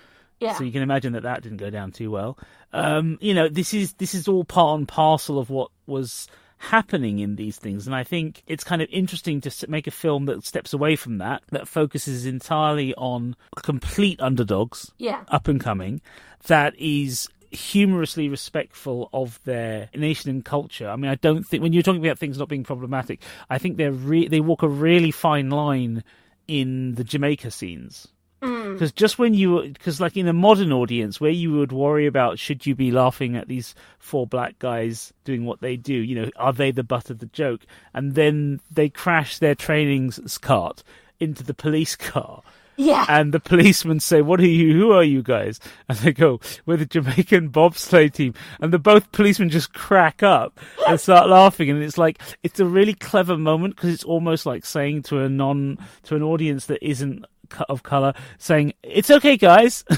Yeah. 0.40 0.55
So 0.55 0.62
you 0.64 0.70
can 0.72 0.83
imagine 0.83 1.14
that 1.14 1.25
that 1.25 1.42
didn't 1.42 1.59
go 1.59 1.70
down 1.70 1.90
too 1.90 2.11
well. 2.12 2.38
Um, 2.72 3.18
you 3.20 3.35
know, 3.35 3.49
this 3.49 3.75
is 3.75 3.94
this 3.94 4.14
is 4.14 4.29
all 4.29 4.44
part 4.44 4.79
and 4.79 4.87
parcel 4.87 5.38
of 5.38 5.51
what 5.51 5.70
was 5.87 6.29
happening 6.59 7.20
in 7.20 7.37
these 7.37 7.57
things, 7.57 7.87
and 7.87 7.94
I 7.94 8.03
think 8.05 8.42
it's 8.46 8.64
kind 8.64 8.83
of 8.83 8.88
interesting 8.90 9.40
to 9.42 9.70
make 9.70 9.87
a 9.87 9.92
film 9.92 10.27
that 10.27 10.44
steps 10.44 10.72
away 10.72 10.96
from 10.96 11.18
that, 11.18 11.42
that 11.53 11.68
focuses 11.68 12.27
entirely 12.27 12.92
on 12.96 13.37
complete 13.62 14.20
underdogs, 14.20 14.90
Yeah. 14.99 15.22
up 15.29 15.46
and 15.46 15.61
coming, 15.61 16.01
that 16.49 16.75
is 16.77 17.29
humorously 17.50 18.28
respectful 18.28 19.08
of 19.12 19.40
their 19.44 19.88
nation 19.94 20.30
and 20.30 20.44
culture. 20.44 20.88
I 20.88 20.96
mean, 20.96 21.11
I 21.11 21.16
don't 21.16 21.46
think 21.46 21.62
when 21.62 21.72
you're 21.72 21.82
talking 21.82 22.04
about 22.04 22.18
things 22.18 22.38
not 22.38 22.48
being 22.48 22.64
problematic, 22.64 23.22
I 23.48 23.58
think 23.58 23.76
they're 23.76 23.92
re- 23.92 24.28
they 24.28 24.40
walk 24.40 24.62
a 24.62 24.68
really 24.68 25.11
fine 25.11 25.50
line 25.50 26.04
in 26.46 26.94
the 26.94 27.04
Jamaica 27.04 27.50
scenes. 27.50 28.08
Mm. 28.42 28.74
Because 28.74 28.92
just 28.92 29.18
when 29.18 29.34
you, 29.34 29.62
because 29.62 30.00
like 30.00 30.16
in 30.16 30.28
a 30.28 30.32
modern 30.32 30.72
audience, 30.72 31.20
where 31.20 31.30
you 31.30 31.52
would 31.52 31.72
worry 31.72 32.06
about 32.06 32.38
should 32.38 32.66
you 32.66 32.74
be 32.74 32.90
laughing 32.90 33.37
at 33.37 33.48
these 33.48 33.74
four 33.98 34.26
black 34.26 34.58
guys 34.58 35.12
doing 35.24 35.44
what 35.44 35.61
they 35.61 35.76
do, 35.76 35.94
you 35.94 36.14
know, 36.14 36.30
are 36.37 36.52
they 36.52 36.70
the 36.70 36.84
butt 36.84 37.11
of 37.11 37.18
the 37.18 37.26
joke? 37.26 37.62
And 37.94 38.14
then 38.14 38.61
they 38.70 38.88
crash 38.88 39.38
their 39.38 39.54
trainings 39.54 40.38
cart 40.38 40.84
into 41.18 41.42
the 41.42 41.54
police 41.54 41.96
car 41.96 42.42
Yeah. 42.81 43.05
and 43.09 43.35
the 43.35 43.41
policemen 43.41 43.99
say, 44.01 44.23
"What 44.23 44.38
are 44.41 44.47
you? 44.47 44.73
Who 44.73 44.93
are 44.93 45.03
you 45.03 45.23
guys?" 45.23 45.59
And 45.88 45.99
they 45.99 46.12
go, 46.12 46.38
"We're 46.64 46.77
the 46.77 46.87
Jamaican 46.87 47.51
bobsleigh 47.51 48.12
team." 48.12 48.35
And 48.61 48.73
the 48.73 48.79
both 48.79 49.11
policemen 49.12 49.51
just 49.51 49.75
crack 49.75 50.23
up 50.23 50.59
and 50.87 50.99
start 51.01 51.29
laughing, 51.38 51.69
and 51.71 51.83
it's 51.83 51.99
like 51.99 52.21
it's 52.45 52.61
a 52.61 52.64
really 52.64 52.95
clever 52.95 53.37
moment 53.37 53.75
because 53.77 53.93
it's 53.93 54.05
almost 54.05 54.47
like 54.47 54.64
saying 54.64 55.03
to 55.03 55.19
a 55.21 55.29
non 55.29 55.77
to 56.05 56.14
an 56.17 56.23
audience 56.23 56.67
that 56.67 56.79
isn't 56.87 57.25
of 57.69 57.83
color, 57.83 58.14
saying, 58.38 58.73
"It's 58.85 59.11
okay, 59.11 59.37
guys." 59.37 59.85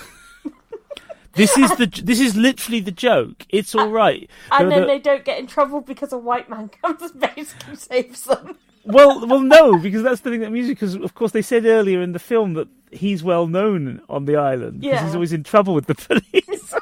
This 1.34 1.56
is 1.56 1.70
the 1.76 1.86
this 1.86 2.18
is 2.18 2.36
literally 2.36 2.80
the 2.80 2.90
joke. 2.90 3.46
It's 3.50 3.76
all 3.76 3.88
right. 3.88 4.28
and 4.50 4.66
The- 4.66 4.70
then 4.70 4.80
the- 4.80 4.86
they 4.88 4.98
don't 4.98 5.24
get 5.24 5.38
in 5.38 5.46
trouble 5.46 5.80
because 5.80 6.12
a 6.12 6.18
white 6.18 6.50
man 6.50 6.68
comes 6.82 7.02
and 7.02 7.20
basically 7.20 7.76
saves 7.76 8.24
them. 8.24 8.58
Well, 8.92 9.26
well, 9.26 9.40
no, 9.40 9.78
because 9.78 10.02
that's 10.02 10.20
the 10.22 10.30
thing 10.30 10.40
that 10.40 10.50
music. 10.52 10.76
Because 10.78 10.94
of 10.94 11.14
course 11.14 11.32
they 11.32 11.42
said 11.42 11.64
earlier 11.66 12.00
in 12.02 12.12
the 12.12 12.18
film 12.18 12.54
that 12.54 12.68
he's 12.90 13.22
well 13.22 13.46
known 13.46 14.00
on 14.08 14.24
the 14.24 14.36
island 14.36 14.80
because 14.80 14.94
Yeah. 14.94 15.04
he's 15.04 15.14
always 15.14 15.32
in 15.32 15.44
trouble 15.44 15.74
with 15.74 15.86
the 15.86 15.94
police. 15.94 16.74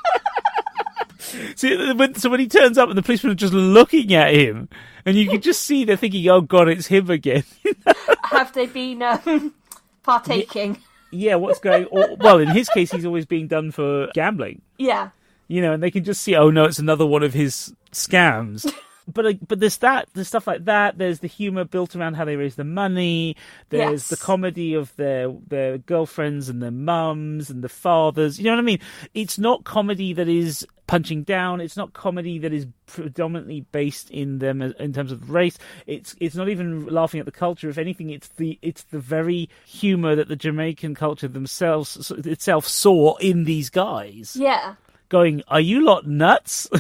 so, 1.57 1.95
when, 1.95 2.15
so 2.15 2.31
when 2.31 2.41
he 2.41 2.49
turns 2.49 2.79
up 2.79 2.89
and 2.89 2.97
the 2.97 3.03
policemen 3.03 3.33
are 3.33 3.37
just 3.37 3.53
looking 3.53 4.15
at 4.15 4.35
him, 4.35 4.69
and 5.05 5.17
you 5.17 5.29
can 5.29 5.41
just 5.41 5.63
see 5.63 5.85
they're 5.85 5.97
thinking, 5.97 6.27
"Oh 6.29 6.41
God, 6.41 6.69
it's 6.69 6.87
him 6.87 7.11
again." 7.11 7.45
Have 8.25 8.53
they 8.53 8.67
been 8.67 9.03
um, 9.03 9.55
partaking? 10.03 10.79
yeah, 11.11 11.35
what's 11.37 11.59
going? 11.61 11.87
Or, 11.87 12.17
well, 12.17 12.39
in 12.39 12.49
his 12.49 12.69
case, 12.69 12.91
he's 12.91 13.07
always 13.07 13.25
being 13.27 13.47
done 13.49 13.71
for 13.71 14.09
gambling. 14.15 14.61
Yeah. 14.79 15.11
you 15.49 15.63
know, 15.63 15.73
and 15.73 15.83
they 15.83 15.91
can 15.91 16.05
just 16.05 16.23
see, 16.23 16.37
oh 16.37 16.51
no, 16.51 16.65
it's 16.65 16.79
another 16.79 17.07
one 17.07 17.23
of 17.23 17.33
his 17.35 17.75
scams. 17.93 18.71
But 19.13 19.47
but 19.49 19.61
there's 19.61 19.79
that, 19.79 20.09
there's 20.15 20.29
stuff 20.29 20.47
like 20.47 20.65
that. 20.67 20.99
There's 20.99 21.21
the 21.21 21.27
humor 21.29 21.65
built 21.65 21.97
around 21.97 22.15
how 22.15 22.25
they 22.25 22.37
raise 22.37 22.57
the 22.57 22.65
money. 22.65 23.37
There's 23.71 24.03
Yes. 24.03 24.09
the 24.09 24.17
comedy 24.17 24.75
of 24.75 24.95
their 24.97 25.33
their 25.47 25.79
girlfriends 25.79 26.49
and 26.49 26.63
their 26.63 26.71
mums 26.71 27.51
and 27.51 27.63
the 27.63 27.69
fathers. 27.69 28.39
You 28.39 28.45
know 28.45 28.53
what 28.53 28.59
I 28.59 28.63
mean? 28.63 28.81
It's 29.15 29.39
not 29.39 29.65
comedy 29.65 30.13
that 30.13 30.29
is 30.29 30.67
punching 30.87 31.23
down. 31.25 31.61
It's 31.61 31.77
not 31.77 31.93
comedy 31.93 32.39
that 32.39 32.53
is 32.53 32.67
predominantly 32.87 33.61
based 33.73 34.11
in 34.11 34.39
them 34.39 34.63
in 34.63 34.93
terms 34.93 35.13
of 35.13 35.31
race. 35.31 35.59
It's 35.87 36.15
it's 36.21 36.35
not 36.37 36.49
even 36.49 36.87
laughing 36.87 37.21
at 37.21 37.27
the 37.27 37.33
culture. 37.33 37.69
If 37.69 37.79
anything, 37.79 38.11
it's 38.11 38.29
the 38.29 38.59
it's 38.63 38.85
the 38.85 38.99
very 38.99 39.49
humor 39.67 40.15
that 40.17 40.29
the 40.29 40.37
Jamaican 40.37 40.95
culture 40.95 41.29
themselves 41.29 42.11
itself 42.11 42.67
saw 42.67 43.17
in 43.17 43.45
these 43.45 43.69
guys 43.71 44.37
Yeah. 44.39 44.75
going, 45.09 45.43
"Are 45.49 45.61
you 45.61 45.85
lot 45.85 46.07
nuts?" 46.07 46.69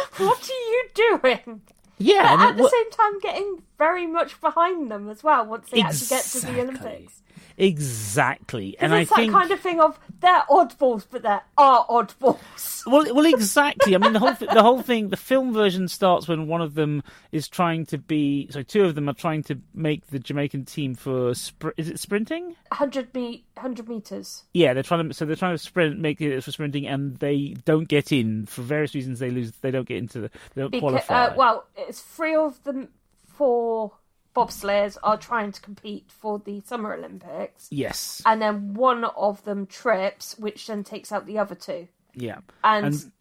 What 0.18 0.50
are 0.50 0.52
you 0.52 0.84
doing? 0.94 1.60
yeah, 1.98 2.36
But 2.36 2.50
at 2.50 2.56
the 2.56 2.68
same 2.68 2.90
time, 2.90 3.20
getting 3.20 3.62
very 3.78 4.06
much 4.06 4.40
behind 4.40 4.90
them 4.90 5.08
as 5.08 5.22
well 5.22 5.46
once 5.46 5.70
they 5.70 5.80
actually 5.82 6.08
get 6.08 6.24
to 6.24 6.40
the 6.40 6.60
Olympics. 6.60 7.22
Exactly. 7.56 8.76
And 8.78 8.92
Because 8.92 8.96
I 8.96 9.00
it's 9.02 9.10
that 9.10 9.16
think, 9.16 9.32
kind 9.32 9.50
of 9.50 9.60
thing 9.60 9.80
of 9.80 9.98
they're 10.20 10.42
oddballs, 10.50 11.06
but 11.10 11.22
they 11.22 11.38
are 11.58 11.86
oddballs. 11.86 12.86
well, 12.86 13.14
well, 13.14 13.26
exactly. 13.26 13.94
I 13.94 13.98
mean, 13.98 14.12
the 14.12 14.18
whole 14.18 14.34
th- 14.34 14.50
the 14.50 14.62
whole 14.62 14.82
thing. 14.82 15.08
The 15.08 15.16
film 15.16 15.52
version 15.52 15.88
starts 15.88 16.26
when 16.28 16.46
one 16.46 16.60
of 16.62 16.74
them 16.74 17.02
is 17.32 17.48
trying 17.48 17.86
to 17.86 17.98
be. 17.98 18.48
So 18.50 18.62
two 18.62 18.84
of 18.84 18.94
them 18.94 19.08
are 19.08 19.14
trying 19.14 19.42
to 19.44 19.58
make 19.74 20.06
the 20.08 20.18
Jamaican 20.18 20.64
team 20.64 20.94
for. 20.94 21.32
Spr- 21.32 21.72
is 21.76 21.88
it 21.88 21.98
sprinting? 22.00 22.56
100 22.68 23.14
me- 23.14 23.44
100 23.54 23.88
meters. 23.88 24.44
Yeah, 24.54 24.74
they're 24.74 24.82
trying 24.82 25.08
to. 25.08 25.14
So 25.14 25.24
they're 25.24 25.36
trying 25.36 25.54
to 25.54 25.58
sprint, 25.58 25.98
make 25.98 26.20
it 26.20 26.42
for 26.42 26.52
sprinting, 26.52 26.86
and 26.86 27.16
they 27.18 27.56
don't 27.64 27.88
get 27.88 28.12
in 28.12 28.46
for 28.46 28.62
various 28.62 28.94
reasons. 28.94 29.18
They 29.18 29.30
lose. 29.30 29.52
They 29.60 29.70
don't 29.70 29.86
get 29.88 29.98
into 29.98 30.20
the. 30.22 30.30
They 30.54 30.62
don't 30.62 30.70
Because, 30.70 30.80
qualify. 31.04 31.24
uh, 31.26 31.34
well, 31.36 31.66
it's 31.76 32.00
three 32.00 32.34
of 32.34 32.62
them 32.64 32.88
four 33.36 33.92
bobsleighers 34.36 34.98
are 35.02 35.16
trying 35.16 35.50
to 35.52 35.60
compete 35.60 36.04
for 36.08 36.38
the 36.38 36.60
Summer 36.60 36.92
Olympics, 36.94 37.68
yes. 37.70 38.22
and 38.26 38.40
then 38.42 38.74
one 38.74 39.04
of 39.04 39.42
them 39.44 39.66
trips, 39.66 40.38
which 40.38 40.66
then 40.66 40.84
takes 40.84 41.10
out 41.10 41.26
the 41.26 41.38
other 41.38 41.54
two. 41.54 41.88
Yeah. 42.14 42.38
And, 42.62 42.86
And- 42.86 43.12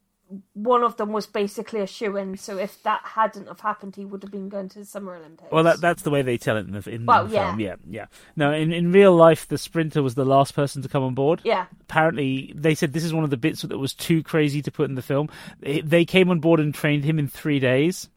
one 0.54 0.82
of 0.84 0.98
them 0.98 1.12
was 1.12 1.28
basically 1.28 1.82
a 1.82 1.88
shoe 1.88 2.18
in. 2.18 2.36
So 2.38 2.58
if 2.58 2.82
that 2.82 3.02
hadn't 3.04 3.48
have 3.48 3.60
happened, 3.60 3.96
he 3.96 4.06
would 4.06 4.24
have 4.24 4.32
been 4.32 4.50
going 4.50 4.70
to 4.70 4.80
the 4.80 4.86
Summer 4.86 5.16
Olympics. 5.16 5.52
Well, 5.52 5.64
that, 5.64 5.80
that's 5.80 6.02
the 6.02 6.10
way 6.10 6.24
they 6.24 6.38
tell 6.38 6.58
it 6.58 6.66
in 6.66 6.72
the, 6.72 6.90
in 6.90 7.06
Well, 7.06 7.28
the 7.28 7.36
yeah. 7.36 7.46
film. 7.50 7.60
Yeah, 7.60 7.76
yeah. 7.88 8.06
No, 8.36 8.52
in, 8.52 8.74
in 8.74 8.92
real 8.92 9.16
life, 9.16 9.48
the 9.48 9.60
sprinter 9.60 10.02
was 10.02 10.16
the 10.16 10.26
last 10.26 10.56
person 10.56 10.82
to 10.82 10.90
come 10.90 11.04
on 11.04 11.14
board. 11.14 11.42
yeah, 11.44 11.68
Apparently, 11.82 12.52
they 12.56 12.74
said 12.74 12.92
this 12.94 13.04
is 13.04 13.14
one 13.14 13.24
of 13.24 13.30
the 13.30 13.38
bits 13.38 13.62
that 13.62 13.78
was 13.78 13.94
too 13.94 14.24
crazy 14.24 14.64
to 14.64 14.72
put 14.72 14.90
in 14.90 14.96
the 14.96 15.04
film. 15.04 15.30
They, 15.60 15.82
they 15.82 16.06
came 16.06 16.32
on 16.32 16.40
board 16.40 16.60
and 16.60 16.74
trained 16.74 17.04
him 17.06 17.20
in 17.20 17.28
three 17.28 17.60
days 17.60 18.10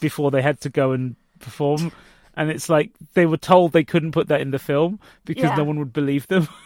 before 0.00 0.30
they 0.30 0.42
had 0.42 0.60
to 0.60 0.68
go 0.68 0.92
and 0.92 1.16
perform. 1.40 1.92
And 2.38 2.50
it's 2.50 2.68
like 2.70 2.92
they 3.14 3.26
were 3.26 3.36
told 3.36 3.72
they 3.72 3.82
couldn't 3.84 4.12
put 4.12 4.28
that 4.28 4.40
in 4.40 4.52
the 4.52 4.58
film 4.60 5.00
because 5.26 5.50
Yeah. 5.50 5.56
no 5.56 5.64
one 5.64 5.78
would 5.80 5.92
believe 5.92 6.26
them. 6.28 6.48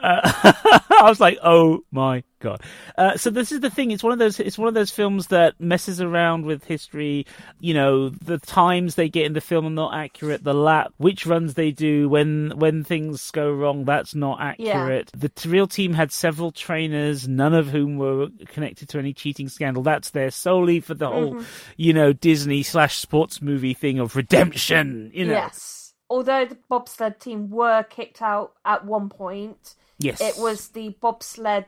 Uh, 0.00 0.20
I 0.90 1.02
was 1.08 1.18
like, 1.18 1.38
"Oh 1.42 1.80
my 1.90 2.22
god!" 2.40 2.62
Uh, 2.96 3.16
so 3.16 3.30
this 3.30 3.52
is 3.52 3.60
the 3.60 3.70
thing. 3.70 3.90
It's 3.90 4.02
one 4.02 4.12
of 4.12 4.18
those. 4.18 4.40
It's 4.40 4.58
one 4.58 4.68
of 4.68 4.74
those 4.74 4.90
films 4.90 5.28
that 5.28 5.54
messes 5.60 6.00
around 6.00 6.46
with 6.46 6.64
history. 6.64 7.26
You 7.60 7.74
know, 7.74 8.08
the 8.08 8.38
times 8.38 8.94
they 8.94 9.08
get 9.08 9.26
in 9.26 9.32
the 9.32 9.40
film 9.40 9.66
are 9.66 9.70
not 9.70 9.94
accurate. 9.94 10.44
The 10.44 10.54
lap, 10.54 10.92
which 10.96 11.26
runs 11.26 11.54
they 11.54 11.70
do 11.70 12.08
when 12.08 12.52
when 12.56 12.84
things 12.84 13.30
go 13.30 13.50
wrong, 13.50 13.84
that's 13.84 14.14
not 14.14 14.40
accurate. 14.40 15.10
The 15.16 15.28
t- 15.28 15.48
real 15.48 15.66
team 15.66 15.94
had 15.94 16.12
several 16.12 16.52
trainers, 16.52 17.28
none 17.28 17.54
of 17.54 17.68
whom 17.68 17.96
were 17.96 18.28
connected 18.46 18.88
to 18.90 18.98
any 18.98 19.12
cheating 19.12 19.48
scandal. 19.48 19.82
That's 19.82 20.10
there 20.10 20.30
solely 20.30 20.80
for 20.80 20.94
the 20.94 21.08
whole, 21.08 21.42
you 21.76 21.92
know, 21.92 22.12
Disney 22.12 22.62
slash 22.62 22.96
sports 22.98 23.40
movie 23.42 23.74
thing 23.74 23.98
of 23.98 24.16
redemption. 24.16 25.10
You 25.14 25.26
know, 25.26 25.32
yes. 25.32 25.94
Although 26.10 26.46
the 26.46 26.58
bobsled 26.68 27.20
team 27.20 27.50
were 27.50 27.82
kicked 27.82 28.22
out 28.22 28.54
at 28.64 28.84
one 28.84 29.08
point, 29.08 29.74
yes, 29.98 30.20
it 30.20 30.38
was 30.38 30.68
the 30.68 30.96
bobsled 31.00 31.66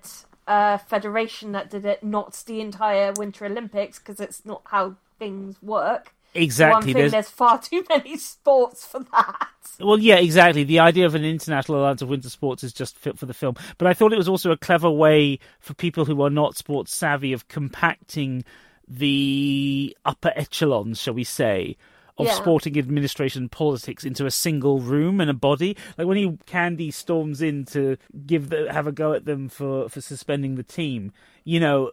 uh, 0.50 0.78
federation 0.78 1.52
that 1.52 1.70
did 1.70 1.84
it, 1.86 2.02
not 2.02 2.42
the 2.46 2.60
entire 2.60 3.12
Winter 3.16 3.46
Olympics, 3.46 3.98
because 3.98 4.18
it's 4.20 4.44
not 4.44 4.62
how 4.66 4.96
things 5.18 5.56
work. 5.62 6.12
exactly. 6.34 6.74
One 6.74 6.82
thing, 6.84 6.94
There's- 6.94 7.12
there's 7.12 7.28
far 7.30 7.60
too 7.60 7.84
many 7.88 8.16
sports 8.16 8.86
for 8.86 9.00
that. 9.12 9.48
Well, 9.78 9.98
yeah, 9.98 10.16
exactly. 10.16 10.64
The 10.64 10.80
idea 10.80 11.06
of 11.06 11.14
an 11.14 11.24
international 11.24 11.78
alliance 11.80 12.02
of 12.02 12.08
winter 12.08 12.28
sports 12.28 12.62
is 12.64 12.72
just 12.72 12.96
fit 12.98 13.18
for 13.18 13.26
the 13.26 13.34
film. 13.34 13.54
But 13.78 13.86
I 13.88 13.94
thought 13.94 14.12
it 14.12 14.18
was 14.18 14.28
also 14.28 14.50
a 14.50 14.56
clever 14.56 14.90
way 14.90 15.38
for 15.60 15.74
people 15.74 16.04
who 16.04 16.20
are 16.22 16.30
not 16.30 16.56
sports 16.56 16.94
savvy 16.94 17.32
of 17.32 17.48
compacting 17.48 18.44
the 18.88 19.96
upper 20.04 20.32
echelons, 20.36 21.00
shall 21.00 21.14
we 21.14 21.24
say, 21.24 21.76
of 22.20 22.26
Yeah. 22.28 22.35
sporting 22.35 22.78
administration 22.78 23.48
politics 23.48 24.04
into 24.04 24.26
a 24.26 24.30
single 24.30 24.80
room 24.80 25.20
and 25.20 25.30
a 25.30 25.35
body. 25.35 25.76
Like 25.98 26.06
when 26.06 26.16
he 26.16 26.38
Candy 26.46 26.90
storms 26.90 27.40
in 27.42 27.64
to 27.66 27.96
give 28.26 28.48
the, 28.50 28.72
have 28.72 28.87
a 28.87 28.92
go 28.92 29.12
at 29.12 29.24
them 29.24 29.48
for 29.48 29.88
for 29.88 30.00
suspending 30.00 30.56
the 30.56 30.62
team, 30.62 31.12
you 31.44 31.61
know. 31.61 31.92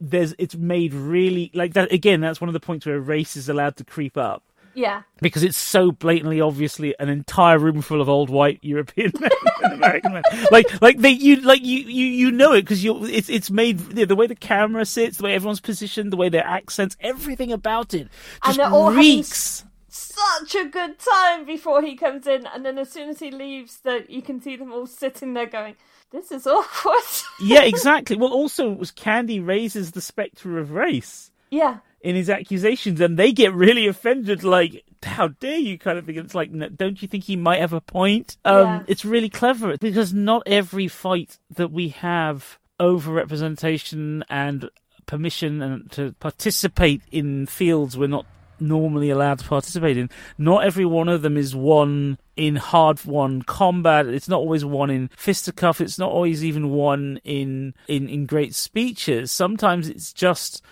There's, 0.00 0.34
it's 0.38 0.56
made 0.56 0.92
really 0.92 1.50
like 1.54 1.74
that 1.74 1.90
again. 1.92 2.20
That's 2.20 2.40
one 2.40 2.48
of 2.48 2.52
the 2.52 2.60
points 2.60 2.84
where 2.84 2.98
race 3.00 3.36
is 3.36 3.48
allowed 3.48 3.76
to 3.76 3.84
creep 3.84 4.16
up 4.18 4.42
Yeah. 4.74 5.02
because 5.20 5.42
it's 5.42 5.56
so 5.56 5.92
blatantly 5.92 6.40
obviously 6.40 6.94
an 6.98 7.08
entire 7.08 7.58
room 7.58 7.80
full 7.82 8.00
of 8.00 8.08
old 8.08 8.28
white 8.30 8.58
European 8.62 9.12
men 9.20 9.30
and 9.62 9.72
American 9.74 10.12
men. 10.14 10.22
Like, 10.50 10.66
like 10.82 10.98
they, 10.98 11.10
you, 11.10 11.36
like 11.36 11.64
you, 11.64 11.80
you, 11.80 12.06
you 12.06 12.30
know 12.30 12.52
it 12.52 12.62
because 12.62 12.82
you. 12.82 13.04
It's 13.04 13.28
it's 13.28 13.50
made 13.50 13.78
the, 13.78 14.04
the 14.04 14.16
way 14.16 14.26
the 14.26 14.34
camera 14.34 14.84
sits, 14.84 15.18
the 15.18 15.24
way 15.24 15.34
everyone's 15.34 15.60
positioned, 15.60 16.12
the 16.12 16.16
way 16.16 16.28
their 16.28 16.46
accents, 16.46 16.96
everything 17.00 17.52
about 17.52 17.94
it 17.94 18.02
And 18.02 18.10
just 18.44 18.56
they're 18.58 18.70
all 18.70 18.90
having 18.90 18.98
reeks. 19.00 19.64
Such 19.88 20.56
a 20.56 20.64
good 20.64 20.98
time 20.98 21.44
before 21.44 21.80
he 21.80 21.94
comes 21.96 22.26
in, 22.26 22.46
and 22.46 22.64
then 22.64 22.78
as 22.78 22.90
soon 22.90 23.08
as 23.10 23.20
he 23.20 23.30
leaves, 23.30 23.78
that 23.84 24.10
you 24.10 24.22
can 24.22 24.40
see 24.40 24.56
them 24.56 24.72
all 24.72 24.86
sitting 24.86 25.34
there 25.34 25.46
going, 25.46 25.76
"This 26.10 26.32
is 26.32 26.46
awkward." 26.48 26.98
yeah, 27.40 27.62
exactly. 27.64 28.16
Well, 28.16 28.32
also, 28.32 28.72
it 28.72 28.78
was 28.78 28.90
Candy 28.90 29.38
raises 29.38 29.92
the 29.92 30.00
spectre 30.00 30.58
of 30.58 30.72
race. 30.72 31.30
yeah. 31.50 31.78
In 32.04 32.14
his 32.14 32.28
accusations, 32.28 33.00
and 33.00 33.18
they 33.18 33.32
get 33.32 33.54
really 33.54 33.86
offended. 33.86 34.44
Like, 34.44 34.84
how 35.02 35.28
dare 35.28 35.56
you? 35.56 35.78
Kind 35.78 35.98
of 35.98 36.04
thing. 36.04 36.16
It's 36.16 36.34
like, 36.34 36.50
no, 36.50 36.68
don't 36.68 37.00
you 37.00 37.08
think 37.08 37.24
he 37.24 37.34
might 37.34 37.60
have 37.60 37.72
a 37.72 37.80
point? 37.80 38.36
Um, 38.44 38.66
Yeah. 38.66 38.82
It's 38.86 39.04
really 39.06 39.30
clever 39.30 39.76
because 39.78 40.12
not 40.12 40.42
every 40.46 40.86
fight 40.86 41.38
that 41.56 41.72
we 41.72 41.88
have 41.88 42.58
over 42.78 43.10
representation 43.10 44.22
and 44.28 44.68
permission 45.06 45.62
and 45.62 45.90
to 45.92 46.12
participate 46.18 47.02
in 47.12 47.46
fields 47.46 47.96
we're 47.96 48.06
not 48.06 48.26
normally 48.60 49.10
allowed 49.10 49.38
to 49.38 49.44
participate 49.46 49.96
in. 49.96 50.08
Not 50.38 50.64
every 50.64 50.86
one 50.86 51.08
of 51.08 51.22
them 51.22 51.36
is 51.36 51.54
one 51.54 52.18
in 52.36 52.56
hard 52.56 53.04
won 53.04 53.42
combat. 53.42 54.06
It's 54.06 54.28
not 54.28 54.38
always 54.38 54.64
one 54.64 54.90
in 54.90 55.08
fisticuff. 55.16 55.80
It's 55.80 55.98
not 55.98 56.10
always 56.10 56.44
even 56.44 56.70
one 56.70 57.20
in 57.24 57.74
in 57.88 58.08
in 58.08 58.26
great 58.26 58.54
speeches. 58.54 59.32
Sometimes 59.32 59.88
it's 59.88 60.12
just 60.12 60.62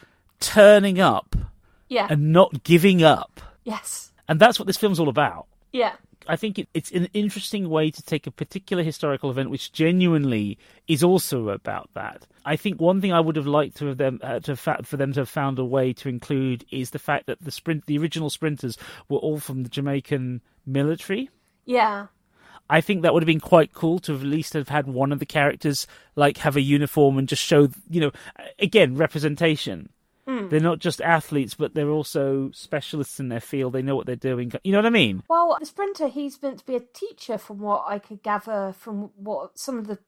turning 0.43 1.01
up 1.01 1.35
Yeah. 1.89 2.07
and 2.11 2.33
not 2.33 2.63
giving 2.65 3.03
up. 3.03 3.41
yes. 3.65 4.13
And 4.29 4.39
that's 4.41 4.59
what 4.59 4.67
this 4.67 4.77
film's 4.77 5.01
all 5.01 5.09
about. 5.09 5.47
Yeah. 5.73 5.93
I 6.29 6.37
think 6.37 6.59
it, 6.59 6.69
it's 6.73 6.93
an 6.93 7.09
interesting 7.13 7.69
way 7.69 7.91
to 7.91 8.01
take 8.03 8.27
a 8.27 8.31
particular 8.31 8.83
historical 8.85 9.31
event, 9.31 9.51
which 9.51 9.73
genuinely 9.73 10.57
is 10.87 11.03
also 11.03 11.49
about 11.49 11.91
that. 11.95 12.25
I 12.45 12.55
think 12.57 12.81
one 12.81 13.01
thing 13.01 13.13
I 13.13 13.19
would 13.21 13.35
have 13.37 13.47
liked 13.49 13.77
to 13.79 13.87
have 13.87 13.99
them 13.99 14.21
uh, 14.23 14.39
to 14.41 14.55
fa- 14.57 14.83
for 14.85 14.97
them 14.97 15.13
to 15.15 15.21
have 15.21 15.29
found 15.29 15.59
a 15.59 15.65
way 15.65 15.93
to 15.95 16.09
include 16.09 16.65
is 16.71 16.91
the 16.91 16.99
fact 17.01 17.27
that 17.27 17.43
the 17.43 17.51
sprint, 17.51 17.87
the 17.87 17.99
original 17.99 18.31
sprinters, 18.31 18.79
were 19.09 19.19
all 19.19 19.39
from 19.41 19.65
the 19.65 19.69
Jamaican 19.69 20.41
military. 20.65 21.29
Yeah. 21.67 22.07
I 22.71 22.81
think 22.81 23.03
that 23.03 23.13
would 23.13 23.23
have 23.25 23.27
been 23.35 23.41
quite 23.41 23.73
cool 23.75 23.99
to 24.01 24.13
have 24.13 24.23
at 24.23 24.27
least 24.29 24.53
have 24.55 24.69
had 24.69 24.87
one 24.87 25.11
of 25.13 25.19
the 25.19 25.27
characters 25.27 25.87
like 26.15 26.39
have 26.39 26.57
a 26.57 26.61
uniform 26.63 27.19
and 27.19 27.29
just 27.29 27.43
show, 27.43 27.69
you 27.91 28.01
know, 28.01 28.13
again 28.61 28.95
representation. 28.97 29.89
They're 30.27 30.61
not 30.61 30.79
just 30.79 31.01
athletes, 31.01 31.55
but 31.55 31.75
they're 31.75 31.91
also 31.91 32.51
specialists 32.53 33.19
in 33.19 33.29
their 33.29 33.41
field. 33.41 33.73
They 33.73 33.83
know 33.83 33.97
what 33.97 34.07
they're 34.07 34.17
doing. 34.17 34.53
You 34.63 34.73
know 34.73 34.79
what 34.79 34.87
I 34.87 34.91
mean? 34.91 35.23
Well, 35.29 35.57
the 35.59 35.67
sprinter, 35.67 36.09
he's 36.09 36.41
meant 36.41 36.61
to 36.61 36.67
be 36.67 36.77
a 36.77 36.81
teacher, 36.81 37.39
from 37.39 37.59
what 37.59 37.85
I 37.87 37.99
could 37.99 38.23
gather 38.23 38.75
from 38.79 39.11
what 39.17 39.59
some 39.59 39.79
of 39.79 39.87
the 39.87 39.99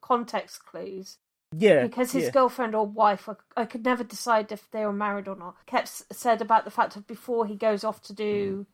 context 0.00 0.64
clues. 0.66 1.18
Yeah. 1.56 1.86
because 1.86 2.12
his 2.12 2.24
yeah. 2.24 2.30
girlfriend 2.30 2.74
or 2.74 2.86
wife, 2.86 3.28
I, 3.56 3.64
could 3.64 3.84
never 3.84 4.04
decide 4.04 4.50
if 4.52 4.70
they 4.72 4.84
were 4.84 4.92
married 4.92 5.28
or 5.28 5.36
not, 5.36 5.54
kept 5.64 5.88
said 6.12 6.42
about 6.42 6.64
the 6.64 6.70
fact 6.70 6.94
that 6.94 7.06
before 7.06 7.46
he 7.46 7.54
goes 7.54 7.84
off 7.84 8.02
to 8.02 8.12
do 8.12 8.66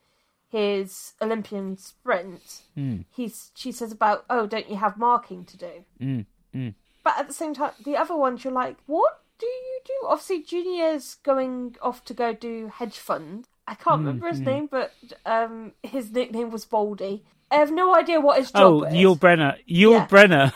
his 0.48 1.12
Olympian 1.20 1.76
sprint, 1.76 2.62
he's 3.10 3.52
she 3.54 3.72
says 3.72 3.92
about, 3.92 4.24
oh, 4.28 4.46
don't 4.46 4.68
you 4.68 4.76
have 4.76 4.96
marking 4.96 5.44
to 5.44 5.56
do? 5.56 5.84
Mm, 6.00 6.26
mm. 6.54 6.74
But 7.04 7.18
at 7.18 7.28
the 7.28 7.34
same 7.34 7.54
time, 7.54 7.72
the 7.84 7.96
other 7.96 8.16
ones 8.16 8.42
you're 8.42 8.52
like, 8.52 8.76
what 8.86 9.21
do 9.42 9.46
you 9.48 9.80
do? 9.86 10.08
Obviously, 10.08 10.42
Junior's 10.42 11.16
going 11.16 11.76
off 11.82 12.04
to 12.06 12.14
go 12.14 12.32
do 12.34 12.68
hedge 12.68 12.98
fund. 12.98 13.48
I 13.66 13.74
can't 13.74 14.00
Mm, 14.00 14.04
remember 14.04 14.28
his 14.28 14.44
name, 14.46 14.68
but 14.70 14.96
um, 15.26 15.72
his 15.82 16.10
nickname 16.12 16.50
was 16.50 16.64
Baldy. 16.66 17.24
I 17.50 17.56
have 17.56 17.72
no 17.72 17.94
idea 17.94 18.20
what 18.20 18.38
his 18.40 18.52
job 18.52 18.74
Oh, 18.74 18.84
is. 18.84 18.92
Yul 18.92 19.18
Brenner. 19.18 19.56
Yul 19.68 20.00
Yeah. 20.00 20.06
Brenner. 20.06 20.52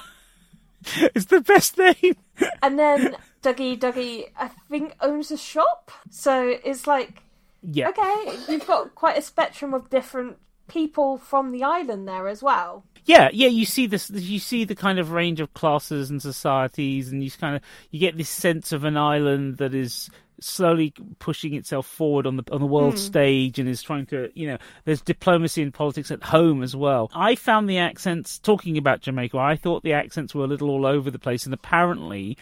it's 1.14 1.26
the 1.26 1.40
best 1.40 1.78
name. 1.78 2.16
And 2.62 2.78
then 2.78 3.16
Dougie, 3.42 3.78
Dougie, 3.78 4.26
I 4.36 4.50
think 4.70 4.94
owns 5.00 5.30
a 5.30 5.36
shop. 5.38 5.90
So 6.10 6.58
it's 6.64 6.86
like, 6.86 7.22
Yeah. 7.62 7.86
okay, 7.86 8.44
you've 8.48 8.66
got 8.66 8.94
quite 8.94 9.18
a 9.18 9.22
spectrum 9.22 9.74
of 9.74 9.90
different 9.90 10.38
people 10.68 11.16
from 11.18 11.52
the 11.52 11.64
island 11.64 12.08
there 12.08 12.28
as 12.28 12.42
well. 12.42 12.86
Yeah, 13.06 13.28
yeah, 13.32 13.46
you 13.46 13.64
see 13.64 13.86
this 13.86 14.10
you 14.10 14.40
see 14.40 14.64
the 14.64 14.74
kind 14.74 14.98
of 14.98 15.12
range 15.12 15.40
of 15.40 15.54
classes 15.54 16.10
and 16.10 16.20
societies 16.20 17.12
and 17.12 17.22
you 17.22 17.30
kind 17.30 17.54
of 17.54 17.62
you 17.90 18.00
get 18.00 18.18
this 18.18 18.28
sense 18.28 18.72
of 18.72 18.82
an 18.82 18.96
island 18.96 19.58
that 19.58 19.74
is 19.74 20.10
slowly 20.40 20.92
pushing 21.20 21.54
itself 21.54 21.86
forward 21.86 22.26
on 22.26 22.36
the 22.36 22.44
on 22.50 22.60
the 22.60 22.66
world 22.66 22.94
hmm. 22.94 22.98
stage 22.98 23.60
and 23.60 23.68
is 23.68 23.80
trying 23.80 24.06
to, 24.06 24.28
you 24.34 24.48
know, 24.48 24.58
there's 24.84 25.00
diplomacy 25.00 25.62
and 25.62 25.72
politics 25.72 26.10
at 26.10 26.24
home 26.24 26.64
as 26.64 26.74
well. 26.74 27.08
I 27.14 27.36
found 27.36 27.70
the 27.70 27.78
accents 27.78 28.40
talking 28.40 28.76
about 28.76 29.02
Jamaica, 29.02 29.38
I 29.38 29.54
thought 29.54 29.84
the 29.84 29.92
accents 29.92 30.34
were 30.34 30.44
a 30.44 30.48
little 30.48 30.68
all 30.68 30.84
over 30.84 31.08
the 31.08 31.20
place 31.20 31.44
and 31.44 31.54
apparently 31.54 32.36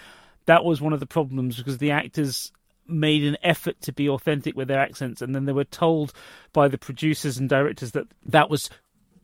that 0.47 0.65
was 0.65 0.81
one 0.81 0.95
of 0.95 1.01
the 1.01 1.07
problems 1.07 1.59
because 1.59 1.77
the 1.77 1.91
actors 1.91 2.53
made 2.87 3.23
an 3.25 3.37
effort 3.43 3.81
to 3.83 3.93
be 3.93 4.09
authentic 4.09 4.57
with 4.57 4.69
their 4.69 4.81
accents 4.81 5.21
and 5.21 5.35
then 5.35 5.45
they 5.45 5.53
were 5.53 5.65
told 5.65 6.15
by 6.55 6.69
the 6.69 6.79
producers 6.79 7.37
and 7.37 7.51
directors 7.51 7.93
that 7.93 8.07
that 8.25 8.49
was 8.49 8.71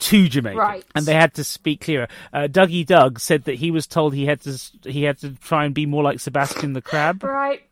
too 0.00 0.28
Jamaican, 0.28 0.58
Right. 0.58 0.84
and 0.96 1.06
they 1.06 1.14
had 1.14 1.34
to 1.34 1.44
speak 1.44 1.82
clearer. 1.82 2.08
Uh, 2.32 2.48
Dougie 2.50 2.84
Doug 2.84 3.20
said 3.20 3.44
that 3.44 3.54
he 3.54 3.70
was 3.70 3.86
told 3.86 4.12
he 4.14 4.26
had 4.26 4.40
to 4.40 4.58
he 4.90 5.04
had 5.04 5.18
to 5.20 5.34
try 5.36 5.64
and 5.64 5.72
be 5.74 5.86
more 5.86 6.02
like 6.02 6.18
Sebastian 6.18 6.72
the 6.72 6.82
Crab. 6.82 7.22
Right. 7.24 7.62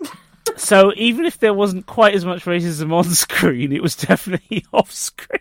So 0.56 0.92
even 0.96 1.26
if 1.26 1.38
there 1.38 1.52
wasn't 1.52 1.86
quite 1.86 2.14
as 2.14 2.24
much 2.24 2.44
racism 2.44 2.92
on 2.92 3.04
screen, 3.26 3.72
it 3.72 3.82
was 3.82 3.96
definitely 3.96 4.64
off 4.72 4.90
screen. 4.92 5.40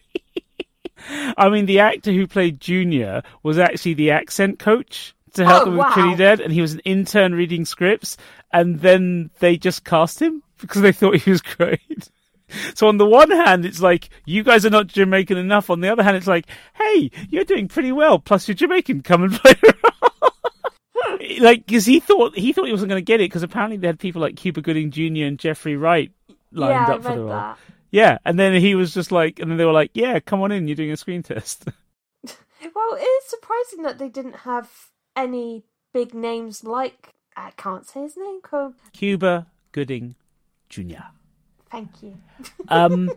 I 1.37 1.49
mean, 1.49 1.65
the 1.65 1.79
actor 1.79 2.11
who 2.11 2.27
played 2.27 2.59
Junior 2.59 3.23
was 3.43 3.57
actually 3.57 3.93
the 3.93 4.11
accent 4.11 4.59
coach 4.59 5.15
to 5.33 5.45
help 5.45 5.61
Oh, 5.61 5.65
them 5.65 5.77
with 5.77 5.85
wow. 5.87 5.93
Trinidad, 5.93 6.39
and 6.41 6.51
he 6.51 6.61
was 6.61 6.73
an 6.73 6.79
intern 6.79 7.33
reading 7.35 7.63
scripts, 7.63 8.17
and 8.51 8.79
then 8.81 9.29
they 9.39 9.55
just 9.55 9.85
cast 9.85 10.21
him 10.21 10.43
because 10.59 10.81
they 10.81 10.91
thought 10.91 11.15
he 11.17 11.29
was 11.31 11.41
great. 11.41 12.09
So 12.75 12.87
on 12.87 12.97
the 12.97 13.05
one 13.05 13.31
hand, 13.31 13.65
it's 13.65 13.81
like 13.81 14.09
you 14.25 14.43
guys 14.43 14.65
are 14.65 14.69
not 14.69 14.87
Jamaican 14.87 15.37
enough. 15.37 15.69
On 15.69 15.81
the 15.81 15.91
other 15.91 16.03
hand, 16.03 16.15
it's 16.17 16.27
like, 16.27 16.47
hey, 16.75 17.11
you're 17.29 17.43
doing 17.43 17.67
pretty 17.67 17.91
well. 17.91 18.19
Plus, 18.19 18.47
you're 18.47 18.55
Jamaican. 18.55 19.01
Come 19.01 19.23
and 19.23 19.33
play. 19.41 19.53
like 21.39 21.65
because 21.65 21.85
he 21.85 21.99
thought 21.99 22.37
he 22.37 22.53
thought 22.53 22.65
he 22.65 22.71
wasn't 22.71 22.89
going 22.89 23.01
to 23.01 23.05
get 23.05 23.19
it 23.19 23.25
because 23.29 23.43
apparently 23.43 23.77
they 23.77 23.87
had 23.87 23.99
people 23.99 24.21
like 24.21 24.35
Cuba 24.35 24.61
Gooding 24.61 24.91
Jr. 24.91 25.25
and 25.25 25.39
Jeffrey 25.39 25.75
Wright 25.75 26.11
lined 26.51 26.87
yeah, 26.87 26.95
up 26.95 27.03
for 27.03 27.15
the 27.15 27.19
role. 27.19 27.29
that. 27.29 27.57
Yeah, 27.91 28.17
and 28.25 28.37
then 28.37 28.59
he 28.59 28.75
was 28.75 28.93
just 28.93 29.11
like, 29.11 29.39
and 29.39 29.49
then 29.49 29.57
they 29.57 29.65
were 29.65 29.71
like, 29.71 29.91
"Yeah, 29.93 30.19
come 30.19 30.41
on 30.41 30.51
in, 30.51 30.67
you're 30.67 30.75
doing 30.75 30.91
a 30.91 30.97
screen 30.97 31.23
test." 31.23 31.65
Well, 32.73 32.95
it 32.95 33.03
is 33.03 33.25
surprising 33.29 33.83
that 33.83 33.99
they 33.99 34.09
didn't 34.09 34.37
have 34.37 34.69
any 35.15 35.63
big 35.93 36.13
names 36.15 36.63
like 36.63 37.13
I 37.35 37.51
can't 37.51 37.85
say 37.85 38.01
his 38.01 38.17
name. 38.17 38.39
Cool. 38.41 38.73
Cuba 38.93 39.45
Gooding 39.71 40.15
Jr. 40.67 41.13
Thank 41.71 41.89
you. 42.03 42.17
Um, 42.69 43.09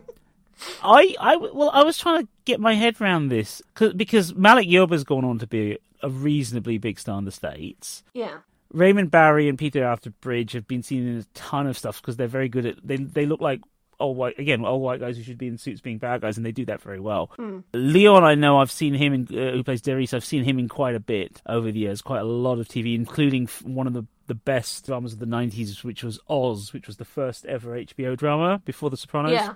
I, 0.83 1.15
I, 1.19 1.35
well, 1.37 1.71
I 1.73 1.83
was 1.83 1.97
trying 1.97 2.21
to 2.23 2.27
get 2.45 2.59
my 2.59 2.73
head 2.75 3.01
around 3.01 3.29
this 3.29 3.61
'cause- 3.73 3.93
because 3.93 4.35
Malik 4.35 4.67
Yoba's 4.67 5.03
gone 5.03 5.25
on 5.25 5.39
to 5.39 5.47
be 5.47 5.79
a 6.03 6.09
reasonably 6.09 6.77
big 6.77 6.99
star 6.99 7.17
in 7.17 7.25
the 7.25 7.31
states. 7.31 8.03
Yeah. 8.13 8.39
Raymond 8.71 9.11
Barry 9.11 9.49
and 9.49 9.57
Peter 9.57 9.81
Outerbridge 9.81 10.51
have 10.53 10.67
been 10.67 10.83
seen 10.83 11.07
in 11.07 11.17
a 11.19 11.23
ton 11.33 11.67
of 11.67 11.77
stuff 11.77 12.01
because 12.01 12.15
they're 12.17 12.27
very 12.27 12.47
good 12.47 12.65
at. 12.65 12.75
They 12.87 12.95
they 12.97 13.25
look 13.25 13.41
like 13.41 13.59
old 13.99 14.15
white 14.17 14.39
again 14.39 14.63
old 14.65 14.81
white 14.81 14.99
guys 14.99 15.17
who 15.17 15.23
should 15.23 15.37
be 15.37 15.47
in 15.47 15.57
suits 15.57 15.81
being 15.81 15.97
bad 15.97 16.21
guys, 16.21 16.37
and 16.37 16.45
they 16.45 16.51
do 16.53 16.65
that 16.65 16.81
very 16.81 16.99
well. 16.99 17.31
Leon, 17.73 18.23
I 18.23 18.35
know 18.35 18.59
I've 18.59 18.71
seen 18.71 18.93
him 18.93 19.13
in 19.13 19.23
uh, 19.37 19.51
who 19.51 19.63
plays 19.63 19.81
Darius. 19.81 20.13
I've 20.13 20.23
seen 20.23 20.43
him 20.45 20.57
in 20.57 20.69
quite 20.69 20.95
a 20.95 20.99
bit 21.01 21.41
over 21.47 21.69
the 21.71 21.79
years, 21.79 22.01
quite 22.01 22.21
a 22.21 22.23
lot 22.25 22.59
of 22.59 22.67
TV, 22.69 22.95
including 22.95 23.47
one 23.63 23.87
of 23.87 23.93
the 23.93 24.05
the 24.31 24.35
best 24.35 24.85
dramas 24.85 25.11
of 25.11 25.19
the 25.19 25.25
'90s, 25.25 25.83
which 25.83 26.03
was 26.03 26.17
Oz, 26.29 26.71
which 26.71 26.87
was 26.87 26.95
the 26.95 27.03
first 27.03 27.45
ever 27.45 27.71
HBO 27.71 28.15
drama 28.15 28.61
before 28.63 28.89
The 28.89 28.95
Sopranos. 28.95 29.33
Yeah. 29.33 29.55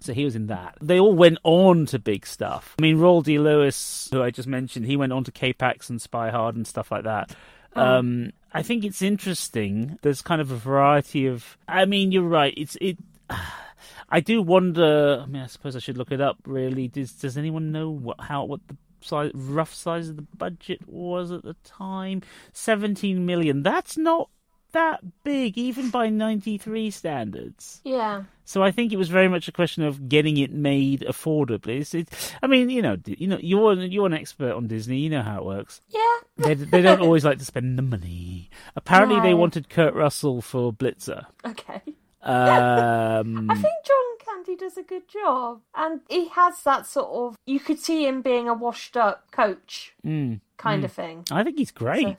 So 0.00 0.12
he 0.12 0.24
was 0.24 0.36
in 0.36 0.46
that. 0.46 0.76
They 0.80 1.00
all 1.00 1.14
went 1.14 1.38
on 1.42 1.86
to 1.86 1.98
big 1.98 2.24
stuff. 2.24 2.76
I 2.78 2.82
mean, 2.82 2.98
Rawle 2.98 3.24
D. 3.24 3.40
Lewis, 3.40 4.08
who 4.12 4.22
I 4.22 4.30
just 4.30 4.46
mentioned, 4.46 4.86
he 4.86 4.96
went 4.96 5.12
on 5.12 5.24
to 5.24 5.32
K-Pax 5.32 5.90
and 5.90 6.00
Spy 6.00 6.30
Hard 6.30 6.54
and 6.54 6.64
stuff 6.64 6.92
like 6.92 7.02
that. 7.04 7.34
Um, 7.74 8.32
I 8.52 8.62
think 8.62 8.84
it's 8.84 9.02
interesting. 9.02 9.98
There's 10.02 10.22
kind 10.22 10.40
of 10.40 10.52
a 10.52 10.56
variety 10.56 11.26
of. 11.26 11.58
I 11.66 11.86
mean, 11.86 12.12
you're 12.12 12.22
right. 12.22 12.54
It's 12.56 12.76
it. 12.80 12.98
I 14.08 14.20
do 14.20 14.40
wonder. 14.40 15.22
I 15.24 15.26
mean, 15.26 15.42
I 15.42 15.46
suppose 15.46 15.74
I 15.74 15.80
should 15.80 15.98
look 15.98 16.12
it 16.12 16.20
up. 16.20 16.36
Really, 16.46 16.86
does 16.86 17.12
does 17.12 17.36
anyone 17.36 17.72
know 17.72 17.90
what 17.90 18.20
how 18.20 18.44
what 18.44 18.60
the 18.68 18.76
size, 19.00 19.30
rough 19.34 19.74
size 19.74 20.08
of 20.08 20.16
the 20.16 20.22
budget 20.22 20.80
was 20.86 21.30
at 21.30 21.42
the 21.42 21.56
time? 21.64 22.22
Seventeen 22.52 23.26
million. 23.26 23.62
That's 23.62 23.96
not 23.96 24.30
that 24.72 25.00
big, 25.24 25.56
even 25.56 25.90
by 25.90 26.08
'93 26.08 26.90
standards. 26.90 27.80
Yeah. 27.84 28.24
So 28.44 28.62
I 28.62 28.70
think 28.70 28.92
it 28.92 28.96
was 28.96 29.08
very 29.08 29.28
much 29.28 29.48
a 29.48 29.52
question 29.52 29.82
of 29.82 30.08
getting 30.08 30.36
it 30.36 30.52
made 30.52 31.00
affordably. 31.00 31.80
It's, 31.80 31.94
it, 31.94 32.36
I 32.42 32.46
mean, 32.46 32.70
you 32.70 32.80
know, 32.82 32.96
you 33.04 33.26
know, 33.26 33.38
you're 33.40 33.74
you're 33.74 34.06
an 34.06 34.14
expert 34.14 34.52
on 34.52 34.68
Disney. 34.68 34.98
You 34.98 35.10
know 35.10 35.22
how 35.22 35.38
it 35.38 35.44
works. 35.44 35.80
Yeah. 35.88 36.16
They 36.36 36.54
they 36.54 36.82
don't 36.82 37.00
always 37.06 37.24
like 37.24 37.38
to 37.38 37.44
spend 37.44 37.78
the 37.78 37.82
money. 37.82 38.50
Apparently, 38.76 39.20
they 39.20 39.34
wanted 39.34 39.68
Kurt 39.68 39.94
Russell 39.94 40.42
for 40.42 40.72
Blitzer. 40.72 41.26
Okay. 41.44 41.82
Um, 42.26 43.48
I 43.50 43.54
think 43.54 43.74
John 43.84 44.18
Candy 44.24 44.56
does 44.56 44.76
a 44.76 44.82
good 44.82 45.08
job, 45.08 45.60
and 45.74 46.00
he 46.08 46.28
has 46.28 46.62
that 46.64 46.86
sort 46.86 47.08
of. 47.08 47.36
You 47.46 47.60
could 47.60 47.78
see 47.78 48.06
him 48.06 48.20
being 48.20 48.48
a 48.48 48.54
washed-up 48.54 49.30
coach 49.30 49.94
mm, 50.04 50.40
kind 50.56 50.84
of 50.84 50.92
thing. 50.92 51.24
I 51.30 51.44
think 51.44 51.58
he's 51.58 51.70
great. 51.70 52.16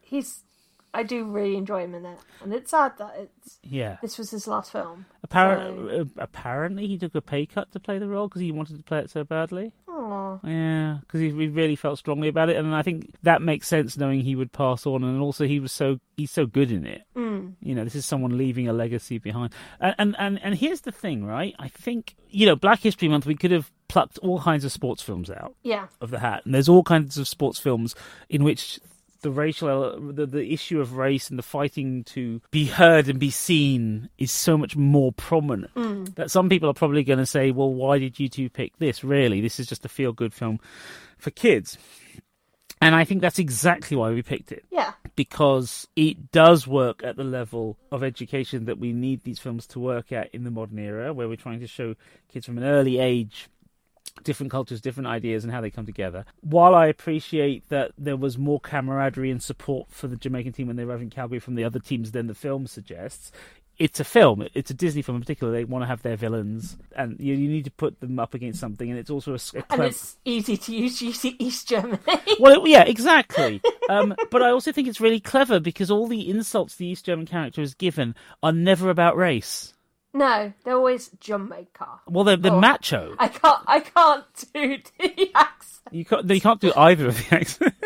He's. 0.00 0.44
I 0.96 1.02
do 1.02 1.24
really 1.24 1.56
enjoy 1.56 1.84
him 1.84 1.94
in 1.94 2.04
it, 2.06 2.18
and 2.42 2.52
it's 2.52 2.70
sad 2.70 2.92
that 2.98 3.14
it's 3.18 3.58
yeah. 3.62 3.98
this 4.02 4.18
was 4.18 4.30
his 4.30 4.46
last 4.48 4.72
film. 4.72 5.06
Appar- 5.28 6.00
uh, 6.00 6.04
apparently, 6.16 6.86
he 6.86 6.96
took 6.98 7.14
a 7.14 7.20
pay 7.20 7.46
cut 7.46 7.70
to 7.72 7.80
play 7.80 7.98
the 7.98 8.08
role 8.08 8.28
because 8.28 8.40
he 8.40 8.50
wanted 8.52 8.78
to 8.78 8.82
play 8.82 8.98
it 9.00 9.10
so 9.10 9.22
badly. 9.24 9.72
Aw. 9.88 10.38
Yeah, 10.44 10.98
because 11.00 11.20
he, 11.20 11.30
he 11.30 11.48
really 11.48 11.76
felt 11.76 11.98
strongly 11.98 12.28
about 12.28 12.48
it, 12.48 12.56
and 12.56 12.74
I 12.74 12.82
think 12.82 13.12
that 13.22 13.42
makes 13.42 13.68
sense, 13.68 13.96
knowing 13.96 14.20
he 14.20 14.36
would 14.36 14.52
pass 14.52 14.86
on, 14.86 15.04
and 15.04 15.20
also 15.20 15.46
he 15.46 15.60
was 15.60 15.72
so 15.72 16.00
he's 16.16 16.30
so 16.30 16.46
good 16.46 16.70
in 16.72 16.86
it. 16.86 17.02
Mm. 17.16 17.54
You 17.60 17.74
know, 17.74 17.84
this 17.84 17.94
is 17.94 18.06
someone 18.06 18.36
leaving 18.38 18.68
a 18.68 18.72
legacy 18.72 19.18
behind. 19.18 19.52
And, 19.80 19.94
and 19.98 20.16
and 20.18 20.42
and 20.42 20.54
here's 20.54 20.80
the 20.82 20.92
thing, 20.92 21.24
right? 21.24 21.54
I 21.58 21.68
think 21.68 22.16
you 22.30 22.46
know, 22.46 22.56
Black 22.56 22.80
History 22.80 23.08
Month, 23.08 23.26
we 23.26 23.34
could 23.36 23.50
have 23.50 23.70
plucked 23.88 24.18
all 24.18 24.40
kinds 24.40 24.64
of 24.64 24.72
sports 24.72 25.02
films 25.02 25.30
out 25.30 25.54
Yeah. 25.62 25.86
of 26.00 26.10
the 26.10 26.18
hat, 26.18 26.42
and 26.44 26.54
there's 26.54 26.68
all 26.68 26.82
kinds 26.82 27.18
of 27.18 27.28
sports 27.28 27.58
films 27.58 27.94
in 28.28 28.42
which 28.44 28.80
the 29.26 29.32
racial 29.32 30.12
the, 30.12 30.24
the 30.24 30.52
issue 30.52 30.80
of 30.80 30.92
race 30.92 31.30
and 31.30 31.36
the 31.36 31.42
fighting 31.42 32.04
to 32.04 32.40
be 32.52 32.66
heard 32.66 33.08
and 33.08 33.18
be 33.18 33.28
seen 33.28 34.08
is 34.18 34.30
so 34.30 34.56
much 34.56 34.76
more 34.76 35.10
prominent 35.10 35.74
mm. 35.74 36.14
that 36.14 36.30
some 36.30 36.48
people 36.48 36.70
are 36.70 36.74
probably 36.74 37.02
going 37.02 37.18
to 37.18 37.26
say 37.26 37.50
well 37.50 37.74
why 37.74 37.98
did 37.98 38.20
you 38.20 38.28
two 38.28 38.48
pick 38.48 38.78
this? 38.78 39.02
Really 39.02 39.40
this 39.40 39.58
is 39.58 39.66
just 39.66 39.84
a 39.84 39.88
feel 39.88 40.12
good 40.12 40.32
film 40.32 40.60
for 41.18 41.32
kids. 41.32 41.76
And 42.80 42.94
i 42.94 43.04
think 43.04 43.20
that's 43.20 43.40
exactly 43.40 43.96
why 43.96 44.12
we 44.12 44.22
picked 44.22 44.52
it. 44.52 44.64
Yeah. 44.70 44.92
because 45.16 45.88
it 45.96 46.30
does 46.30 46.68
work 46.68 47.02
at 47.02 47.16
the 47.16 47.24
level 47.24 47.76
of 47.90 48.04
education 48.04 48.66
that 48.66 48.78
we 48.78 48.92
need 48.92 49.24
these 49.24 49.40
films 49.40 49.66
to 49.68 49.80
work 49.80 50.12
at 50.12 50.32
in 50.32 50.44
the 50.44 50.52
modern 50.52 50.78
era, 50.78 51.12
where 51.12 51.26
we're 51.26 51.36
trying 51.36 51.60
to 51.60 51.66
show 51.66 51.96
kids 52.32 52.46
from 52.46 52.58
an 52.58 52.64
early 52.64 53.00
age 53.00 53.48
different 54.24 54.50
cultures, 54.52 54.80
different 54.80 55.06
ideas, 55.08 55.44
and 55.44 55.52
how 55.52 55.60
they 55.60 55.70
come 55.70 55.86
together. 55.86 56.24
While 56.40 56.74
I 56.74 56.86
appreciate 56.86 57.68
that 57.68 57.92
there 57.98 58.16
was 58.16 58.38
more 58.38 58.60
camaraderie 58.60 59.30
and 59.30 59.42
support 59.42 59.88
for 59.90 60.08
the 60.08 60.16
Jamaican 60.16 60.52
team 60.52 60.66
when 60.66 60.76
they 60.76 60.82
arrived 60.84 61.02
in 61.02 61.10
Calgary 61.10 61.38
from 61.38 61.54
the 61.54 61.64
other 61.64 61.78
teams 61.78 62.12
than 62.12 62.26
the 62.26 62.34
film 62.34 62.66
suggests. 62.66 63.32
It's 63.78 64.00
a 64.00 64.04
film. 64.04 64.46
It's 64.54 64.70
a 64.70 64.74
Disney 64.74 65.02
film 65.02 65.16
in 65.16 65.20
particular. 65.20 65.52
They 65.52 65.64
want 65.64 65.82
to 65.82 65.86
have 65.86 66.00
their 66.00 66.16
villains, 66.16 66.78
and 66.96 67.20
you, 67.20 67.34
you 67.34 67.46
need 67.50 67.66
to 67.66 67.70
put 67.70 68.00
them 68.00 68.18
up 68.18 68.32
against 68.32 68.58
something. 68.58 68.88
And 68.88 68.98
it's 68.98 69.10
also 69.10 69.34
a, 69.34 69.38
a 69.54 69.62
And 69.68 69.82
it's 69.82 70.16
easy 70.24 70.56
to 70.56 70.74
use 70.74 71.02
East- 71.02 71.26
East 71.38 71.68
Germany. 71.68 71.98
Well, 72.40 72.64
it- 72.64 72.70
yeah, 72.70 72.84
exactly. 72.84 73.60
Um, 73.88 74.16
but 74.32 74.42
I 74.42 74.50
also 74.50 74.72
think 74.72 74.88
it's 74.88 75.00
really 75.00 75.20
clever 75.20 75.60
because 75.60 75.92
all 75.92 76.08
the 76.08 76.28
insults 76.28 76.74
the 76.74 76.86
East 76.88 77.04
German 77.04 77.24
character 77.24 77.60
is 77.62 77.72
given 77.74 78.16
are 78.42 78.50
never 78.50 78.90
about 78.90 79.16
race. 79.16 79.74
No, 80.16 80.52
they're 80.64 80.76
always 80.76 81.10
Jamaica. 81.20 81.86
Well, 82.08 82.24
they're, 82.24 82.36
they're 82.36 82.52
Oh. 82.52 82.60
macho. 82.60 83.14
I 83.18 83.28
can't. 83.28 83.62
I 83.66 83.80
can't 83.80 84.24
do 84.54 84.78
the 84.98 85.30
accent. 85.34 85.88
You 85.92 86.04
can't. 86.04 86.28
You 86.30 86.40
can't 86.40 86.60
do 86.60 86.72
either 86.76 87.06
of 87.08 87.16
the 87.16 87.34
accents. 87.40 87.78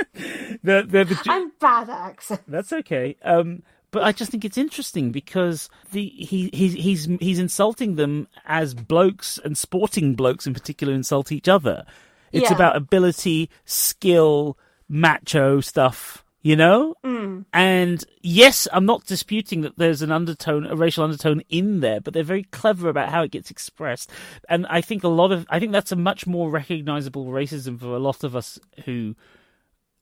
they're, 0.63 0.83
they're 0.85 1.05
the, 1.05 1.21
I'm 1.27 1.51
bad 1.61 1.89
at 1.91 1.99
accent. 1.99 2.43
that's 2.49 2.73
okay. 2.73 3.17
Um, 3.23 3.63
but 3.91 4.05
I 4.05 4.13
just 4.13 4.31
think 4.31 4.45
it's 4.45 4.57
interesting 4.59 5.11
because 5.11 5.69
the 5.93 6.07
he 6.09 6.49
he's 6.53 6.75
he's 6.75 7.05
he's 7.21 7.39
insulting 7.41 7.97
them 7.97 8.29
as 8.47 8.73
blokes 8.73 9.39
and 9.45 9.59
sporting 9.59 10.15
blokes 10.15 10.47
in 10.47 10.55
particular 10.55 10.95
insult 10.95 11.33
each 11.33 11.49
other. 11.49 11.85
It's 12.33 12.49
Yeah. 12.51 12.55
about 12.55 12.77
ability, 12.77 13.51
skill, 13.65 14.57
macho 14.89 15.61
stuff, 15.61 16.25
you 16.43 16.57
know? 16.57 16.95
Mm. 17.05 17.45
And 17.53 18.05
yes, 18.23 18.67
I'm 18.73 18.87
not 18.87 19.07
disputing 19.07 19.61
that 19.63 19.77
there's 19.77 20.03
an 20.03 20.11
undertone, 20.13 20.67
a 20.67 20.77
racial 20.77 21.05
undertone 21.05 21.43
in 21.49 21.81
there, 21.81 22.01
but 22.01 22.15
they're 22.15 22.23
very 22.23 22.45
clever 22.45 22.89
about 22.89 23.11
how 23.11 23.23
it 23.23 23.31
gets 23.31 23.51
expressed. 23.51 24.11
And 24.49 24.67
I 24.67 24.81
think 24.81 25.05
a 25.05 25.09
lot 25.09 25.33
of, 25.33 25.47
I 25.51 25.59
think 25.59 25.73
that's 25.73 25.93
a 25.93 25.97
much 25.97 26.27
more 26.27 26.51
recognizable 26.51 27.27
racism 27.27 27.79
for 27.79 27.95
a 27.95 27.99
lot 27.99 28.25
of 28.25 28.35
us 28.35 28.59
who 28.85 29.15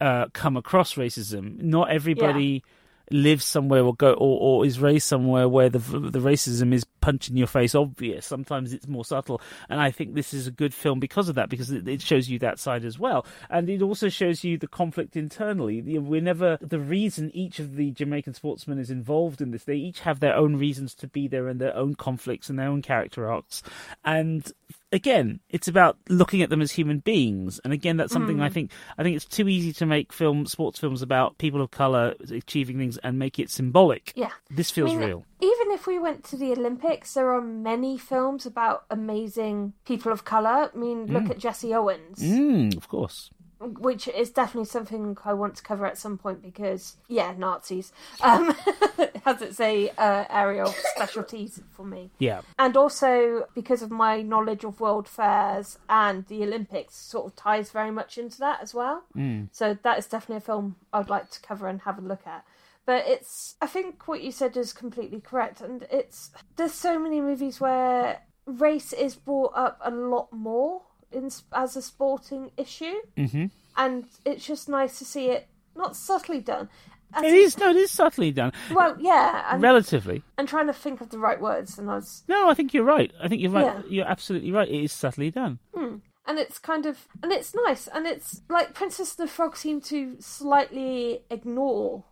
uh, 0.00 0.26
come 0.32 0.56
across 0.56 0.94
racism. 0.94 1.60
Not 1.60 1.90
everybody 1.90 2.62
lives 3.10 3.44
somewhere 3.44 3.84
or 3.84 3.94
go 3.94 4.12
or, 4.12 4.40
or 4.40 4.66
is 4.66 4.80
raised 4.80 5.06
somewhere 5.06 5.48
where 5.48 5.68
the 5.68 5.78
the 5.78 6.18
racism 6.18 6.72
is 6.72 6.84
punch 7.00 7.28
in 7.28 7.36
your 7.36 7.46
face 7.46 7.74
obvious. 7.74 8.26
Sometimes 8.26 8.72
it's 8.72 8.86
more 8.86 9.04
subtle, 9.04 9.40
and 9.68 9.80
I 9.80 9.90
think 9.90 10.14
this 10.14 10.34
is 10.34 10.46
a 10.46 10.50
good 10.50 10.74
film 10.74 11.00
because 11.00 11.28
of 11.28 11.34
that 11.36 11.48
because 11.48 11.70
it, 11.70 11.86
it 11.88 12.02
shows 12.02 12.28
you 12.28 12.38
that 12.40 12.58
side 12.58 12.84
as 12.84 12.98
well, 12.98 13.26
and 13.50 13.68
it 13.68 13.82
also 13.82 14.08
shows 14.08 14.44
you 14.44 14.58
the 14.58 14.66
conflict 14.66 15.16
internally. 15.16 15.80
We're 15.98 16.20
never 16.20 16.58
the 16.60 16.80
reason 16.80 17.30
each 17.34 17.58
of 17.58 17.76
the 17.76 17.90
Jamaican 17.90 18.34
sportsmen 18.34 18.78
is 18.78 18.90
involved 18.90 19.40
in 19.40 19.50
this. 19.50 19.64
They 19.64 19.76
each 19.76 20.00
have 20.00 20.20
their 20.20 20.34
own 20.34 20.56
reasons 20.56 20.94
to 20.96 21.06
be 21.06 21.28
there 21.28 21.48
and 21.48 21.60
their 21.60 21.76
own 21.76 21.94
conflicts 21.94 22.50
and 22.50 22.58
their 22.58 22.68
own 22.68 22.82
character 22.82 23.30
arcs, 23.30 23.62
and 24.04 24.50
again, 24.92 25.40
it's 25.48 25.68
about 25.68 25.98
looking 26.08 26.42
at 26.42 26.50
them 26.50 26.60
as 26.60 26.72
human 26.72 26.98
beings. 26.98 27.60
And 27.64 27.72
again, 27.72 27.96
that's 27.96 28.12
something 28.12 28.40
I 28.40 28.48
think 28.48 28.70
I 28.96 29.02
think 29.02 29.16
it's 29.16 29.24
too 29.24 29.48
easy 29.48 29.72
to 29.74 29.86
make 29.86 30.12
film 30.12 30.46
sports 30.46 30.78
films 30.78 31.02
about 31.02 31.38
people 31.38 31.60
of 31.60 31.70
color 31.70 32.14
achieving 32.30 32.78
things 32.78 32.98
and 32.98 33.18
make 33.18 33.38
it 33.38 33.50
symbolic. 33.50 34.12
Yeah. 34.14 34.30
This 34.50 34.70
feels 34.70 34.90
I 34.92 34.96
mean, 34.96 35.06
real. 35.08 35.24
Even 35.40 35.72
if 35.72 35.86
we 35.86 35.98
went 35.98 36.24
to 36.24 36.36
the 36.36 36.52
Olympics, 36.52 37.14
there 37.14 37.30
are 37.32 37.40
many 37.40 37.96
films 37.98 38.46
about 38.46 38.84
amazing 38.90 39.74
people 39.84 40.10
of 40.12 40.24
color. 40.24 40.70
I 40.74 40.76
mean, 40.76 41.06
look 41.06 41.30
at 41.30 41.38
Jesse 41.38 41.74
Owens, 41.74 42.18
Mm, 42.18 42.76
of 42.76 42.88
course. 42.88 43.30
Which 43.60 44.06
is 44.08 44.30
definitely 44.30 44.66
something 44.66 45.16
I 45.24 45.32
want 45.32 45.56
to 45.56 45.62
cover 45.62 45.84
at 45.86 45.98
some 45.98 46.16
point 46.16 46.42
because, 46.42 46.96
yeah, 47.08 47.34
Nazis 47.36 47.92
um, 48.22 48.54
has 49.24 49.42
its 49.42 49.60
a 49.60 49.90
uh, 49.90 50.24
area 50.30 50.64
of 50.64 50.74
specialties 50.94 51.60
for 51.72 51.84
me. 51.84 52.10
Yeah. 52.18 52.42
and 52.58 52.76
also 52.76 53.46
because 53.54 53.82
of 53.82 53.90
my 53.90 54.22
knowledge 54.22 54.64
of 54.64 54.80
world 54.80 55.08
fairs 55.08 55.78
and 55.88 56.26
the 56.26 56.44
Olympics, 56.44 56.96
sort 56.96 57.26
of 57.26 57.36
ties 57.36 57.70
very 57.70 57.90
much 57.90 58.16
into 58.16 58.38
that 58.38 58.60
as 58.62 58.74
well. 58.74 59.02
Mm. 59.16 59.48
So 59.52 59.76
that 59.82 59.98
is 59.98 60.06
definitely 60.06 60.36
a 60.36 60.40
film 60.40 60.76
I'd 60.92 61.10
like 61.10 61.30
to 61.30 61.40
cover 61.40 61.66
and 61.66 61.80
have 61.82 61.98
a 61.98 62.02
look 62.02 62.26
at. 62.26 62.44
But 62.86 63.06
it's, 63.06 63.56
I 63.60 63.66
think 63.66 64.08
what 64.08 64.22
you 64.22 64.32
said 64.32 64.56
is 64.56 64.72
completely 64.72 65.20
correct, 65.20 65.60
and 65.60 65.86
it's 65.90 66.30
there's 66.56 66.72
so 66.72 66.98
many 66.98 67.20
movies 67.20 67.60
where 67.60 68.22
race 68.46 68.94
is 68.94 69.14
brought 69.14 69.52
up 69.54 69.78
a 69.84 69.90
lot 69.90 70.32
more 70.32 70.82
in 71.12 71.30
as 71.52 71.76
a 71.76 71.82
sporting 71.82 72.50
issue, 72.56 72.94
Mm-hmm. 73.16 73.46
and 73.76 74.04
it's 74.24 74.46
just 74.46 74.68
nice 74.68 74.98
to 74.98 75.04
see 75.04 75.26
it 75.30 75.48
not 75.76 75.96
subtly 75.96 76.40
done. 76.40 76.68
as 77.14 77.24
It 77.24 77.34
is 77.34 77.56
no, 77.58 77.70
it 77.70 77.76
is 77.76 77.90
subtly 77.90 78.30
done, 78.32 78.52
Well, 78.72 78.96
yeah, 79.00 79.44
I'm, 79.50 79.60
relatively. 79.60 80.22
I'm 80.36 80.46
trying 80.46 80.66
to 80.66 80.72
think 80.72 81.00
of 81.00 81.10
the 81.10 81.18
right 81.18 81.40
words, 81.40 81.78
and 81.78 81.90
I 81.90 81.94
was, 81.96 82.22
No, 82.28 82.48
I 82.50 82.54
think 82.54 82.74
you're 82.74 82.84
right. 82.84 83.12
I 83.22 83.28
think 83.28 83.40
you're 83.40 83.50
right. 83.52 83.64
Yeah. 83.64 83.82
You're 83.88 84.06
absolutely 84.08 84.52
right. 84.52 84.68
It 84.68 84.82
is 84.84 84.92
subtly 84.92 85.30
done. 85.30 85.58
and 85.74 86.38
it's 86.38 86.58
kind 86.58 86.84
of, 86.84 87.06
and 87.22 87.32
it's 87.32 87.54
nice, 87.66 87.86
and 87.88 88.06
it's 88.06 88.42
like 88.50 88.74
Princess 88.74 89.16
and 89.18 89.26
the 89.26 89.32
Frog 89.32 89.56
seem 89.56 89.80
to 89.82 90.16
slightly 90.20 91.22
ignore 91.30 92.04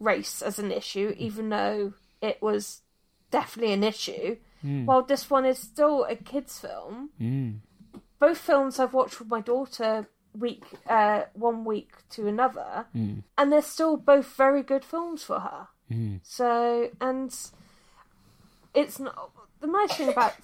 race 0.00 0.42
as 0.42 0.58
an 0.58 0.70
issue, 0.70 1.14
even 1.16 1.48
though 1.48 1.94
it 2.20 2.42
was 2.42 2.82
definitely 3.30 3.72
an 3.72 3.84
issue. 3.84 4.36
While 4.62 5.04
this 5.04 5.30
one 5.30 5.44
is 5.46 5.60
still 5.60 6.04
a 6.10 6.16
kids' 6.16 6.58
film. 6.58 7.10
Mm. 7.20 7.60
Both 8.18 8.38
films 8.38 8.78
I've 8.78 8.94
watched 8.94 9.18
with 9.18 9.28
my 9.28 9.40
daughter 9.40 10.08
week, 10.38 10.64
uh, 10.88 11.22
one 11.34 11.64
week 11.64 11.90
to 12.10 12.26
another, 12.26 12.86
and 13.38 13.52
they're 13.52 13.62
still 13.62 13.96
both 13.96 14.26
very 14.36 14.62
good 14.62 14.84
films 14.84 15.22
for 15.22 15.40
her. 15.40 15.68
So, 16.22 16.90
and 17.00 17.34
it's 18.74 18.98
not 18.98 19.30
the 19.60 19.66
nice 19.66 19.94
thing 19.94 20.08
about 20.08 20.34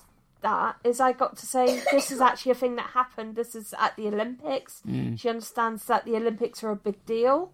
that 0.42 0.76
is 0.82 0.98
I 1.00 1.12
got 1.12 1.36
to 1.36 1.46
say 1.46 1.80
this 1.92 2.10
is 2.10 2.20
actually 2.20 2.52
a 2.52 2.54
thing 2.56 2.76
that 2.76 2.90
happened. 2.90 3.36
This 3.36 3.54
is 3.54 3.74
at 3.78 3.96
the 3.96 4.08
Olympics. 4.08 4.82
She 5.16 5.28
understands 5.28 5.84
that 5.86 6.04
the 6.04 6.16
Olympics 6.16 6.64
are 6.64 6.70
a 6.70 6.76
big 6.76 7.04
deal, 7.06 7.52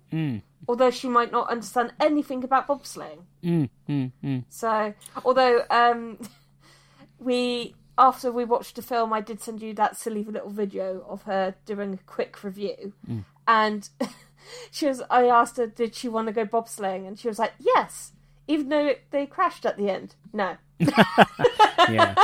although 0.67 0.91
she 0.91 1.09
might 1.09 1.31
not 1.33 1.51
understand 1.51 1.93
anything 2.01 2.45
about 2.45 2.67
bobsleighing. 2.69 3.25
Mm, 3.43 3.69
mm, 3.89 4.13
mm. 4.25 4.45
So, 4.49 4.95
although 5.25 5.63
um, 5.71 6.19
we 7.19 7.75
after 7.99 8.31
we 8.31 8.45
watched 8.45 8.77
the 8.77 8.83
film, 8.83 9.13
I 9.13 9.21
did 9.21 9.41
send 9.41 9.61
you 9.61 9.75
that 9.75 9.97
silly 9.97 10.25
little 10.25 10.51
video 10.51 11.05
of 11.09 11.25
her 11.25 11.55
doing 11.67 11.95
a 11.95 11.99
quick 12.07 12.43
review, 12.45 12.95
mm. 13.09 13.25
and 13.47 13.89
she 14.71 14.87
was. 14.87 15.03
I 15.11 15.25
asked 15.27 15.57
her, 15.57 15.67
did 15.67 15.95
she 15.95 16.09
want 16.09 16.29
to 16.29 16.33
go 16.33 16.47
bobsleighing, 16.47 17.07
and 17.07 17.19
she 17.19 17.29
was 17.29 17.39
like, 17.39 17.53
yes, 17.59 18.13
even 18.47 18.69
though 18.69 18.95
they 19.11 19.27
crashed 19.27 19.67
at 19.67 19.77
the 19.77 19.91
end. 19.91 20.15
No, 20.33 20.57
yeah. 20.79 22.15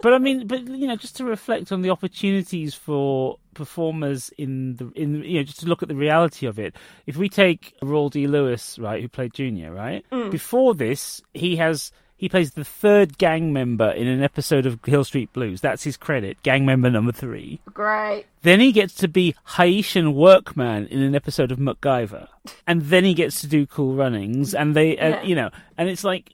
But 0.00 0.14
I 0.14 0.18
mean, 0.18 0.46
but 0.46 0.66
you 0.66 0.86
know, 0.86 0.96
just 0.96 1.16
to 1.16 1.24
reflect 1.24 1.72
on 1.72 1.82
the 1.82 1.90
opportunities 1.90 2.74
for 2.74 3.38
performers 3.54 4.30
in 4.38 4.76
the 4.76 4.90
in 4.94 5.22
you 5.24 5.38
know, 5.38 5.42
just 5.42 5.60
to 5.60 5.66
look 5.66 5.82
at 5.82 5.88
the 5.88 5.96
reality 5.96 6.46
of 6.46 6.58
it. 6.58 6.76
If 7.06 7.16
we 7.16 7.28
take 7.28 7.74
Rawle 7.82 8.10
D. 8.10 8.26
Lewis, 8.26 8.78
right, 8.78 9.02
who 9.02 9.08
played 9.08 9.34
Junior, 9.34 9.72
right? 9.72 10.04
Mm. 10.12 10.30
Before 10.30 10.74
this, 10.74 11.20
he 11.34 11.56
has 11.56 11.90
he 12.18 12.28
plays 12.28 12.50
the 12.50 12.64
third 12.64 13.16
gang 13.16 13.52
member 13.52 13.90
in 13.90 14.06
an 14.06 14.22
episode 14.22 14.66
of 14.66 14.78
Hill 14.84 15.04
Street 15.04 15.32
Blues. 15.32 15.60
That's 15.62 15.84
his 15.84 15.96
credit, 15.96 16.42
gang 16.42 16.66
member 16.66 16.90
number 16.90 17.12
three. 17.12 17.60
great. 17.72 18.26
Then 18.42 18.60
he 18.60 18.72
gets 18.72 18.92
to 18.96 19.08
be 19.08 19.34
Haitian 19.56 20.14
workman 20.14 20.86
in 20.88 21.00
an 21.00 21.14
episode 21.14 21.50
of 21.50 21.58
MacGyver, 21.58 22.28
and 22.66 22.82
then 22.82 23.04
he 23.04 23.14
gets 23.14 23.40
to 23.40 23.46
do 23.46 23.66
Cool 23.66 23.94
Runnings, 23.94 24.54
and 24.54 24.76
they, 24.76 24.98
uh, 24.98 25.08
Yeah. 25.08 25.22
you 25.22 25.34
know, 25.34 25.50
and 25.78 25.88
it's 25.88 26.04
like, 26.04 26.32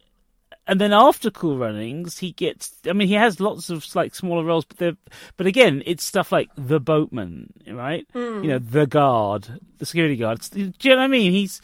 and 0.67 0.81
then 0.81 0.93
after 0.95 1.31
Cool 1.31 1.59
Runnings, 1.59 2.19
he 2.19 2.33
gets. 2.33 2.73
I 2.89 2.95
mean, 2.95 3.07
he 3.09 3.15
has 3.15 3.39
lots 3.39 3.69
of 3.69 3.87
like 3.95 4.15
smaller 4.15 4.43
roles, 4.45 4.65
but 4.65 4.79
they're, 4.79 4.97
but 5.37 5.47
again, 5.47 5.83
it's 5.85 6.03
stuff 6.03 6.33
like 6.33 6.49
the 6.57 6.81
boatman, 6.81 7.53
right? 7.71 8.07
You 8.15 8.43
know, 8.45 8.59
the 8.59 8.87
guard, 8.87 9.61
the 9.79 9.85
security 9.87 10.17
guard. 10.17 10.41
Do 10.51 10.61
you 10.61 10.91
know 10.91 10.97
what 10.97 11.03
I 11.05 11.09
mean? 11.09 11.33
He's. 11.33 11.61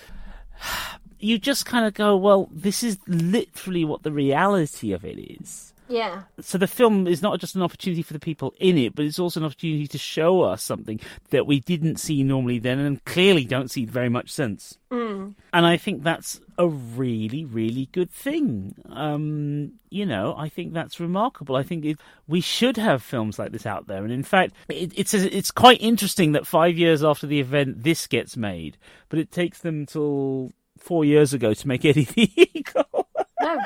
You 1.20 1.38
just 1.38 1.66
kind 1.66 1.86
of 1.86 1.94
go, 1.94 2.16
well, 2.16 2.48
this 2.50 2.82
is 2.82 2.98
literally 3.06 3.84
what 3.84 4.02
the 4.02 4.12
reality 4.12 4.92
of 4.92 5.04
it 5.04 5.18
is 5.18 5.70
Yeah, 5.90 6.22
so 6.40 6.56
the 6.56 6.68
film 6.68 7.08
is 7.08 7.20
not 7.20 7.40
just 7.40 7.56
an 7.56 7.62
opportunity 7.62 8.02
for 8.02 8.12
the 8.12 8.20
people 8.20 8.54
in 8.60 8.78
it, 8.78 8.94
but 8.94 9.04
it's 9.04 9.18
also 9.18 9.40
an 9.40 9.46
opportunity 9.46 9.88
to 9.88 9.98
show 9.98 10.42
us 10.42 10.62
something 10.62 11.00
that 11.30 11.48
we 11.48 11.58
didn't 11.58 11.96
see 11.96 12.22
normally 12.22 12.60
then, 12.60 12.78
and 12.78 13.04
clearly 13.04 13.44
don't 13.44 13.72
see 13.72 13.86
very 13.86 14.08
much 14.08 14.30
since. 14.30 14.78
Mm. 14.92 15.34
And 15.52 15.66
I 15.66 15.76
think 15.76 16.04
that's 16.04 16.40
a 16.58 16.68
really, 16.68 17.44
really 17.44 17.88
good 17.90 18.10
thing. 18.10 18.76
Um, 18.88 19.72
you 19.90 20.06
know, 20.06 20.36
I 20.38 20.48
think 20.48 20.74
that's 20.74 21.00
remarkable. 21.00 21.56
I 21.56 21.64
think 21.64 21.84
it, 21.84 21.98
we 22.28 22.40
should 22.40 22.76
have 22.76 23.02
films 23.02 23.36
like 23.36 23.50
this 23.50 23.66
out 23.66 23.88
there. 23.88 24.04
And 24.04 24.12
in 24.12 24.22
fact, 24.22 24.54
it, 24.68 24.92
it's 24.96 25.12
it's 25.12 25.50
quite 25.50 25.82
interesting 25.82 26.32
that 26.32 26.46
five 26.46 26.78
years 26.78 27.02
after 27.02 27.26
the 27.26 27.40
event, 27.40 27.82
this 27.82 28.06
gets 28.06 28.36
made, 28.36 28.76
but 29.08 29.18
it 29.18 29.32
takes 29.32 29.58
them 29.58 29.86
till 29.86 30.52
four 30.80 31.04
years 31.04 31.32
ago 31.32 31.54
to 31.54 31.68
make 31.68 31.84
Eddie 31.84 32.04
the 32.04 32.30
Eagle. 32.54 33.08
no, 33.40 33.58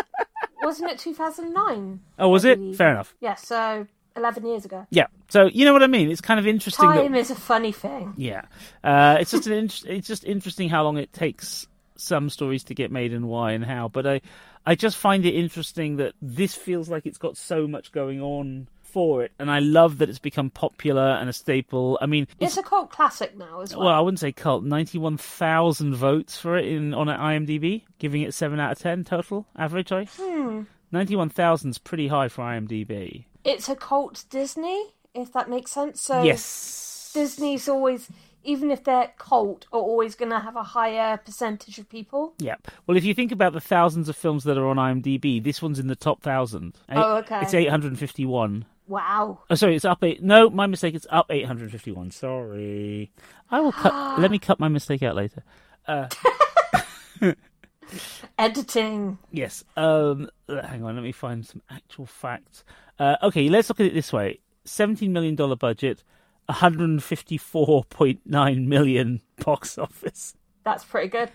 wasn't 0.62 0.90
it 0.90 0.98
two 0.98 1.14
thousand 1.14 1.52
nine? 1.54 2.00
oh, 2.18 2.28
was 2.28 2.44
it? 2.44 2.58
Fair 2.76 2.90
enough. 2.90 3.14
Yeah, 3.20 3.34
so 3.36 3.86
eleven 4.16 4.46
years 4.46 4.64
ago. 4.64 4.86
Yeah. 4.90 5.06
So 5.28 5.46
you 5.46 5.64
know 5.64 5.72
what 5.72 5.82
I 5.82 5.86
mean. 5.86 6.10
It's 6.10 6.20
kind 6.20 6.38
of 6.38 6.46
interesting. 6.46 6.88
Time 6.88 7.14
is 7.14 7.30
a 7.30 7.34
funny 7.34 7.72
thing. 7.72 8.14
Yeah, 8.16 8.42
uh, 8.82 9.16
it's 9.20 9.30
just 9.30 9.46
an 9.46 9.52
in- 9.54 9.64
it's 9.86 10.08
just 10.08 10.24
interesting 10.24 10.68
how 10.68 10.84
long 10.84 10.98
it 10.98 11.12
takes 11.12 11.66
some 11.96 12.28
stories 12.28 12.64
to 12.64 12.74
get 12.74 12.90
made 12.90 13.12
and 13.12 13.28
why 13.28 13.52
and 13.52 13.64
how. 13.64 13.88
But 13.88 14.06
I 14.06 14.20
I 14.66 14.74
just 14.74 14.96
find 14.96 15.24
it 15.24 15.34
interesting 15.34 15.96
that 15.96 16.14
this 16.20 16.54
feels 16.54 16.88
like 16.88 17.06
it's 17.06 17.18
got 17.18 17.36
so 17.36 17.66
much 17.66 17.92
going 17.92 18.20
on 18.20 18.68
for 18.94 19.24
it, 19.24 19.32
and 19.40 19.50
I 19.50 19.58
love 19.58 19.98
that 19.98 20.08
it's 20.08 20.20
become 20.20 20.50
popular 20.50 21.02
and 21.20 21.28
a 21.28 21.32
staple. 21.32 21.98
I 22.00 22.06
mean, 22.06 22.28
It's 22.38 22.56
a 22.56 22.62
cult 22.62 22.90
classic 22.90 23.36
now 23.36 23.60
as 23.60 23.74
well. 23.74 23.86
well, 23.86 23.94
I 23.94 24.00
wouldn't 24.00 24.20
say 24.20 24.30
cult. 24.30 24.62
Ninety-one 24.62 25.16
thousand 25.18 25.94
votes 25.96 26.38
for 26.38 26.56
it 26.56 26.66
in 26.66 26.94
on 26.94 27.08
IMDb, 27.08 27.82
giving 27.98 28.22
it 28.22 28.32
seven 28.34 28.60
out 28.60 28.72
of 28.72 28.78
ten 28.78 29.02
total 29.02 29.46
average. 29.56 29.88
Sorry, 29.88 30.06
Hmm. 30.16 30.62
ninety-one 30.92 31.28
thousand's 31.30 31.78
pretty 31.78 32.06
high 32.08 32.28
for 32.28 32.42
IMDb. 32.42 33.24
It's 33.42 33.68
a 33.68 33.74
cult 33.76 34.24
Disney, 34.30 34.80
if 35.12 35.32
that 35.32 35.50
makes 35.50 35.72
sense. 35.72 36.00
So 36.00 36.22
yes, 36.22 37.10
Disney's 37.14 37.68
always, 37.68 38.08
even 38.42 38.70
if 38.70 38.84
they're 38.84 39.12
cult, 39.18 39.66
are 39.72 39.80
always 39.80 40.14
going 40.14 40.30
to 40.30 40.38
have 40.40 40.56
a 40.56 40.62
higher 40.62 41.16
percentage 41.18 41.78
of 41.78 41.88
people. 41.88 42.34
Yeah. 42.38 42.56
Well, 42.86 42.96
if 42.96 43.04
you 43.04 43.14
think 43.14 43.32
about 43.32 43.52
the 43.52 43.60
thousands 43.60 44.08
of 44.08 44.16
films 44.16 44.44
that 44.44 44.56
are 44.58 44.66
on 44.66 44.76
IMDb, 44.76 45.42
this 45.42 45.60
one's 45.62 45.78
in 45.78 45.88
the 45.88 45.96
top 45.96 46.22
thousand. 46.22 46.74
Oh, 46.90 47.16
okay. 47.18 47.40
It's 47.42 47.54
851. 47.54 48.64
Wow. 48.86 49.40
Oh, 49.48 49.54
sorry, 49.54 49.76
it's 49.76 49.84
up 49.84 50.02
eight. 50.04 50.22
No, 50.22 50.50
my 50.50 50.66
mistake. 50.66 50.94
It's 50.94 51.06
up 51.10 51.26
851. 51.30 52.10
Sorry. 52.10 53.10
I 53.50 53.60
will 53.60 53.72
cut. 53.72 54.18
let 54.20 54.30
me 54.30 54.38
cut 54.38 54.60
my 54.60 54.68
mistake 54.68 55.02
out 55.02 55.16
later. 55.16 55.42
Editing. 58.38 59.18
Yes. 59.30 59.64
Um. 59.76 60.28
Hang 60.48 60.82
on. 60.84 60.94
Let 60.96 61.04
me 61.04 61.12
find 61.12 61.46
some 61.46 61.62
actual 61.70 62.06
facts. 62.06 62.64
Uh, 62.98 63.16
okay. 63.22 63.48
Let's 63.48 63.68
look 63.70 63.80
at 63.80 63.86
it 63.86 63.94
this 63.94 64.12
way. 64.12 64.40
17 64.64 65.12
million 65.12 65.34
dollar 65.34 65.56
budget. 65.56 66.02
154.9 66.50 68.66
million 68.66 69.20
box 69.44 69.78
office. 69.78 70.34
That's 70.62 70.84
pretty 70.84 71.08
good. 71.08 71.30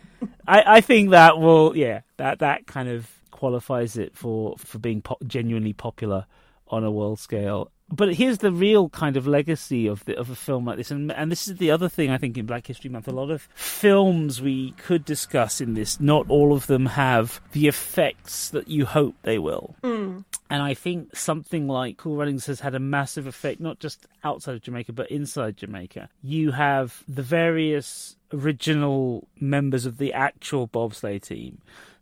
I, 0.47 0.77
I 0.77 0.81
think 0.81 1.09
that 1.11 1.37
will, 1.39 1.75
yeah, 1.77 2.01
that 2.17 2.39
that 2.39 2.65
kind 2.67 2.89
of 2.89 3.07
qualifies 3.31 3.95
it 3.97 4.15
for 4.17 4.55
for 4.57 4.79
being 4.79 5.01
po- 5.01 5.17
genuinely 5.25 5.73
popular 5.73 6.25
on 6.69 6.83
a 6.83 6.91
world 6.91 7.19
scale. 7.19 7.71
But 7.91 8.13
here's 8.13 8.37
the 8.37 8.51
real 8.51 8.89
kind 8.89 9.17
of 9.17 9.25
legacy 9.25 9.87
of 9.87 10.05
the, 10.05 10.15
of 10.15 10.29
a 10.29 10.35
film 10.35 10.65
like 10.65 10.77
this, 10.77 10.91
and 10.91 11.11
and 11.11 11.31
this 11.31 11.47
is 11.47 11.57
the 11.57 11.71
other 11.71 11.89
thing 11.89 12.11
I 12.11 12.19
think 12.19 12.37
in 12.37 12.45
Black 12.45 12.67
History 12.67 12.89
Month. 12.89 13.07
A 13.07 13.11
lot 13.11 13.31
of 13.31 13.41
films 13.55 14.41
we 14.41 14.71
could 14.73 15.03
discuss 15.05 15.59
in 15.59 15.73
this, 15.73 15.99
not 15.99 16.29
all 16.29 16.53
of 16.53 16.67
them 16.67 16.85
have 16.85 17.41
the 17.51 17.67
effects 17.67 18.49
that 18.49 18.67
you 18.67 18.85
hope 18.85 19.15
they 19.23 19.39
will. 19.39 19.75
Hmm. 19.83 20.19
And 20.51 20.61
I 20.61 20.75
think 20.75 21.15
something 21.15 21.67
like 21.67 21.97
Cool 21.97 22.15
Runnings 22.15 22.45
has 22.45 22.59
had 22.59 22.75
a 22.75 22.79
massive 22.79 23.25
effect, 23.25 23.59
not 23.59 23.79
just 23.79 24.05
outside 24.23 24.55
of 24.55 24.61
Jamaica, 24.61 24.93
but 24.93 25.09
inside 25.09 25.57
Jamaica. 25.57 26.09
You 26.21 26.51
have 26.51 27.03
the 27.07 27.23
various 27.23 28.17
original 28.31 29.27
members 29.39 29.87
of 29.87 29.97
the 29.97 30.13
actual 30.13 30.67
bobsleigh 30.67 31.21
team 31.21 31.59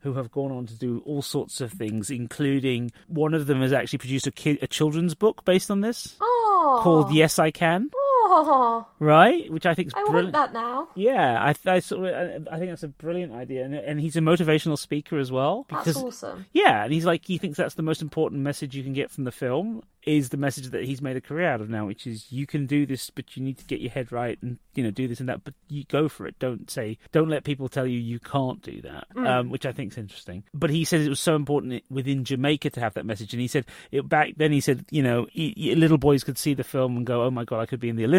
who 0.08 0.14
have 0.14 0.32
gone 0.32 0.54
on 0.54 0.66
to 0.66 0.74
do 0.76 1.02
all 1.06 1.22
sorts 1.22 1.60
of 1.60 1.70
things, 1.74 2.10
including 2.10 2.90
one 3.08 3.34
of 3.34 3.46
them 3.46 3.60
has 3.62 3.74
actually 3.74 4.00
produced 4.00 4.26
a, 4.26 4.32
kid, 4.32 4.58
a 4.62 4.68
children's 4.68 5.14
book 5.14 5.44
based 5.44 5.70
on 5.70 5.82
this 5.82 6.16
Oh. 6.22 6.80
called 6.82 7.12
Yes 7.14 7.38
I 7.40 7.52
Can, 7.52 7.90
Oh. 7.94 8.07
right? 9.00 9.52
Which 9.52 9.66
I 9.66 9.74
think 9.74 9.88
is 9.88 9.94
I 9.94 10.00
want 10.00 10.12
brilliant. 10.12 10.34
that 10.34 10.54
now. 10.54 10.90
Yeah, 10.96 11.42
I, 11.42 11.56
I, 11.70 11.80
sort 11.80 12.08
of, 12.08 12.48
I 12.52 12.58
think 12.58 12.72
that's 12.72 12.84
a 12.84 12.88
brilliant 12.88 13.34
idea, 13.34 13.64
and, 13.66 13.74
and 13.74 14.00
he's 14.00 14.16
a 14.16 14.22
motivational 14.22 14.78
speaker 14.78 15.18
as 15.18 15.32
well. 15.32 15.66
That's 15.70 15.96
awesome. 15.96 16.46
yeah, 16.54 16.84
and 16.84 16.94
he's 16.94 17.06
like 17.06 17.26
he 17.26 17.38
thinks 17.38 17.58
that's 17.58 17.76
the 17.76 17.84
most 17.84 18.02
important 18.02 18.42
message 18.42 18.76
you 18.76 18.84
can 18.84 18.94
get 18.94 19.12
from 19.12 19.24
the 19.24 19.32
film 19.32 19.84
is 20.08 20.30
the 20.30 20.38
message 20.38 20.70
that 20.70 20.86
he's 20.86 21.02
made 21.02 21.18
a 21.18 21.22
career 21.22 21.50
out 21.50 21.60
of 21.60 21.70
now, 21.70 21.86
which 21.86 22.08
is 22.08 22.32
you 22.32 22.48
can 22.48 22.66
do 22.66 22.86
this, 22.86 23.10
but 23.10 23.36
you 23.36 23.44
need 23.44 23.58
to 23.58 23.66
get 23.66 23.82
your 23.82 23.92
head 23.92 24.10
right 24.10 24.40
and 24.42 24.58
you 24.74 24.82
know 24.82 24.90
do 24.90 25.06
this 25.08 25.20
and 25.20 25.28
that, 25.28 25.44
but 25.44 25.54
you 25.68 25.84
go 25.90 26.08
for 26.08 26.26
it. 26.26 26.40
Don't 26.40 26.72
say, 26.72 26.98
don't 27.12 27.28
let 27.28 27.44
people 27.44 27.68
tell 27.68 27.86
you 27.86 28.00
you 28.00 28.18
can't 28.18 28.62
do 28.62 28.82
that, 28.84 29.06
um, 29.18 29.50
which 29.50 29.66
I 29.66 29.74
think 29.74 29.92
is 29.92 29.98
interesting. 29.98 30.44
But 30.54 30.70
he 30.70 30.86
says 30.86 31.06
it 31.06 31.10
was 31.10 31.20
so 31.20 31.36
important 31.36 31.84
within 31.90 32.24
Jamaica 32.24 32.70
to 32.72 32.80
have 32.80 32.94
that 32.94 33.06
message, 33.06 33.34
and 33.34 33.42
he 33.42 33.48
said 33.48 33.66
it 33.92 34.08
back 34.08 34.34
then. 34.38 34.54
He 34.54 34.62
said, 34.62 34.86
you 34.90 35.04
know, 35.04 35.28
he, 35.30 35.54
he- 35.58 35.76
little 35.76 35.98
boys 35.98 36.24
could 36.24 36.38
see 36.38 36.54
the 36.54 36.64
film 36.64 36.96
and 36.96 37.06
go, 37.06 37.24
oh 37.24 37.32
my 37.32 37.44
god, 37.44 37.60
I 37.60 37.66
could 37.66 37.82
be 37.82 37.90
in 37.90 37.98
the 37.98 38.06
Olympics. 38.06 38.17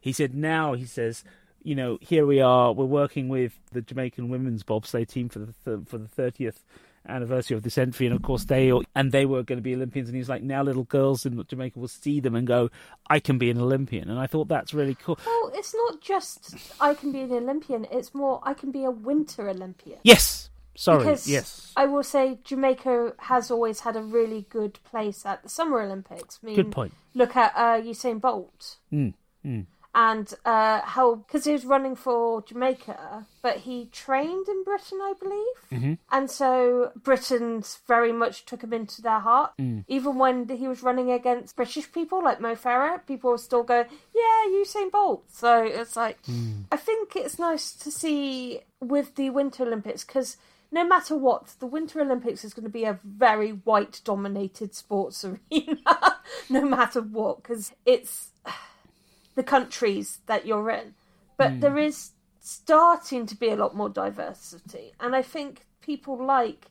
He 0.00 0.12
said 0.12 0.34
now 0.34 0.72
he 0.72 0.86
says 0.86 1.24
you 1.62 1.74
know, 1.74 1.98
here 2.00 2.26
we 2.26 2.40
are. 2.40 2.72
We're 2.72 2.84
working 2.86 3.28
with 3.28 3.52
the 3.72 3.82
Jamaican 3.82 4.28
women's 4.28 4.62
bobsleigh 4.62 5.06
team 5.06 5.28
for 5.28 5.40
the 5.40 5.54
th- 5.64 5.86
for 5.86 5.98
the 5.98 6.08
thirtieth 6.08 6.64
anniversary 7.08 7.56
of 7.56 7.62
this 7.62 7.78
entry, 7.78 8.06
and 8.06 8.14
of 8.14 8.22
course 8.22 8.44
they 8.44 8.72
and 8.94 9.12
they 9.12 9.26
were 9.26 9.42
going 9.42 9.58
to 9.58 9.62
be 9.62 9.74
Olympians, 9.74 10.08
and 10.08 10.16
he's 10.16 10.28
like, 10.28 10.42
now 10.42 10.62
little 10.62 10.84
girls 10.84 11.26
in 11.26 11.42
Jamaica 11.46 11.78
will 11.78 11.88
see 11.88 12.20
them 12.20 12.34
and 12.34 12.46
go, 12.46 12.70
I 13.08 13.20
can 13.20 13.38
be 13.38 13.50
an 13.50 13.60
Olympian, 13.60 14.10
and 14.10 14.18
I 14.18 14.26
thought 14.26 14.48
that's 14.48 14.74
really 14.74 14.94
cool. 14.94 15.18
Well, 15.24 15.52
it's 15.54 15.74
not 15.74 16.00
just 16.00 16.56
I 16.80 16.94
can 16.94 17.12
be 17.12 17.20
an 17.20 17.32
Olympian; 17.32 17.86
it's 17.90 18.14
more 18.14 18.40
I 18.42 18.54
can 18.54 18.70
be 18.70 18.84
a 18.84 18.90
Winter 18.90 19.48
Olympian. 19.48 19.98
Yes, 20.02 20.49
sorry, 20.80 21.04
Because 21.04 21.28
yes, 21.28 21.72
I 21.76 21.84
will 21.86 22.02
say 22.02 22.38
Jamaica 22.44 23.14
has 23.18 23.50
always 23.50 23.80
had 23.80 23.96
a 23.96 24.02
really 24.02 24.46
good 24.48 24.74
place 24.90 25.24
at 25.26 25.42
the 25.42 25.48
Summer 25.48 25.80
Olympics. 25.80 26.38
I 26.42 26.46
mean, 26.46 26.56
good 26.56 26.72
point. 26.72 26.92
Look 27.14 27.36
at 27.36 27.52
uh, 27.56 27.80
Usain 27.82 28.20
Bolt. 28.20 28.76
Mm, 28.92 29.14
mm. 29.44 29.66
And 29.92 30.32
uh, 30.44 30.82
how, 30.82 31.16
because 31.16 31.44
he 31.46 31.52
was 31.52 31.64
running 31.64 31.96
for 31.96 32.42
Jamaica, 32.42 33.26
but 33.42 33.56
he 33.66 33.86
trained 33.90 34.46
in 34.46 34.62
Britain, 34.62 34.98
I 35.02 35.14
believe. 35.18 35.56
Mhm. 35.82 35.98
And 36.12 36.30
so 36.30 36.92
Britons 36.94 37.80
very 37.88 38.12
much 38.12 38.44
took 38.44 38.62
him 38.62 38.72
into 38.72 39.02
their 39.02 39.18
heart. 39.18 39.50
Mm. 39.58 39.84
Even 39.88 40.16
when 40.16 40.48
he 40.48 40.68
was 40.68 40.84
running 40.84 41.10
against 41.10 41.56
British 41.56 41.90
people 41.90 42.22
like 42.22 42.40
Mo 42.40 42.54
Farah, 42.54 43.04
people 43.04 43.30
were 43.32 43.38
still 43.38 43.64
going, 43.64 43.86
yeah, 44.14 44.46
Usain 44.62 44.92
Bolt. 44.92 45.24
So 45.32 45.64
it's 45.64 45.96
like, 45.96 46.22
Mm. 46.22 46.66
I 46.70 46.76
think 46.76 47.16
it's 47.16 47.40
nice 47.40 47.72
to 47.82 47.90
see 47.90 48.60
with 48.80 49.16
the 49.16 49.30
Winter 49.30 49.64
Olympics 49.64 50.04
because 50.04 50.36
no 50.72 50.84
matter 50.86 51.16
what, 51.16 51.54
the 51.58 51.66
Winter 51.66 52.00
Olympics 52.00 52.44
is 52.44 52.54
going 52.54 52.64
to 52.64 52.70
be 52.70 52.84
a 52.84 52.98
very 53.04 53.50
white 53.50 54.00
dominated 54.04 54.74
sports 54.74 55.24
arena, 55.52 56.16
no 56.48 56.64
matter 56.64 57.00
what, 57.00 57.42
because 57.42 57.72
it's 57.84 58.30
the 59.34 59.42
countries 59.42 60.20
that 60.26 60.46
you're 60.46 60.70
in. 60.70 60.94
But 61.36 61.52
hmm. 61.52 61.60
there 61.60 61.78
is 61.78 62.10
starting 62.40 63.26
to 63.26 63.36
be 63.36 63.48
a 63.48 63.56
lot 63.56 63.74
more 63.74 63.88
diversity, 63.88 64.92
and 65.00 65.16
I 65.16 65.22
think 65.22 65.66
people 65.80 66.16
like 66.24 66.66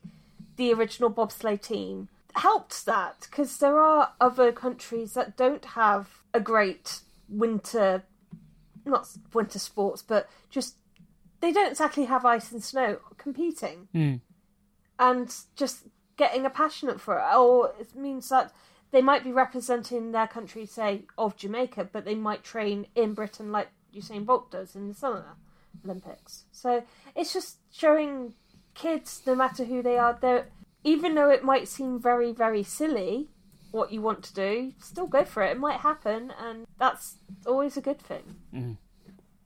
the 0.55 0.73
original 0.73 1.09
bobsleigh 1.09 1.61
team 1.61 2.09
helped 2.35 2.85
that 2.85 3.27
because 3.29 3.57
there 3.57 3.79
are 3.79 4.13
other 4.21 4.51
countries 4.51 5.13
that 5.13 5.35
don't 5.35 5.65
have 5.65 6.21
a 6.33 6.39
great 6.39 7.01
winter 7.27 8.03
not 8.85 9.07
winter 9.33 9.59
sports 9.59 10.01
but 10.01 10.29
just 10.49 10.75
they 11.41 11.51
don't 11.51 11.71
exactly 11.71 12.05
have 12.05 12.25
ice 12.25 12.51
and 12.51 12.63
snow 12.63 12.99
competing. 13.17 13.87
Mm. 13.93 14.21
and 14.99 15.33
just 15.55 15.87
getting 16.17 16.45
a 16.45 16.49
passionate 16.49 16.99
for 16.99 17.17
it. 17.17 17.35
Or 17.35 17.73
it 17.79 17.95
means 17.95 18.27
that 18.29 18.51
they 18.91 19.01
might 19.01 19.23
be 19.23 19.31
representing 19.31 20.11
their 20.11 20.27
country 20.27 20.65
say 20.65 21.05
of 21.17 21.37
Jamaica 21.37 21.89
but 21.93 22.03
they 22.05 22.15
might 22.15 22.43
train 22.43 22.87
in 22.95 23.13
Britain 23.13 23.51
like 23.51 23.69
Usain 23.95 24.25
Bolt 24.25 24.51
does 24.51 24.75
in 24.75 24.87
the 24.89 24.93
summer 24.93 25.35
Olympics. 25.85 26.45
So 26.51 26.83
it's 27.15 27.31
just 27.33 27.57
showing 27.71 28.33
kids 28.75 29.21
no 29.25 29.35
matter 29.35 29.63
who 29.63 29.81
they 29.81 29.97
are 29.97 30.17
they 30.21 30.43
even 30.83 31.15
though 31.15 31.29
it 31.29 31.43
might 31.43 31.67
seem 31.67 31.99
very 31.99 32.31
very 32.31 32.63
silly 32.63 33.27
what 33.71 33.91
you 33.93 34.01
want 34.01 34.23
to 34.23 34.33
do 34.33 34.73
still 34.79 35.07
go 35.07 35.23
for 35.23 35.43
it. 35.43 35.51
It 35.51 35.59
might 35.59 35.79
happen 35.81 36.33
and 36.39 36.65
that's 36.79 37.17
always 37.45 37.77
a 37.77 37.81
good 37.81 37.99
thing. 38.01 38.77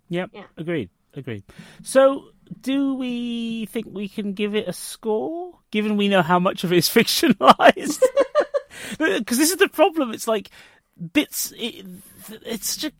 Yep, 0.09 0.29
Yeah. 0.33 0.45
agreed, 0.57 0.89
agreed. 1.15 1.43
So, 1.83 2.25
do 2.59 2.95
we 2.95 3.65
think 3.67 3.87
we 3.89 4.07
can 4.07 4.33
give 4.33 4.55
it 4.55 4.67
a 4.67 4.73
score, 4.73 5.59
given 5.71 5.97
we 5.97 6.07
know 6.07 6.21
how 6.21 6.39
much 6.39 6.63
of 6.63 6.73
it 6.73 6.77
is 6.77 6.89
fictionalized? 6.89 8.01
Because 8.97 9.37
this 9.37 9.49
is 9.49 9.57
the 9.57 9.69
problem. 9.69 10.11
It's 10.11 10.27
like 10.27 10.49
bits. 11.13 11.53
It, 11.57 11.85
it's 12.45 12.75
such 12.75 12.91
a 12.91 12.93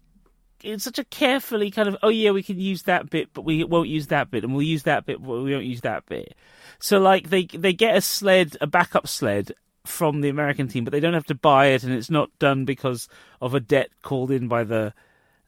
it's 0.64 0.86
such 0.86 0.98
a 0.98 1.04
carefully 1.04 1.70
kind 1.70 1.90
of 1.90 1.98
oh 2.02 2.10
yeah 2.10 2.32
we 2.32 2.42
can 2.42 2.60
use 2.60 2.84
that 2.84 3.10
bit 3.10 3.30
but 3.34 3.44
we 3.44 3.64
won't 3.66 3.90
use 3.90 4.08
that 4.08 4.32
bit 4.32 4.44
and 4.44 4.54
we'll 4.54 4.64
use 4.64 4.84
that 4.84 5.06
bit 5.06 5.22
but 5.22 5.30
we 5.30 5.54
won't 5.54 5.66
use 5.66 5.82
that 5.82 6.06
bit. 6.06 6.36
So 6.80 7.00
like 7.00 7.30
they 7.30 7.46
they 7.46 7.74
get 7.74 7.98
a 7.98 8.02
sled 8.02 8.58
a 8.62 8.68
backup 8.68 9.08
sled 9.08 9.52
from 9.86 10.22
the 10.22 10.30
American 10.30 10.68
team 10.70 10.86
but 10.86 10.92
they 10.92 11.02
don't 11.02 11.14
have 11.14 11.26
to 11.26 11.36
buy 11.36 11.68
it 11.68 11.84
and 11.84 11.94
it's 11.94 12.10
not 12.10 12.30
done 12.40 12.64
because 12.66 13.10
of 13.42 13.54
a 13.54 13.60
debt 13.60 13.90
called 14.02 14.32
in 14.32 14.48
by 14.48 14.64
the 14.64 14.94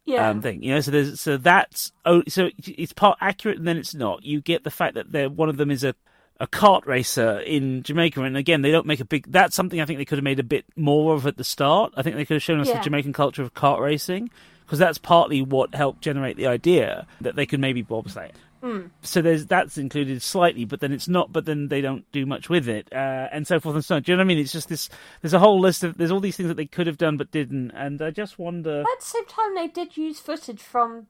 yeah 0.06 0.30
um, 0.30 0.42
thing. 0.42 0.64
You 0.64 0.76
know, 0.76 0.82
so 0.82 0.92
there's 0.92 1.20
so 1.20 1.38
that's 1.38 1.92
oh, 2.06 2.24
so 2.28 2.50
it's 2.58 2.94
part 2.94 3.18
accurate 3.22 3.58
and 3.58 3.68
then 3.68 3.78
it's 3.78 3.94
not. 3.94 4.24
You 4.24 4.42
get 4.42 4.64
the 4.64 4.72
fact 4.72 4.96
that 4.96 5.12
they're 5.12 5.30
one 5.30 5.50
of 5.50 5.58
them 5.58 5.72
is 5.72 5.84
a 5.84 5.96
a 6.40 6.48
kart 6.48 6.86
racer 6.86 7.40
in 7.40 7.84
Jamaica, 7.84 8.22
and 8.22 8.36
again 8.36 8.62
they 8.62 8.72
don't 8.72 8.86
make 8.86 9.00
a 9.00 9.06
big. 9.06 9.32
That's 9.32 9.56
something 9.56 9.80
I 9.80 9.86
think 9.86 10.00
they 10.00 10.06
could 10.06 10.18
have 10.18 10.24
made 10.24 10.40
a 10.40 10.44
bit 10.44 10.66
more 10.76 11.14
of 11.14 11.26
at 11.26 11.38
the 11.38 11.44
start. 11.44 11.94
I 11.96 12.02
think 12.02 12.16
they 12.16 12.26
could 12.26 12.36
have 12.36 12.44
shown 12.44 12.60
us 12.60 12.70
the 12.70 12.80
Jamaican 12.80 13.14
culture 13.14 13.42
of 13.42 13.54
kart 13.54 13.80
racing 13.80 14.30
because 14.66 14.80
that's 14.80 14.98
partly 14.98 15.42
what 15.42 15.76
helped 15.76 16.02
generate 16.02 16.38
the 16.38 16.48
idea 16.48 17.08
that 17.22 17.36
they 17.36 17.46
could 17.46 17.60
maybe 17.60 17.84
bobsleigh. 17.84 18.32
Mm. 18.64 18.90
So 19.02 19.22
there's 19.22 19.46
that's 19.46 19.78
included 19.78 20.22
slightly, 20.22 20.66
but 20.66 20.80
then 20.80 20.92
it's 20.92 21.08
not. 21.08 21.32
But 21.32 21.46
then 21.46 21.68
they 21.68 21.82
don't 21.82 22.10
do 22.12 22.26
much 22.26 22.50
with 22.50 22.68
it, 22.68 22.88
uh, 22.92 23.28
and 23.32 23.46
so 23.46 23.60
forth 23.60 23.76
and 23.76 23.86
so 23.86 23.96
on. 23.98 24.02
Do 24.02 24.12
you 24.12 24.16
know 24.18 24.22
what 24.22 24.26
I 24.26 24.28
mean? 24.28 24.40
It's 24.40 24.52
just 24.52 24.70
this. 24.70 24.90
There's 25.22 25.34
a 25.34 25.40
whole 25.40 25.60
list 25.60 25.84
of. 25.84 25.98
There's 25.98 26.12
all 26.12 26.20
these 26.20 26.36
things 26.38 26.48
that 26.50 26.56
they 26.58 26.66
could 26.66 26.88
have 26.88 26.98
done 26.98 27.18
but 27.18 27.32
didn't, 27.32 27.72
and 27.72 28.02
I 28.02 28.10
just 28.12 28.40
wonder. 28.40 28.82
At 28.82 29.00
the 29.00 29.06
same 29.06 29.26
time, 29.26 29.54
they 29.56 29.68
did 29.68 29.98
use 29.98 30.20
footage 30.20 30.62
from 30.62 31.08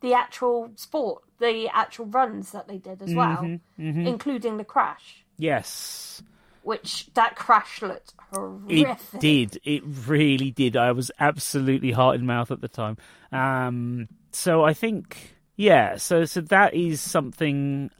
the 0.00 0.14
actual 0.14 0.72
sport, 0.76 1.22
the 1.38 1.68
actual 1.72 2.06
runs 2.06 2.52
that 2.52 2.68
they 2.68 2.78
did 2.78 3.00
as 3.02 3.14
well, 3.14 3.38
Mhm, 3.38 3.60
mhm. 3.78 4.06
including 4.06 4.56
the 4.58 4.64
crash, 4.64 5.24
Yes. 5.38 6.22
which 6.62 7.08
that 7.14 7.34
crash 7.36 7.80
looked 7.80 8.12
horrific. 8.32 9.14
It 9.14 9.20
did. 9.20 9.60
It 9.64 9.82
really 10.06 10.50
did. 10.50 10.76
I 10.76 10.92
was 10.92 11.10
absolutely 11.18 11.92
heart 11.92 12.16
in 12.16 12.26
mouth 12.26 12.50
at 12.50 12.60
the 12.60 12.68
time. 12.68 12.98
Um, 13.32 14.08
so 14.32 14.64
I 14.64 14.74
think, 14.74 15.35
yeah. 15.56 15.96
So 15.96 16.24
so 16.24 16.40
that 16.42 16.74
is 16.74 17.00
something. 17.00 17.90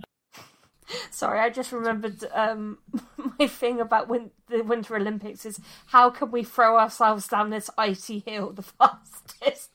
Sorry, 1.11 1.41
I 1.41 1.51
just 1.51 1.73
remembered 1.73 2.25
um, 2.33 2.79
my 3.39 3.49
thing 3.49 3.81
about 3.81 4.09
win- 4.09 4.31
the 4.49 4.63
Winter 4.63 4.95
Olympics 4.97 5.45
is 5.45 5.61
how 5.87 6.11
can 6.11 6.31
we 6.31 6.45
throw 6.45 6.79
ourselves 6.79 7.27
down 7.27 7.51
this 7.51 7.69
icy 7.77 8.21
hill 8.21 8.53
the 8.53 8.63
fastest? 8.79 9.71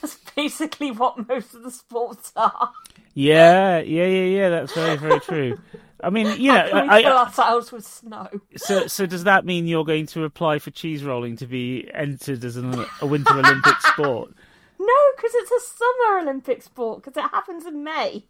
That's 0.00 0.16
basically 0.36 0.92
what 0.92 1.28
most 1.28 1.54
of 1.54 1.64
the 1.64 1.72
sports 1.72 2.32
are. 2.36 2.70
Yeah, 3.14 3.78
yeah, 3.78 4.06
yeah, 4.06 4.24
yeah. 4.24 4.48
That's 4.50 4.74
very 4.74 4.96
very 4.96 5.20
true. 5.20 5.58
I 6.02 6.10
mean, 6.10 6.40
you 6.40 6.52
know, 6.52 6.68
How 6.70 6.86
I, 6.88 7.02
fill 7.02 7.12
I, 7.12 7.24
ourselves 7.24 7.72
with 7.72 7.84
snow? 7.86 8.28
so 8.56 8.86
so 8.86 9.06
does 9.06 9.24
that 9.24 9.44
mean 9.44 9.66
you're 9.66 9.84
going 9.84 10.06
to 10.08 10.24
apply 10.24 10.58
for 10.58 10.70
cheese 10.70 11.02
rolling 11.02 11.36
to 11.38 11.46
be 11.46 11.88
entered 11.92 12.44
as 12.44 12.56
an, 12.56 12.84
a 13.00 13.06
Winter 13.06 13.34
Olympic 13.34 13.80
sport? 13.80 14.32
No, 14.78 14.94
because 15.16 15.32
it's 15.34 15.50
a 15.50 15.60
summer 15.60 16.18
Olympic 16.20 16.62
sport 16.62 17.02
because 17.02 17.16
it 17.16 17.30
happens 17.30 17.66
in 17.66 17.82
May. 17.82 18.26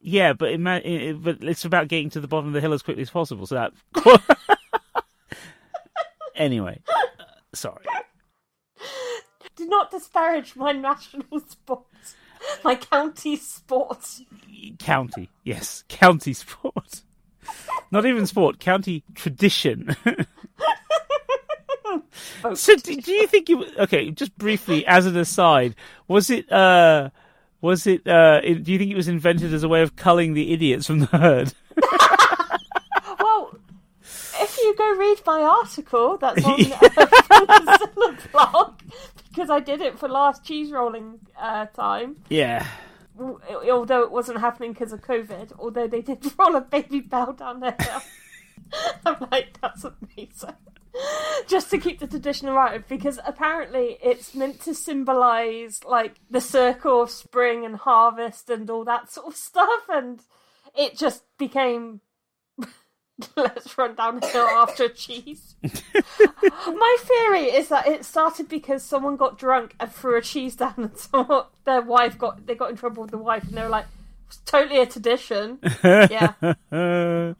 Yeah, 0.00 0.32
but 0.32 0.50
it, 0.50 1.22
but 1.22 1.42
it's 1.42 1.64
about 1.64 1.88
getting 1.88 2.10
to 2.10 2.20
the 2.20 2.28
bottom 2.28 2.48
of 2.48 2.52
the 2.52 2.60
hill 2.60 2.72
as 2.72 2.82
quickly 2.82 3.02
as 3.02 3.10
possible. 3.10 3.46
So 3.46 3.54
that. 3.56 3.72
anyway, 6.36 6.80
uh, 6.88 7.24
sorry. 7.52 7.84
Do 9.56 9.66
not 9.66 9.90
disparage 9.90 10.54
my 10.54 10.70
national 10.70 11.40
sport, 11.48 11.86
my 12.62 12.76
county 12.76 13.34
sport. 13.34 14.06
County, 14.78 15.30
yes, 15.42 15.82
county 15.88 16.32
sport. 16.32 17.02
Not 17.90 18.06
even 18.06 18.26
sport, 18.26 18.60
county 18.60 19.02
tradition. 19.14 19.96
so, 22.54 22.76
do, 22.76 22.96
do 23.00 23.12
you 23.12 23.26
think 23.26 23.48
you? 23.48 23.64
Okay, 23.78 24.10
just 24.10 24.36
briefly 24.38 24.86
as 24.86 25.06
an 25.06 25.16
aside, 25.16 25.74
was 26.06 26.30
it? 26.30 26.50
uh 26.52 27.10
Was 27.60 27.86
it? 27.86 28.06
uh 28.06 28.40
Do 28.40 28.72
you 28.72 28.78
think 28.78 28.90
it 28.90 28.96
was 28.96 29.08
invented 29.08 29.52
as 29.54 29.62
a 29.62 29.68
way 29.68 29.82
of 29.82 29.96
culling 29.96 30.34
the 30.34 30.52
idiots 30.52 30.86
from 30.86 31.00
the 31.00 31.06
herd? 31.06 31.52
Well, 33.20 33.58
if 34.40 34.56
you 34.58 34.74
go 34.76 34.96
read 34.96 35.18
my 35.26 35.42
article 35.42 36.16
that's 36.18 36.44
on 36.44 36.56
the 36.58 38.18
blog, 38.32 38.80
because 39.28 39.50
I 39.50 39.60
did 39.60 39.80
it 39.80 39.98
for 39.98 40.08
last 40.08 40.44
cheese 40.44 40.70
rolling 40.70 41.18
uh, 41.38 41.66
time, 41.66 42.16
Yeah. 42.28 42.66
although 43.18 44.02
it 44.02 44.10
wasn't 44.12 44.38
happening 44.40 44.72
because 44.72 44.92
of 44.92 45.02
COVID, 45.02 45.52
although 45.58 45.88
they 45.88 46.00
did 46.02 46.24
roll 46.38 46.54
a 46.56 46.60
Babybel 46.62 47.36
down 47.36 47.60
the 47.60 47.72
hill. 47.78 48.02
I'm 49.04 49.16
like, 49.32 49.58
that's 49.60 49.84
amazing. 49.84 50.54
Just 51.46 51.70
to 51.70 51.78
keep 51.78 51.98
the 52.00 52.06
tradition 52.06 52.48
alive, 52.48 52.84
because 52.88 53.18
apparently 53.26 53.98
it's 54.02 54.34
meant 54.34 54.60
to 54.62 54.74
symbolise 54.74 55.82
like 55.84 56.16
the 56.30 56.40
circle 56.40 57.02
of 57.02 57.10
spring 57.10 57.64
and 57.64 57.76
harvest 57.76 58.50
and 58.50 58.68
all 58.68 58.84
that 58.84 59.10
sort 59.10 59.28
of 59.28 59.36
stuff, 59.36 59.82
and 59.88 60.20
it 60.76 60.96
just 60.96 61.24
became 61.38 62.00
let's 63.36 63.76
run 63.76 63.94
down 63.94 64.20
the 64.20 64.26
hill 64.26 64.46
after 64.46 64.88
cheese. 64.94 65.56
My 65.62 66.96
theory 67.00 67.44
is 67.46 67.68
that 67.68 67.86
it 67.86 68.04
started 68.04 68.48
because 68.48 68.82
someone 68.82 69.16
got 69.16 69.38
drunk 69.38 69.74
and 69.80 69.90
threw 69.90 70.16
a 70.16 70.22
cheese 70.22 70.56
down, 70.56 70.74
and 70.76 70.96
someone, 70.96 71.44
their 71.64 71.82
wife 71.82 72.18
got 72.18 72.46
they 72.46 72.54
got 72.54 72.70
in 72.70 72.76
trouble 72.76 73.02
with 73.02 73.10
the 73.10 73.18
wife, 73.18 73.44
and 73.44 73.54
they 73.54 73.62
were 73.62 73.68
like, 73.68 73.86
"It's 74.28 74.36
totally 74.44 74.80
a 74.80 74.86
tradition." 74.86 75.58
yeah, 75.82 76.32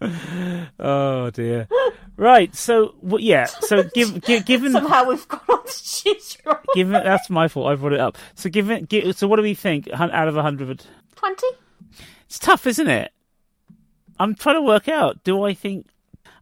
oh 0.79 1.31
dear. 1.31 1.69
Right. 2.17 2.55
So, 2.55 2.95
well, 3.01 3.21
yeah. 3.21 3.47
So, 3.47 3.83
give, 3.95 4.23
gi- 4.25 4.41
given 4.41 4.73
somehow 4.73 5.05
we've 5.05 5.27
gone 5.29 5.41
on 5.49 5.65
to 5.67 5.85
cheese 5.85 6.37
roll. 6.45 6.57
given 6.75 6.93
that's 6.93 7.31
my 7.31 7.47
fault. 7.49 7.69
I 7.69 7.77
brought 7.77 7.93
it 7.93 8.01
up. 8.01 8.19
So, 8.35 8.51
given 8.51 8.87
gi- 8.89 9.13
so, 9.13 9.29
what 9.29 9.37
do 9.37 9.43
we 9.43 9.55
think 9.55 9.89
out 9.93 10.29
of 10.29 10.37
a 10.37 10.43
hundred? 10.43 10.85
Twenty. 11.15 11.47
It's 12.27 12.39
tough, 12.39 12.67
isn't 12.67 12.89
it? 12.89 13.13
I'm 14.19 14.35
trying 14.35 14.57
to 14.57 14.63
work 14.63 14.89
out. 14.89 15.23
Do 15.25 15.45
I 15.45 15.55
think? 15.55 15.87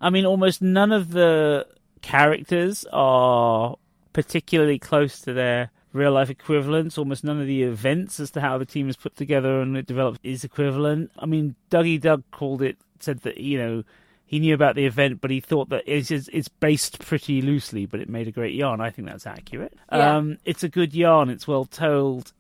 I 0.00 0.10
mean, 0.10 0.24
almost 0.26 0.62
none 0.62 0.92
of 0.92 1.10
the 1.10 1.66
characters 2.02 2.86
are 2.92 3.76
particularly 4.12 4.78
close 4.78 5.20
to 5.22 5.32
their 5.34 5.70
real 5.96 6.12
life 6.12 6.30
equivalents. 6.30 6.98
Almost 6.98 7.24
none 7.24 7.40
of 7.40 7.46
the 7.46 7.62
events 7.62 8.20
as 8.20 8.30
to 8.32 8.40
how 8.40 8.58
the 8.58 8.66
team 8.66 8.88
is 8.88 8.96
put 8.96 9.16
together 9.16 9.60
and 9.60 9.76
it 9.76 9.86
developed 9.86 10.20
is 10.22 10.44
equivalent. 10.44 11.10
I 11.18 11.26
mean, 11.26 11.56
Dougie 11.70 12.00
Doug 12.00 12.22
called 12.30 12.62
it, 12.62 12.76
said 13.00 13.20
that 13.20 13.38
you 13.38 13.58
know 13.58 13.84
he 14.26 14.40
knew 14.40 14.54
about 14.54 14.74
the 14.74 14.86
event, 14.86 15.20
but 15.20 15.30
he 15.30 15.40
thought 15.40 15.68
that 15.70 15.84
it's 15.86 16.10
it's 16.10 16.48
based 16.48 16.98
pretty 16.98 17.40
loosely, 17.40 17.86
but 17.86 18.00
it 18.00 18.08
made 18.08 18.28
a 18.28 18.32
great 18.32 18.54
yarn. 18.54 18.80
I 18.80 18.90
think 18.90 19.08
that's 19.08 19.26
accurate. 19.26 19.74
Yeah. 19.92 20.16
Um, 20.16 20.38
it's 20.44 20.64
a 20.64 20.68
good 20.68 20.94
yarn. 20.94 21.30
It's 21.30 21.46
well 21.46 21.64
told. 21.64 22.32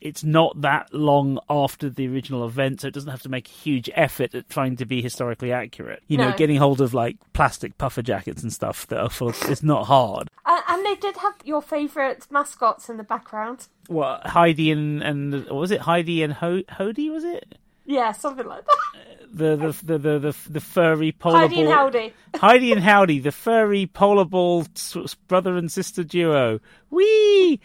It, 0.00 0.08
it's 0.08 0.24
not 0.24 0.60
that 0.62 0.92
long 0.92 1.38
after 1.48 1.88
the 1.90 2.08
original 2.08 2.46
event, 2.46 2.80
so 2.80 2.88
it 2.88 2.94
doesn't 2.94 3.10
have 3.10 3.22
to 3.22 3.28
make 3.28 3.48
a 3.48 3.52
huge 3.52 3.90
effort 3.94 4.34
at 4.34 4.48
trying 4.48 4.76
to 4.76 4.86
be 4.86 5.02
historically 5.02 5.52
accurate. 5.52 6.02
You 6.08 6.18
know, 6.18 6.32
getting 6.36 6.56
hold 6.56 6.80
of 6.80 6.94
like 6.94 7.16
plastic 7.32 7.76
puffer 7.78 8.02
jackets 8.02 8.42
and 8.42 8.52
stuff 8.52 8.86
that 8.88 8.98
are 9.00 9.10
full. 9.10 9.30
It's 9.30 9.62
not 9.62 9.86
hard. 9.86 10.30
Uh, 10.48 10.60
and 10.68 10.86
they 10.86 10.94
did 10.94 11.16
have 11.16 11.34
your 11.42 11.60
favourite 11.60 12.30
mascots 12.30 12.88
in 12.88 12.98
the 12.98 13.02
background. 13.02 13.66
Well, 13.88 14.20
Hidy 14.24 14.70
and 14.70 15.02
and 15.02 15.44
was 15.46 15.72
it 15.72 15.80
Hidy 15.80 16.22
and 16.22 16.32
Ho- 16.34 16.62
Hody? 16.70 17.10
Was 17.10 17.24
it 17.24 17.58
Yeah, 17.84 18.12
something 18.12 18.46
like 18.46 18.64
that. 18.64 19.26
the 19.32 19.56
the 19.56 19.72
the 19.84 19.98
the 19.98 20.18
the, 20.20 20.36
the 20.48 20.60
furry 20.60 21.10
polar 21.10 21.48
Hidy 21.48 21.62
and 21.62 21.68
Howdy. 21.68 22.12
Hidy 22.34 22.72
and 22.72 22.80
Howdy, 22.80 23.18
the 23.18 23.32
furry 23.32 23.86
polar 23.86 24.24
ball 24.24 24.66
brother 25.26 25.56
and 25.56 25.70
sister 25.70 26.04
duo. 26.04 26.60
Wee. 26.90 27.60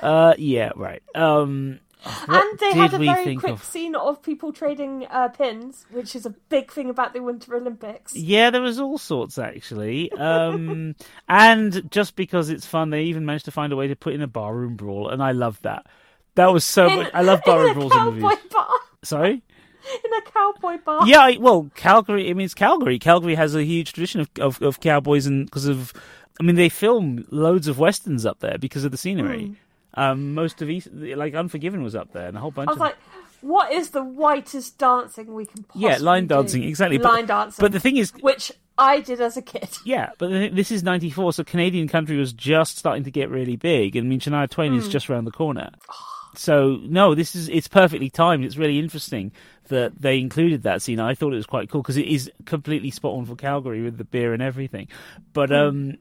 Uh, 0.00 0.34
yeah, 0.38 0.72
right. 0.76 1.02
Um, 1.14 1.80
and 2.28 2.58
they 2.58 2.72
had 2.72 2.92
a 2.92 2.98
very 2.98 3.36
quick 3.36 3.54
of? 3.54 3.64
scene 3.64 3.94
of 3.94 4.22
people 4.22 4.52
trading 4.52 5.06
uh, 5.10 5.28
pins, 5.28 5.86
which 5.90 6.14
is 6.14 6.26
a 6.26 6.30
big 6.30 6.70
thing 6.70 6.90
about 6.90 7.14
the 7.14 7.20
Winter 7.20 7.54
Olympics. 7.56 8.14
Yeah, 8.14 8.50
there 8.50 8.60
was 8.60 8.78
all 8.78 8.98
sorts 8.98 9.38
actually. 9.38 10.12
Um, 10.12 10.96
and 11.28 11.90
just 11.90 12.16
because 12.16 12.50
it's 12.50 12.66
fun, 12.66 12.90
they 12.90 13.04
even 13.04 13.24
managed 13.24 13.46
to 13.46 13.50
find 13.50 13.72
a 13.72 13.76
way 13.76 13.88
to 13.88 13.96
put 13.96 14.14
in 14.14 14.22
a 14.22 14.26
barroom 14.26 14.76
brawl, 14.76 15.08
and 15.08 15.22
I 15.22 15.32
love 15.32 15.60
that. 15.62 15.86
That 16.34 16.52
was 16.52 16.64
so 16.64 16.86
In- 16.88 16.96
much. 16.98 17.10
I 17.14 17.22
love 17.22 17.40
barroom 17.46 17.68
in 17.68 17.74
brawls 17.74 17.94
in 17.94 18.04
movies. 18.04 18.38
bar. 18.52 18.68
Sorry. 19.02 19.42
In 20.04 20.12
a 20.14 20.22
cowboy 20.30 20.78
bar. 20.82 21.06
Yeah, 21.06 21.20
I, 21.20 21.36
well, 21.38 21.70
Calgary. 21.74 22.30
I 22.30 22.32
mean, 22.32 22.46
it's 22.46 22.54
Calgary. 22.54 22.98
Calgary 22.98 23.34
has 23.34 23.54
a 23.54 23.62
huge 23.62 23.92
tradition 23.92 24.22
of 24.22 24.30
of, 24.40 24.62
of 24.62 24.80
cowboys, 24.80 25.26
and 25.26 25.44
because 25.44 25.66
of, 25.66 25.92
I 26.40 26.42
mean, 26.42 26.56
they 26.56 26.70
film 26.70 27.26
loads 27.30 27.68
of 27.68 27.78
westerns 27.78 28.24
up 28.24 28.40
there 28.40 28.56
because 28.56 28.86
of 28.86 28.92
the 28.92 28.96
scenery. 28.96 29.48
Hmm. 29.48 29.52
Um, 29.96 30.34
most 30.34 30.60
of 30.62 30.68
East, 30.70 30.88
like 30.92 31.34
Unforgiven, 31.34 31.82
was 31.82 31.94
up 31.94 32.12
there, 32.12 32.26
and 32.28 32.36
a 32.36 32.40
whole 32.40 32.50
bunch 32.50 32.68
I 32.68 32.72
was 32.72 32.76
of 32.76 32.80
like, 32.80 32.96
what 33.40 33.72
is 33.72 33.90
the 33.90 34.02
whitest 34.02 34.78
dancing 34.78 35.34
we 35.34 35.46
can 35.46 35.62
possibly 35.64 35.88
yeah, 35.88 35.98
line 35.98 36.26
do? 36.26 36.34
dancing 36.34 36.62
exactly. 36.64 36.98
But- 36.98 37.12
Line 37.12 37.26
dancing. 37.26 37.62
But 37.62 37.72
the 37.72 37.80
thing 37.80 37.96
is, 37.96 38.12
which 38.20 38.50
I 38.76 39.00
did 39.00 39.20
as 39.20 39.36
a 39.36 39.42
kid. 39.42 39.68
yeah, 39.84 40.10
but 40.18 40.28
this 40.54 40.70
is 40.72 40.82
'94, 40.82 41.32
so 41.34 41.44
Canadian 41.44 41.86
country 41.88 42.16
was 42.16 42.32
just 42.32 42.78
starting 42.78 43.04
to 43.04 43.10
get 43.10 43.30
really 43.30 43.56
big, 43.56 43.94
and 43.96 44.06
I 44.06 44.08
mean, 44.08 44.20
Shania 44.20 44.48
Twain 44.50 44.72
Hmm. 44.72 44.78
is 44.78 44.88
just 44.88 45.08
around 45.10 45.24
the 45.24 45.30
corner. 45.32 45.70
So 46.36 46.80
no, 46.82 47.14
this 47.14 47.36
is 47.36 47.48
it's 47.48 47.68
perfectly 47.68 48.10
timed. 48.10 48.44
It's 48.44 48.56
really 48.56 48.80
interesting 48.80 49.30
that 49.68 49.92
they 50.02 50.18
included 50.18 50.64
that 50.64 50.82
scene. 50.82 50.98
I 50.98 51.14
thought 51.14 51.32
it 51.32 51.36
was 51.36 51.46
quite 51.46 51.70
cool 51.70 51.80
because 51.80 51.96
it 51.96 52.08
is 52.08 52.28
completely 52.44 52.90
spot 52.90 53.14
on 53.16 53.24
for 53.24 53.36
Calgary 53.36 53.82
with 53.82 53.98
the 53.98 54.04
beer 54.04 54.32
and 54.32 54.42
everything. 54.42 54.88
But 55.32 55.50
Hmm. 55.50 55.54
um, 55.54 55.92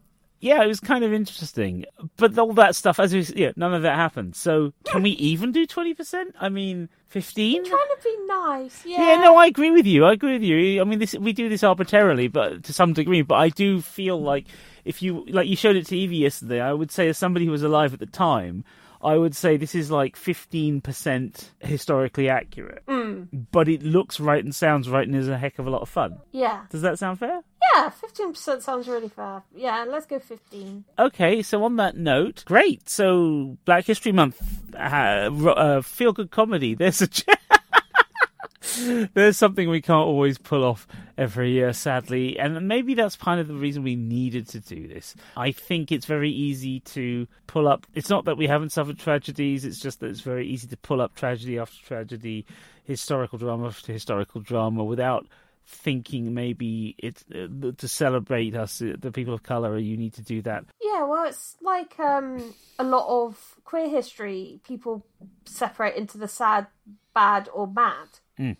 yeah, 0.43 0.61
it 0.61 0.67
was 0.67 0.81
kind 0.81 1.05
of 1.05 1.13
interesting. 1.13 1.85
But 2.17 2.37
all 2.37 2.51
that 2.53 2.75
stuff, 2.75 2.99
as 2.99 3.13
we 3.13 3.21
yeah, 3.35 3.53
none 3.55 3.73
of 3.73 3.83
that 3.83 3.95
happened. 3.95 4.35
So 4.35 4.73
can 4.83 5.01
we 5.01 5.11
even 5.11 5.53
do 5.53 5.65
twenty 5.65 5.93
percent? 5.93 6.35
I 6.39 6.49
mean, 6.49 6.89
fifteen. 7.07 7.63
Trying 7.63 7.79
to 7.79 8.03
be 8.03 8.17
nice. 8.27 8.85
Yeah. 8.85 9.01
Yeah, 9.01 9.21
no, 9.21 9.37
I 9.37 9.45
agree 9.45 9.71
with 9.71 9.85
you. 9.85 10.03
I 10.03 10.11
agree 10.11 10.33
with 10.33 10.43
you. 10.43 10.81
I 10.81 10.83
mean, 10.83 10.99
this 10.99 11.15
we 11.15 11.31
do 11.31 11.47
this 11.47 11.63
arbitrarily, 11.63 12.27
but 12.27 12.65
to 12.65 12.73
some 12.73 12.91
degree. 12.91 13.21
But 13.21 13.35
I 13.35 13.49
do 13.49 13.81
feel 13.81 14.21
like 14.21 14.47
if 14.83 15.01
you 15.01 15.25
like, 15.29 15.47
you 15.47 15.55
showed 15.55 15.77
it 15.77 15.87
to 15.87 15.97
Evie 15.97 16.17
yesterday. 16.17 16.59
I 16.59 16.73
would 16.73 16.91
say, 16.91 17.07
as 17.07 17.17
somebody 17.17 17.45
who 17.45 17.51
was 17.51 17.63
alive 17.63 17.93
at 17.93 17.99
the 17.99 18.05
time, 18.05 18.65
I 19.01 19.17
would 19.17 19.35
say 19.35 19.55
this 19.55 19.75
is 19.75 19.91
like 19.91 20.17
fifteen 20.17 20.81
percent 20.81 21.51
historically 21.59 22.27
accurate. 22.27 22.85
Mm. 22.87 23.47
But 23.51 23.69
it 23.69 23.81
looks 23.81 24.19
right 24.19 24.43
and 24.43 24.53
sounds 24.53 24.89
right, 24.89 25.07
and 25.07 25.15
is 25.15 25.29
a 25.29 25.37
heck 25.37 25.57
of 25.57 25.67
a 25.67 25.69
lot 25.69 25.81
of 25.81 25.89
fun. 25.89 26.19
Yeah. 26.31 26.65
Does 26.69 26.81
that 26.81 26.99
sound 26.99 27.19
fair? 27.19 27.43
Yeah, 27.75 27.89
15% 27.89 28.61
sounds 28.61 28.87
really 28.87 29.09
fair. 29.09 29.43
Yeah, 29.55 29.85
let's 29.87 30.05
go 30.05 30.19
15. 30.19 30.83
Okay, 30.99 31.41
so 31.41 31.63
on 31.63 31.77
that 31.77 31.97
note, 31.97 32.43
great. 32.45 32.89
So 32.89 33.57
Black 33.65 33.85
History 33.85 34.11
Month, 34.11 34.41
uh, 34.75 34.77
uh, 34.77 35.81
feel 35.81 36.13
good 36.13 36.31
comedy. 36.31 36.75
There's 36.83 37.01
a. 37.01 37.09
There's 39.13 39.37
something 39.37 39.69
we 39.69 39.81
can't 39.81 40.07
always 40.07 40.37
pull 40.37 40.63
off 40.63 40.87
every 41.17 41.51
year, 41.51 41.73
sadly, 41.73 42.39
and 42.39 42.67
maybe 42.67 42.93
that's 42.93 43.15
kind 43.15 43.39
of 43.39 43.47
the 43.47 43.53
reason 43.53 43.83
we 43.83 43.95
needed 43.95 44.47
to 44.49 44.59
do 44.59 44.87
this. 44.87 45.15
I 45.37 45.51
think 45.51 45.91
it's 45.91 46.05
very 46.05 46.31
easy 46.31 46.79
to 46.79 47.27
pull 47.45 47.67
up. 47.67 47.85
It's 47.93 48.09
not 48.09 48.25
that 48.25 48.37
we 48.37 48.47
haven't 48.47 48.71
suffered 48.71 48.97
tragedies; 48.97 49.65
it's 49.65 49.79
just 49.79 49.99
that 49.99 50.07
it's 50.07 50.21
very 50.21 50.47
easy 50.47 50.67
to 50.67 50.77
pull 50.77 51.01
up 51.01 51.13
tragedy 51.13 51.59
after 51.59 51.85
tragedy, 51.85 52.45
historical 52.85 53.37
drama 53.37 53.67
after 53.67 53.93
historical 53.93 54.41
drama, 54.41 54.83
without 54.83 55.27
thinking 55.65 56.33
maybe 56.33 56.95
it's 56.97 57.23
uh, 57.33 57.47
to 57.77 57.87
celebrate 57.87 58.55
us, 58.55 58.81
uh, 58.81 58.93
the 58.99 59.11
people 59.11 59.33
of 59.33 59.43
color. 59.43 59.77
You 59.77 59.97
need 59.97 60.13
to 60.13 60.21
do 60.21 60.41
that. 60.43 60.65
Yeah, 60.81 61.03
well, 61.05 61.25
it's 61.25 61.55
like 61.61 61.99
um, 61.99 62.53
a 62.79 62.83
lot 62.83 63.07
of 63.07 63.55
queer 63.63 63.89
history. 63.89 64.59
People 64.67 65.05
separate 65.45 65.95
into 65.95 66.17
the 66.17 66.27
sad, 66.27 66.67
bad, 67.13 67.49
or 67.53 67.67
mad, 67.67 68.07
Mm. 68.39 68.57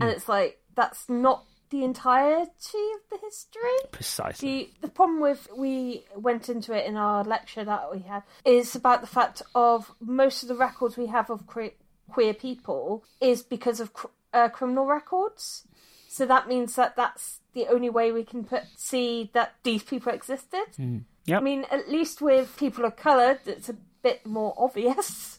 and 0.00 0.10
it's 0.10 0.28
like 0.28 0.60
that's 0.74 1.08
not 1.08 1.44
the 1.70 1.84
entirety 1.84 2.48
of 2.94 3.00
the 3.10 3.18
history. 3.22 3.78
Precisely. 3.90 4.48
The 4.80 4.86
the 4.86 4.92
problem 4.92 5.20
with 5.20 5.48
we 5.56 6.04
went 6.16 6.48
into 6.48 6.72
it 6.72 6.86
in 6.86 6.96
our 6.96 7.24
lecture 7.24 7.64
that 7.64 7.90
we 7.92 8.00
had 8.00 8.22
is 8.44 8.74
about 8.74 9.00
the 9.00 9.06
fact 9.06 9.42
of 9.54 9.92
most 10.00 10.42
of 10.42 10.48
the 10.48 10.54
records 10.56 10.96
we 10.96 11.06
have 11.06 11.28
of 11.30 11.46
queer, 11.46 11.72
queer 12.10 12.32
people 12.32 13.04
is 13.20 13.42
because 13.42 13.80
of 13.80 13.92
cr- 13.92 14.06
uh, 14.32 14.48
criminal 14.48 14.86
records. 14.86 15.64
So 16.18 16.26
that 16.26 16.48
means 16.48 16.74
that 16.74 16.96
that's 16.96 17.38
the 17.52 17.68
only 17.68 17.88
way 17.88 18.10
we 18.10 18.24
can 18.24 18.42
put 18.42 18.64
see 18.74 19.30
that 19.34 19.54
these 19.62 19.84
people 19.84 20.12
existed. 20.12 20.64
Yep. 21.26 21.40
I 21.40 21.40
mean, 21.40 21.64
at 21.70 21.88
least 21.88 22.20
with 22.20 22.56
people 22.56 22.84
of 22.84 22.96
color, 22.96 23.38
it's 23.46 23.68
a 23.68 23.76
bit 24.02 24.26
more 24.26 24.52
obvious. 24.58 25.38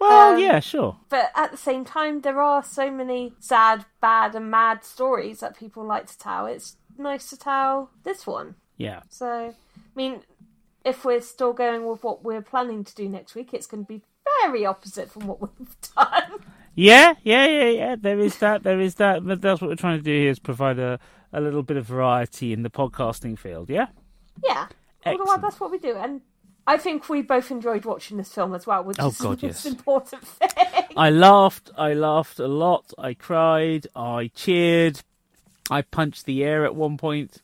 Well, 0.00 0.34
um, 0.34 0.40
yeah, 0.40 0.58
sure. 0.58 0.96
But 1.08 1.30
at 1.36 1.52
the 1.52 1.56
same 1.56 1.84
time, 1.84 2.22
there 2.22 2.40
are 2.40 2.64
so 2.64 2.90
many 2.90 3.34
sad, 3.38 3.84
bad, 4.00 4.34
and 4.34 4.50
mad 4.50 4.82
stories 4.82 5.38
that 5.40 5.56
people 5.56 5.84
like 5.84 6.06
to 6.06 6.18
tell. 6.18 6.46
It's 6.46 6.76
nice 6.96 7.30
to 7.30 7.36
tell 7.36 7.90
this 8.02 8.26
one. 8.26 8.54
Yeah. 8.76 9.02
So, 9.08 9.28
I 9.28 9.54
mean, 9.94 10.22
if 10.84 11.04
we're 11.04 11.20
still 11.20 11.52
going 11.52 11.86
with 11.86 12.02
what 12.02 12.24
we're 12.24 12.42
planning 12.42 12.82
to 12.82 12.94
do 12.94 13.08
next 13.08 13.34
week, 13.34 13.52
it's 13.52 13.66
going 13.66 13.84
to 13.84 13.88
be 13.88 14.02
very 14.40 14.64
opposite 14.64 15.12
from 15.12 15.26
what 15.26 15.40
we've 15.40 15.76
done. 15.96 16.40
Yeah, 16.80 17.14
yeah, 17.24 17.46
yeah, 17.46 17.68
yeah. 17.70 17.96
There 17.98 18.20
is 18.20 18.38
that. 18.38 18.62
There 18.62 18.78
is 18.80 18.94
that. 18.96 19.24
But 19.26 19.40
that's 19.40 19.60
what 19.60 19.68
we're 19.68 19.74
trying 19.76 19.98
to 19.98 20.04
do 20.04 20.12
here 20.12 20.30
is 20.30 20.38
provide 20.38 20.78
a, 20.78 21.00
a 21.32 21.40
little 21.40 21.64
bit 21.64 21.76
of 21.76 21.86
variety 21.86 22.52
in 22.52 22.62
the 22.62 22.70
podcasting 22.70 23.36
field. 23.36 23.68
Yeah. 23.68 23.88
yeah. 24.44 24.68
Excellent. 25.04 25.42
that's 25.42 25.58
what 25.58 25.72
we 25.72 25.78
do. 25.78 25.96
And 25.96 26.20
I 26.68 26.76
think 26.76 27.08
we 27.08 27.22
both 27.22 27.50
enjoyed 27.50 27.84
watching 27.84 28.16
this 28.16 28.32
film 28.32 28.54
as 28.54 28.64
well, 28.64 28.84
which 28.84 28.98
Oh, 29.00 29.08
is 29.08 29.18
God, 29.18 29.40
the 29.40 29.46
most 29.48 29.64
yes. 29.64 29.66
important 29.66 30.24
thing. 30.26 30.84
I 30.96 31.10
laughed. 31.10 31.70
I 31.76 31.94
laughed 31.94 32.38
a 32.38 32.46
lot. 32.48 32.92
I 32.96 33.14
cried. 33.14 33.88
I 33.96 34.30
cheered. 34.36 35.00
I 35.70 35.82
punched 35.82 36.26
the 36.26 36.44
air 36.44 36.64
at 36.64 36.76
one 36.76 36.96
point. 36.96 37.42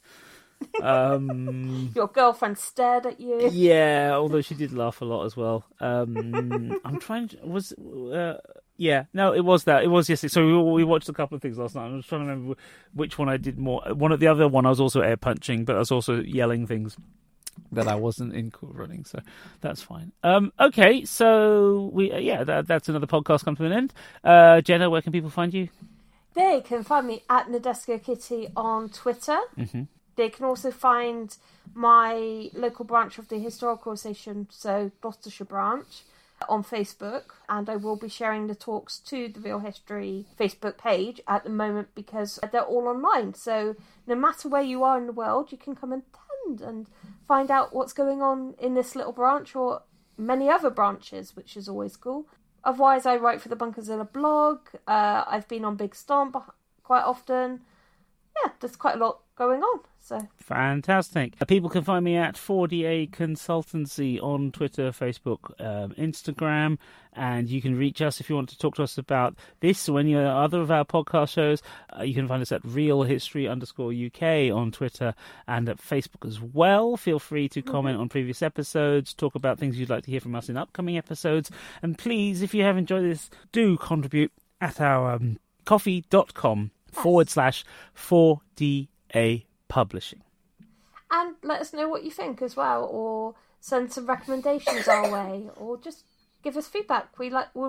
Um, 0.81 1.91
Your 1.97 2.07
girlfriend 2.07 2.57
stared 2.59 3.07
at 3.07 3.19
you. 3.21 3.49
yeah, 3.53 4.13
although 4.15 4.41
she 4.43 4.55
did 4.55 4.73
laugh 4.73 5.01
a 5.01 5.05
lot 5.05 5.25
as 5.25 5.37
well. 5.37 5.65
Um, 5.81 6.79
I'm 6.85 7.01
trying. 7.01 7.29
To, 7.29 7.39
was 7.45 7.73
uh, 7.73 8.39
yeah, 8.77 9.05
no, 9.13 9.33
it 9.33 9.45
was 9.45 9.65
that. 9.65 9.85
It 9.85 9.89
was 9.89 10.09
yesterday. 10.09 10.33
So 10.33 10.47
we, 10.47 10.73
we 10.73 10.85
watched 10.85 11.09
a 11.09 11.13
couple 11.13 11.37
of 11.37 11.43
things 11.43 11.59
last 11.59 11.75
night. 11.75 11.87
I 11.87 11.95
was 11.95 12.07
trying 12.07 12.23
to 12.23 12.27
remember 12.27 12.55
which 12.93 13.19
one 13.19 13.29
I 13.29 13.37
did 13.37 13.59
more. 13.59 13.83
One 13.93 14.13
of 14.13 14.21
the 14.21 14.27
other 14.27 14.49
one 14.49 14.67
I 14.67 14.71
was 14.71 14.81
also 14.81 15.01
air 15.01 15.17
punching, 15.17 15.65
but 15.65 15.77
I 15.77 15.79
was 15.79 15.91
also 15.91 16.21
yelling 16.21 16.67
things 16.67 16.97
that 17.73 17.87
I 17.87 17.95
wasn't 17.95 18.35
in 18.35 18.51
cool 18.51 18.73
running. 18.73 19.05
So 19.05 19.21
that's 19.61 19.83
fine. 19.83 20.13
Um, 20.23 20.53
okay, 20.59 21.05
so 21.05 21.91
we 21.93 22.13
uh, 22.13 22.19
yeah, 22.19 22.45
that, 22.45 22.67
that's 22.67 22.89
another 22.89 23.07
podcast 23.07 23.45
come 23.45 23.57
to 23.57 23.65
an 23.65 23.73
end. 23.73 23.95
Uh, 24.23 24.61
Jenna, 24.61 24.91
where 24.91 25.03
can 25.03 25.13
people 25.13 25.31
find 25.31 25.55
you? 25.55 25.69
They 26.35 26.61
can 26.63 26.83
find 26.83 27.07
me 27.07 27.23
at 27.31 27.47
Nadesco 27.47 28.03
Kitty 28.03 28.49
on 28.57 28.89
Twitter. 28.89 29.39
Mm-hmm. 29.57 29.83
They 30.17 30.29
can 30.29 30.45
also 30.45 30.71
find 30.71 31.37
my 31.75 32.51
local 32.55 32.85
branch 32.85 33.19
of 33.19 33.29
the 33.29 33.39
Historical 33.39 33.93
Association, 33.93 34.49
so 34.51 34.91
Gloucestershire 35.01 35.45
branch, 35.45 36.03
on 36.49 36.65
Facebook. 36.65 37.25
And 37.49 37.69
I 37.69 37.77
will 37.77 37.97
be 37.97 38.09
sharing 38.09 38.47
the 38.47 38.55
talks 38.55 38.99
to 39.01 39.29
the 39.29 39.41
Real 39.41 39.61
History 39.61 40.27
Facebook 40.39 40.79
page 40.79 41.21
at 41.27 41.45
the 41.45 41.51
moment 41.51 41.89
because 41.95 42.39
they're 42.53 42.63
all 42.63 42.89
online. 42.89 43.35
So 43.35 43.77
no 44.07 44.15
matter 44.15 44.49
where 44.49 44.63
you 44.63 44.83
are 44.85 44.99
in 44.99 45.07
the 45.07 45.13
world, 45.13 45.53
you 45.53 45.59
can 45.59 45.75
come 45.75 45.93
and 45.93 46.03
attend 46.03 46.61
and 46.61 46.87
find 47.27 47.51
out 47.51 47.75
what's 47.75 47.93
going 47.93 48.23
on 48.23 48.55
in 48.59 48.75
this 48.75 48.95
little 48.95 49.13
branch 49.13 49.55
or 49.57 49.83
many 50.17 50.49
other 50.49 50.71
branches, 50.71 51.37
which 51.37 51.57
is 51.57 51.69
always 51.69 51.97
cool. 51.97 52.27
Otherwise, 52.65 53.05
I 53.05 53.17
write 53.17 53.43
for 53.43 53.49
the 53.49 53.57
Bunkerzilla 53.57 54.11
blog. 54.11 54.61
Uh, 54.87 55.25
I've 55.27 55.49
been 55.49 55.65
on 55.65 55.77
Big 55.77 55.95
Stomp 55.95 56.37
quite 56.83 57.03
often. 57.03 57.61
Yeah, 58.43 58.53
there's 58.61 58.77
quite 58.77 58.97
a 58.97 58.99
lot 58.99 59.21
going 59.37 59.63
on. 59.63 59.81
So 60.01 60.29
fantastic. 60.37 61.35
Uh, 61.41 61.47
people 61.47 61.71
can 61.71 61.83
find 61.83 62.05
me 62.05 62.17
at 62.17 62.35
4DA 62.35 63.11
Consultancy 63.11 64.23
on 64.23 64.53
Twitter, 64.53 64.91
Facebook, 64.91 65.59
um, 65.59 65.93
Instagram, 65.93 66.77
and 67.15 67.49
you 67.49 67.63
can 67.63 67.75
reach 67.75 68.03
us 68.03 68.21
if 68.21 68.29
you 68.29 68.37
want 68.37 68.51
to 68.51 68.59
talk 68.59 68.75
to 68.75 68.83
us 68.83 68.99
about 68.99 69.35
this 69.61 69.89
or 69.89 69.99
any 69.99 70.15
other 70.15 70.61
of 70.61 70.71
our 70.71 70.85
podcast 70.85 71.31
shows. 71.31 71.63
Uh, 71.99 72.03
you 72.03 72.13
can 72.13 72.29
find 72.29 72.43
us 72.43 72.53
at 72.53 72.63
Real 72.67 73.03
History 73.05 73.49
underscore 73.49 73.95
UK 73.95 74.55
on 74.55 74.71
Twitter 74.73 75.15
and 75.49 75.71
at 75.71 75.79
Facebook 75.79 76.29
as 76.29 76.39
well. 76.39 76.99
Feel 76.99 77.19
free 77.19 77.49
to 77.49 77.63
comment 77.63 77.95
mm-hmm. 77.95 78.03
on 78.03 78.09
previous 78.11 78.43
episodes, 78.43 79.15
talk 79.15 79.35
about 79.35 79.59
things 79.59 79.79
you'd 79.79 79.89
like 79.89 80.05
to 80.05 80.11
hear 80.11 80.21
from 80.21 80.35
us 80.35 80.51
in 80.51 80.59
upcoming 80.59 80.99
episodes, 80.99 81.51
and 81.81 81.97
please, 81.97 82.43
if 82.43 82.53
you 82.53 82.63
have 82.63 82.77
enjoyed 82.77 83.05
this, 83.05 83.31
do 83.53 83.79
contribute 83.79 84.33
at 84.61 84.83
our 84.83 85.13
um, 85.13 85.39
ko-fi.com 85.65 86.73
forward 86.95 87.29
slash 87.29 87.65
4DA 87.97 89.45
publishing. 89.69 90.23
And 91.11 91.37
let 91.43 91.61
us 91.61 91.73
know 91.73 91.89
what 91.89 92.05
you 92.05 92.11
think 92.11 92.43
as 92.43 92.57
well, 92.57 92.85
or 92.85 93.35
send 93.61 93.93
some 93.93 94.07
recommendations 94.07 94.89
our 94.89 95.11
way, 95.11 95.49
or 95.57 95.77
just 95.79 96.05
give 96.43 96.57
us 96.57 96.67
feedback. 96.67 97.19
We 97.19 97.31
like 97.31 97.55
we 97.55 97.69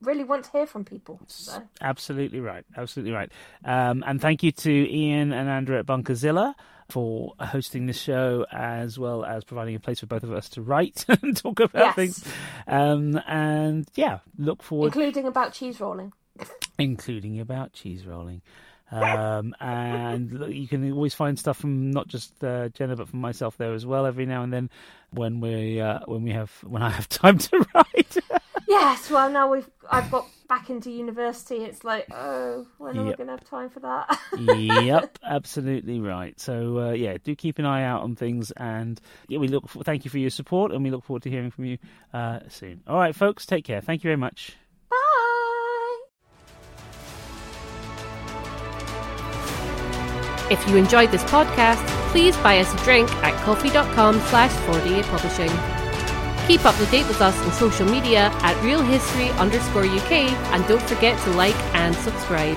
really 0.00 0.24
want 0.24 0.44
to 0.44 0.50
hear 0.50 0.66
from 0.66 0.84
people. 0.84 1.20
So. 1.26 1.62
Absolutely 1.80 2.40
right. 2.40 2.64
Absolutely 2.76 3.12
right. 3.12 3.30
Um, 3.64 4.04
and 4.06 4.20
thank 4.20 4.42
you 4.42 4.52
to 4.52 4.70
Ian 4.70 5.32
and 5.32 5.48
Andrew 5.48 5.78
at 5.78 5.86
Bunkerzilla 5.86 6.54
for 6.88 7.34
hosting 7.38 7.86
this 7.86 8.00
show, 8.00 8.46
as 8.50 8.98
well 8.98 9.24
as 9.24 9.44
providing 9.44 9.74
a 9.74 9.80
place 9.80 10.00
for 10.00 10.06
both 10.06 10.22
of 10.22 10.32
us 10.32 10.48
to 10.50 10.62
write 10.62 11.04
and 11.22 11.36
talk 11.36 11.60
about 11.60 11.84
yes. 11.86 11.94
things. 11.94 12.24
Um, 12.66 13.20
and 13.26 13.88
yeah, 13.94 14.20
look 14.38 14.62
forward, 14.62 14.86
including 14.86 15.26
about 15.26 15.52
cheese 15.52 15.80
rolling, 15.80 16.12
including 16.78 17.40
about 17.40 17.72
cheese 17.72 18.06
rolling. 18.06 18.42
Um, 18.90 19.54
and 19.60 20.32
you 20.48 20.66
can 20.66 20.90
always 20.92 21.12
find 21.12 21.38
stuff 21.38 21.58
from 21.58 21.90
not 21.90 22.08
just 22.08 22.42
uh, 22.42 22.70
Jenna 22.70 22.96
but 22.96 23.08
from 23.08 23.20
myself 23.20 23.58
there 23.58 23.74
as 23.74 23.84
well 23.84 24.06
every 24.06 24.24
now 24.24 24.42
and 24.42 24.50
then 24.50 24.70
when 25.10 25.40
we 25.40 25.78
uh, 25.78 26.00
when 26.06 26.22
we 26.22 26.30
have 26.30 26.50
when 26.64 26.82
I 26.82 26.90
have 26.90 27.08
time 27.08 27.36
to 27.38 27.66
write. 27.74 28.16
yes, 28.66 29.10
well 29.10 29.28
now 29.28 29.50
we've 29.50 29.68
I've 29.90 30.10
got 30.10 30.26
back 30.48 30.70
into 30.70 30.90
university. 30.90 31.56
It's 31.56 31.84
like 31.84 32.06
oh, 32.10 32.66
when 32.78 32.94
yep. 32.94 33.04
are 33.04 33.08
we 33.08 33.14
going 33.14 33.26
to 33.26 33.32
have 33.32 33.44
time 33.44 33.68
for 33.68 33.80
that? 33.80 34.18
yep, 34.38 35.18
absolutely 35.24 36.00
right. 36.00 36.38
So 36.40 36.78
uh, 36.78 36.92
yeah, 36.92 37.18
do 37.22 37.34
keep 37.36 37.58
an 37.58 37.66
eye 37.66 37.84
out 37.84 38.02
on 38.02 38.16
things, 38.16 38.50
and 38.52 38.98
yeah, 39.28 39.38
we 39.38 39.48
look. 39.48 39.68
For, 39.68 39.84
thank 39.84 40.06
you 40.06 40.10
for 40.10 40.18
your 40.18 40.30
support, 40.30 40.72
and 40.72 40.82
we 40.82 40.90
look 40.90 41.04
forward 41.04 41.22
to 41.24 41.30
hearing 41.30 41.50
from 41.50 41.66
you 41.66 41.78
uh, 42.14 42.40
soon. 42.48 42.82
All 42.86 42.96
right, 42.96 43.14
folks, 43.14 43.44
take 43.44 43.64
care. 43.64 43.82
Thank 43.82 44.02
you 44.02 44.08
very 44.08 44.16
much. 44.16 44.56
If 50.50 50.66
you 50.66 50.76
enjoyed 50.76 51.10
this 51.10 51.24
podcast, 51.24 51.84
please 52.10 52.36
buy 52.38 52.58
us 52.60 52.72
a 52.72 52.84
drink 52.84 53.10
at 53.22 53.34
ko-fi.com 53.44 54.20
slash 54.30 54.52
4DA 54.66 55.02
Publishing. 55.04 55.50
Keep 56.46 56.64
up 56.64 56.74
to 56.76 56.86
date 56.86 57.06
with 57.06 57.20
us 57.20 57.38
on 57.44 57.52
social 57.52 57.86
media 57.86 58.30
at 58.42 58.56
realhistory 58.62 59.36
underscore 59.38 59.84
UK 59.84 60.12
and 60.52 60.66
don't 60.66 60.82
forget 60.82 61.18
to 61.24 61.30
like 61.32 61.58
and 61.74 61.94
subscribe. 61.96 62.56